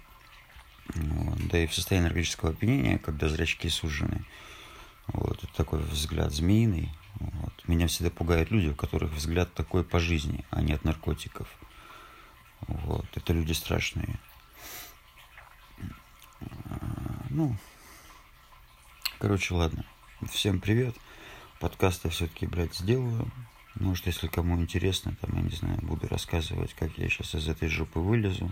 Вот. 0.95 1.47
Да 1.47 1.59
и 1.59 1.67
в 1.67 1.73
состоянии 1.73 2.07
энергетического 2.07 2.51
опьянения, 2.51 2.97
когда 2.97 3.29
зрачки 3.29 3.69
сужены, 3.69 4.25
вот, 5.07 5.43
такой 5.55 5.79
взгляд 5.79 6.31
змеиный. 6.31 6.91
Вот. 7.19 7.53
Меня 7.67 7.87
всегда 7.87 8.11
пугают 8.11 8.51
люди, 8.51 8.67
у 8.67 8.75
которых 8.75 9.11
взгляд 9.11 9.53
такой 9.53 9.83
по 9.83 9.99
жизни, 9.99 10.45
а 10.49 10.61
не 10.61 10.73
от 10.73 10.83
наркотиков. 10.83 11.47
Вот. 12.67 13.05
Это 13.15 13.33
люди 13.33 13.53
страшные. 13.53 14.19
Ну, 17.37 17.55
короче, 19.19 19.53
ладно. 19.53 19.85
Всем 20.27 20.59
привет. 20.59 20.95
Подкаст 21.59 22.03
я 22.05 22.09
все-таки, 22.09 22.47
блядь, 22.47 22.73
сделаю. 22.73 23.31
Может, 23.75 24.07
если 24.07 24.25
кому 24.25 24.59
интересно, 24.59 25.15
там, 25.21 25.35
я 25.35 25.43
не 25.43 25.55
знаю, 25.55 25.77
буду 25.83 26.07
рассказывать, 26.07 26.73
как 26.73 26.97
я 26.97 27.07
сейчас 27.07 27.35
из 27.35 27.47
этой 27.47 27.67
жопы 27.67 27.99
вылезу. 27.99 28.51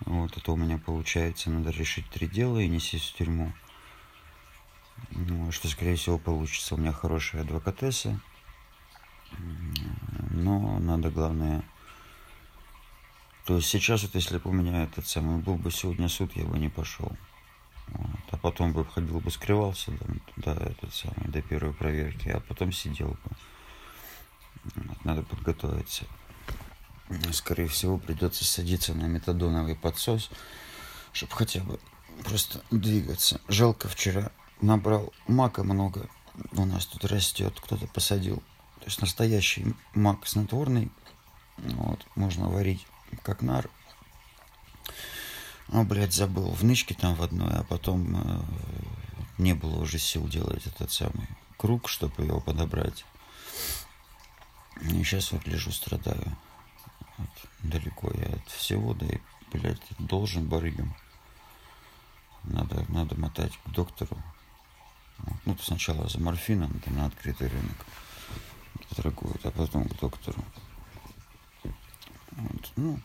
Вот 0.00 0.36
это 0.36 0.52
у 0.52 0.56
меня 0.56 0.76
получается. 0.76 1.48
Надо 1.48 1.70
решить 1.70 2.06
три 2.10 2.26
дела 2.26 2.58
и 2.58 2.68
не 2.68 2.80
сесть 2.80 3.14
в 3.14 3.16
тюрьму. 3.16 3.54
Ну, 5.12 5.50
что, 5.50 5.66
скорее 5.68 5.96
всего, 5.96 6.18
получится. 6.18 6.74
У 6.74 6.78
меня 6.78 6.92
хорошая 6.92 7.44
адвокатесса. 7.44 8.20
Но 10.32 10.78
надо, 10.80 11.10
главное... 11.10 11.64
То 13.46 13.56
есть 13.56 13.68
сейчас 13.68 14.02
вот, 14.02 14.14
если 14.16 14.36
бы 14.36 14.50
у 14.50 14.52
меня 14.52 14.84
этот 14.84 15.06
самый 15.06 15.38
был 15.38 15.54
бы 15.54 15.70
сегодня 15.70 16.10
суд, 16.10 16.36
я 16.36 16.44
бы 16.44 16.58
не 16.58 16.68
пошел. 16.68 17.16
Вот. 17.88 18.20
А 18.30 18.36
потом 18.36 18.72
бы 18.72 18.84
ходил 18.84 19.20
бы, 19.20 19.30
скрывался 19.30 19.92
до, 19.92 20.54
до, 20.54 20.62
этот 20.64 20.94
самый, 20.94 21.28
до 21.28 21.42
первой 21.42 21.72
проверки, 21.72 22.28
а 22.28 22.40
потом 22.40 22.72
сидел 22.72 23.08
бы. 23.08 23.30
Вот. 24.74 25.04
Надо 25.04 25.22
подготовиться. 25.22 26.04
Скорее 27.32 27.68
всего, 27.68 27.98
придется 27.98 28.44
садиться 28.44 28.92
на 28.94 29.06
метадоновый 29.06 29.76
подсос, 29.76 30.30
чтобы 31.12 31.32
хотя 31.32 31.60
бы 31.60 31.78
просто 32.24 32.62
двигаться. 32.70 33.40
Жалко, 33.48 33.88
вчера 33.88 34.32
набрал 34.60 35.12
мака 35.28 35.62
много. 35.62 36.08
У 36.52 36.64
нас 36.64 36.86
тут 36.86 37.04
растет, 37.04 37.54
кто-то 37.60 37.86
посадил. 37.86 38.42
То 38.80 38.86
есть 38.86 39.00
настоящий 39.00 39.74
мак 39.94 40.26
снотворный. 40.26 40.90
Вот, 41.58 42.04
можно 42.14 42.48
варить 42.48 42.86
как 43.22 43.42
нар. 43.42 43.70
А, 45.68 45.82
блядь, 45.82 46.14
забыл. 46.14 46.50
В 46.50 46.62
нычке 46.62 46.94
там 46.94 47.14
в 47.14 47.22
одной, 47.22 47.52
а 47.52 47.64
потом 47.64 48.16
э, 48.16 48.40
не 49.38 49.54
было 49.54 49.80
уже 49.80 49.98
сил 49.98 50.28
делать 50.28 50.66
этот 50.66 50.92
самый 50.92 51.28
круг, 51.56 51.88
чтобы 51.88 52.24
его 52.24 52.40
подобрать. 52.40 53.04
И 54.82 54.88
сейчас 55.02 55.32
вот 55.32 55.46
лежу, 55.46 55.72
страдаю. 55.72 56.36
Вот, 57.18 57.30
далеко 57.62 58.10
я 58.14 58.26
от 58.36 58.48
всего, 58.50 58.94
да 58.94 59.06
и, 59.06 59.18
блядь, 59.52 59.82
должен 59.98 60.46
барыгам. 60.46 60.94
Надо, 62.44 62.84
надо 62.88 63.18
мотать 63.18 63.58
к 63.64 63.70
доктору. 63.70 64.16
Ну, 65.44 65.56
сначала 65.60 66.08
за 66.08 66.20
морфином, 66.20 66.78
там, 66.80 66.94
на 66.94 67.06
открытый 67.06 67.48
рынок 67.48 67.86
торгуют, 68.94 69.44
а 69.44 69.50
потом 69.50 69.88
к 69.88 69.98
доктору. 69.98 70.44
Вот. 72.32 72.72
Ну, 72.76 73.00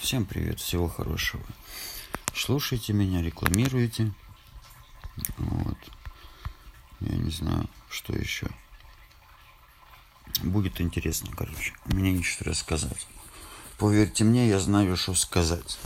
Всем 0.00 0.24
привет, 0.24 0.60
всего 0.60 0.88
хорошего. 0.88 1.42
Слушайте 2.34 2.92
меня, 2.92 3.22
рекламируйте. 3.22 4.12
Вот. 5.38 5.78
Я 7.00 7.16
не 7.16 7.30
знаю, 7.30 7.68
что 7.88 8.12
еще. 8.12 8.46
Будет 10.42 10.80
интересно, 10.80 11.30
короче. 11.34 11.72
Мне 11.86 12.12
нечего 12.12 12.50
рассказать. 12.50 13.06
Поверьте 13.78 14.24
мне, 14.24 14.48
я 14.48 14.60
знаю, 14.60 14.96
что 14.96 15.14
сказать. 15.14 15.78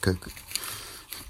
Как 0.00 0.28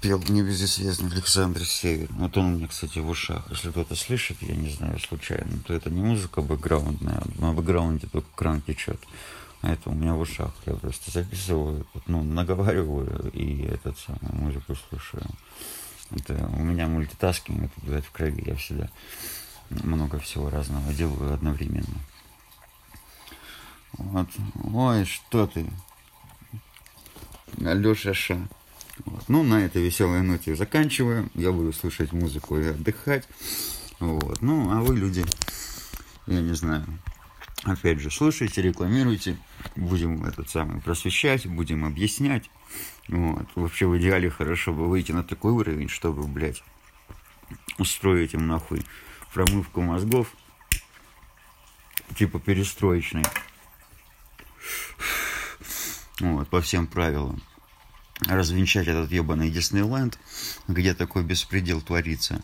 пел 0.01 0.21
небезызвестный 0.29 1.11
Александр 1.11 1.65
Север. 1.65 2.09
Вот 2.11 2.37
он 2.37 2.45
у 2.45 2.57
меня, 2.57 2.67
кстати, 2.67 2.99
в 2.99 3.09
ушах. 3.09 3.45
Если 3.49 3.71
кто-то 3.71 3.95
слышит, 3.95 4.37
я 4.41 4.55
не 4.55 4.69
знаю, 4.69 4.99
случайно, 4.99 5.59
то 5.65 5.73
это 5.73 5.89
не 5.89 6.01
музыка 6.01 6.41
бэкграундная. 6.41 7.23
На 7.39 7.53
бэкграунде 7.53 8.07
только 8.07 8.27
кран 8.35 8.61
течет. 8.61 9.01
Это 9.65 9.89
у 9.89 9.93
меня 9.93 10.13
в 10.13 10.19
ушах. 10.19 10.53
Я 10.67 10.73
просто 10.73 11.09
записываю, 11.09 11.87
ну, 12.05 12.23
наговариваю 12.23 13.31
и 13.31 13.63
этот 13.63 13.97
самый 13.97 14.31
музыку 14.31 14.75
слушаю. 14.75 15.25
Это 16.11 16.47
у 16.53 16.59
меня 16.59 16.87
мультитаскинг, 16.87 17.63
это, 17.63 17.73
блядь, 17.85 18.05
в 18.05 18.11
крови. 18.11 18.43
Я 18.45 18.55
всегда 18.55 18.89
много 19.69 20.19
всего 20.19 20.51
разного 20.51 20.93
делаю 20.93 21.33
одновременно. 21.33 21.99
Вот. 23.93 24.29
Ой, 24.63 25.05
что 25.05 25.47
ты? 25.47 25.65
Алеша 27.59 28.13
Ша. 28.13 28.37
Вот. 29.05 29.27
Ну, 29.29 29.41
на 29.41 29.65
этой 29.65 29.81
веселой 29.81 30.21
ноте 30.21 30.55
заканчиваю. 30.55 31.29
Я 31.33 31.51
буду 31.51 31.73
слушать 31.73 32.13
музыку 32.13 32.59
и 32.59 32.67
отдыхать. 32.67 33.27
Вот. 33.99 34.41
Ну, 34.43 34.71
а 34.71 34.81
вы, 34.81 34.95
люди, 34.95 35.25
я 36.27 36.41
не 36.41 36.53
знаю, 36.53 36.85
Опять 37.65 37.99
же, 37.99 38.11
слушайте, 38.11 38.61
рекламируйте, 38.61 39.37
будем 39.75 40.23
этот 40.23 40.49
самый 40.49 40.79
просвещать, 40.81 41.47
будем 41.47 41.83
объяснять. 41.83 42.51
Вот. 43.07 43.47
Вообще 43.55 43.87
в 43.87 43.97
идеале 43.97 44.29
хорошо 44.29 44.71
бы 44.71 44.87
выйти 44.87 45.11
на 45.11 45.23
такой 45.23 45.51
уровень, 45.51 45.89
чтобы, 45.89 46.27
блядь, 46.27 46.63
устроить 47.79 48.35
им 48.35 48.45
нахуй 48.45 48.83
промывку 49.33 49.81
мозгов, 49.81 50.27
типа 52.15 52.39
перестроечной. 52.39 53.23
Вот, 56.19 56.47
по 56.47 56.61
всем 56.61 56.85
правилам 56.85 57.41
развенчать 58.21 58.87
этот 58.87 59.11
ебаный 59.11 59.49
Диснейленд, 59.49 60.17
где 60.67 60.93
такой 60.93 61.23
беспредел 61.23 61.81
творится. 61.81 62.41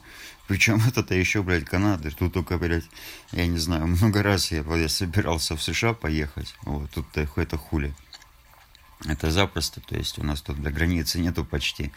Причем 0.47 0.82
это-то 0.88 1.15
еще, 1.15 1.43
блядь, 1.43 1.65
Канада. 1.65 2.11
Тут 2.11 2.34
только, 2.34 2.57
блядь, 2.57 2.89
я 3.32 3.47
не 3.47 3.57
знаю, 3.57 3.88
много 3.88 4.22
раз 4.24 4.51
я, 4.51 4.63
я 4.76 4.89
собирался 4.89 5.55
в 5.55 5.63
США 5.63 5.93
поехать. 5.93 6.55
Вот, 6.63 6.91
тут 6.91 7.05
это 7.17 7.57
хули. 7.57 7.93
Это 9.05 9.32
запросто, 9.32 9.82
то 9.82 9.95
есть 9.95 10.19
у 10.19 10.24
нас 10.24 10.41
тут 10.41 10.61
до 10.61 10.72
границы 10.72 11.19
нету 11.19 11.43
почти. 11.43 11.91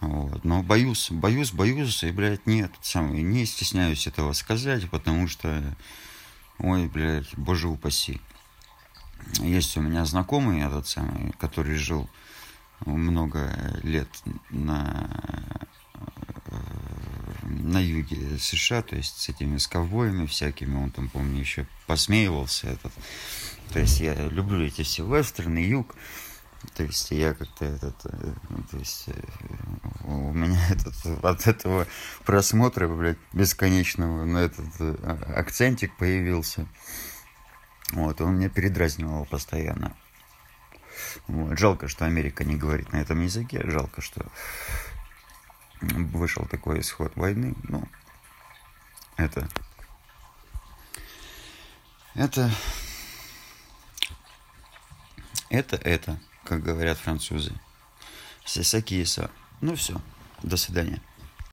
Вот. 0.00 0.44
Но 0.44 0.62
боюсь, 0.62 1.10
боюсь, 1.10 1.50
боюсь, 1.50 2.04
и, 2.04 2.12
блядь, 2.12 2.46
нет, 2.46 2.70
самый, 2.80 3.22
не 3.22 3.44
стесняюсь 3.44 4.06
этого 4.06 4.32
сказать, 4.32 4.88
потому 4.88 5.26
что, 5.26 5.76
ой, 6.58 6.86
блядь, 6.86 7.36
боже 7.36 7.66
упаси. 7.66 8.20
Есть 9.40 9.76
у 9.76 9.80
меня 9.80 10.04
знакомый 10.04 10.62
этот 10.62 10.86
самый, 10.86 11.32
который 11.38 11.74
жил 11.74 12.08
много 12.86 13.50
лет 13.82 14.08
на, 14.50 15.10
на 17.42 17.78
юге 17.78 18.38
США, 18.38 18.82
то 18.82 18.96
есть 18.96 19.18
с 19.18 19.28
этими 19.28 19.58
с 19.58 19.66
ковбоями 19.66 20.26
всякими, 20.26 20.76
он 20.76 20.90
там, 20.90 21.08
помню, 21.08 21.40
еще 21.40 21.66
посмеивался 21.86 22.68
этот. 22.68 22.92
То 23.72 23.80
есть 23.80 24.00
я 24.00 24.14
люблю 24.14 24.64
эти 24.64 24.82
все 24.82 25.04
вестерны, 25.04 25.58
юг, 25.58 25.94
то 26.74 26.82
есть 26.82 27.10
я 27.10 27.34
как-то 27.34 27.64
этот, 27.64 27.96
э, 28.04 28.34
ну, 28.48 28.62
то 28.70 28.76
есть 28.78 29.04
э, 29.08 29.20
у 30.04 30.32
меня 30.32 30.60
этот, 30.70 31.24
от 31.24 31.46
этого 31.46 31.86
просмотра, 32.24 32.88
блядь, 32.88 33.18
бесконечного 33.32 34.24
на 34.24 34.38
этот 34.38 34.68
э, 34.80 34.94
акцентик 35.36 35.96
появился. 35.96 36.66
Вот, 37.92 38.20
он 38.20 38.36
меня 38.36 38.48
передразнивал 38.48 39.24
постоянно. 39.24 39.96
Вот. 41.26 41.58
Жалко, 41.58 41.88
что 41.88 42.04
Америка 42.04 42.44
не 42.44 42.56
говорит 42.56 42.92
на 42.92 42.98
этом 42.98 43.22
языке. 43.22 43.62
Жалко, 43.64 44.00
что 44.00 44.26
вышел 45.80 46.44
такой 46.46 46.80
исход 46.80 47.14
войны. 47.16 47.54
Ну, 47.64 47.86
это... 49.16 49.48
Это... 52.14 52.50
Это 55.50 55.76
это, 55.76 56.20
как 56.44 56.62
говорят 56.62 56.98
французы. 56.98 57.52
Сесакиеса. 58.44 59.30
Ну 59.60 59.76
все. 59.76 60.00
До 60.42 60.56
свидания. 60.56 61.00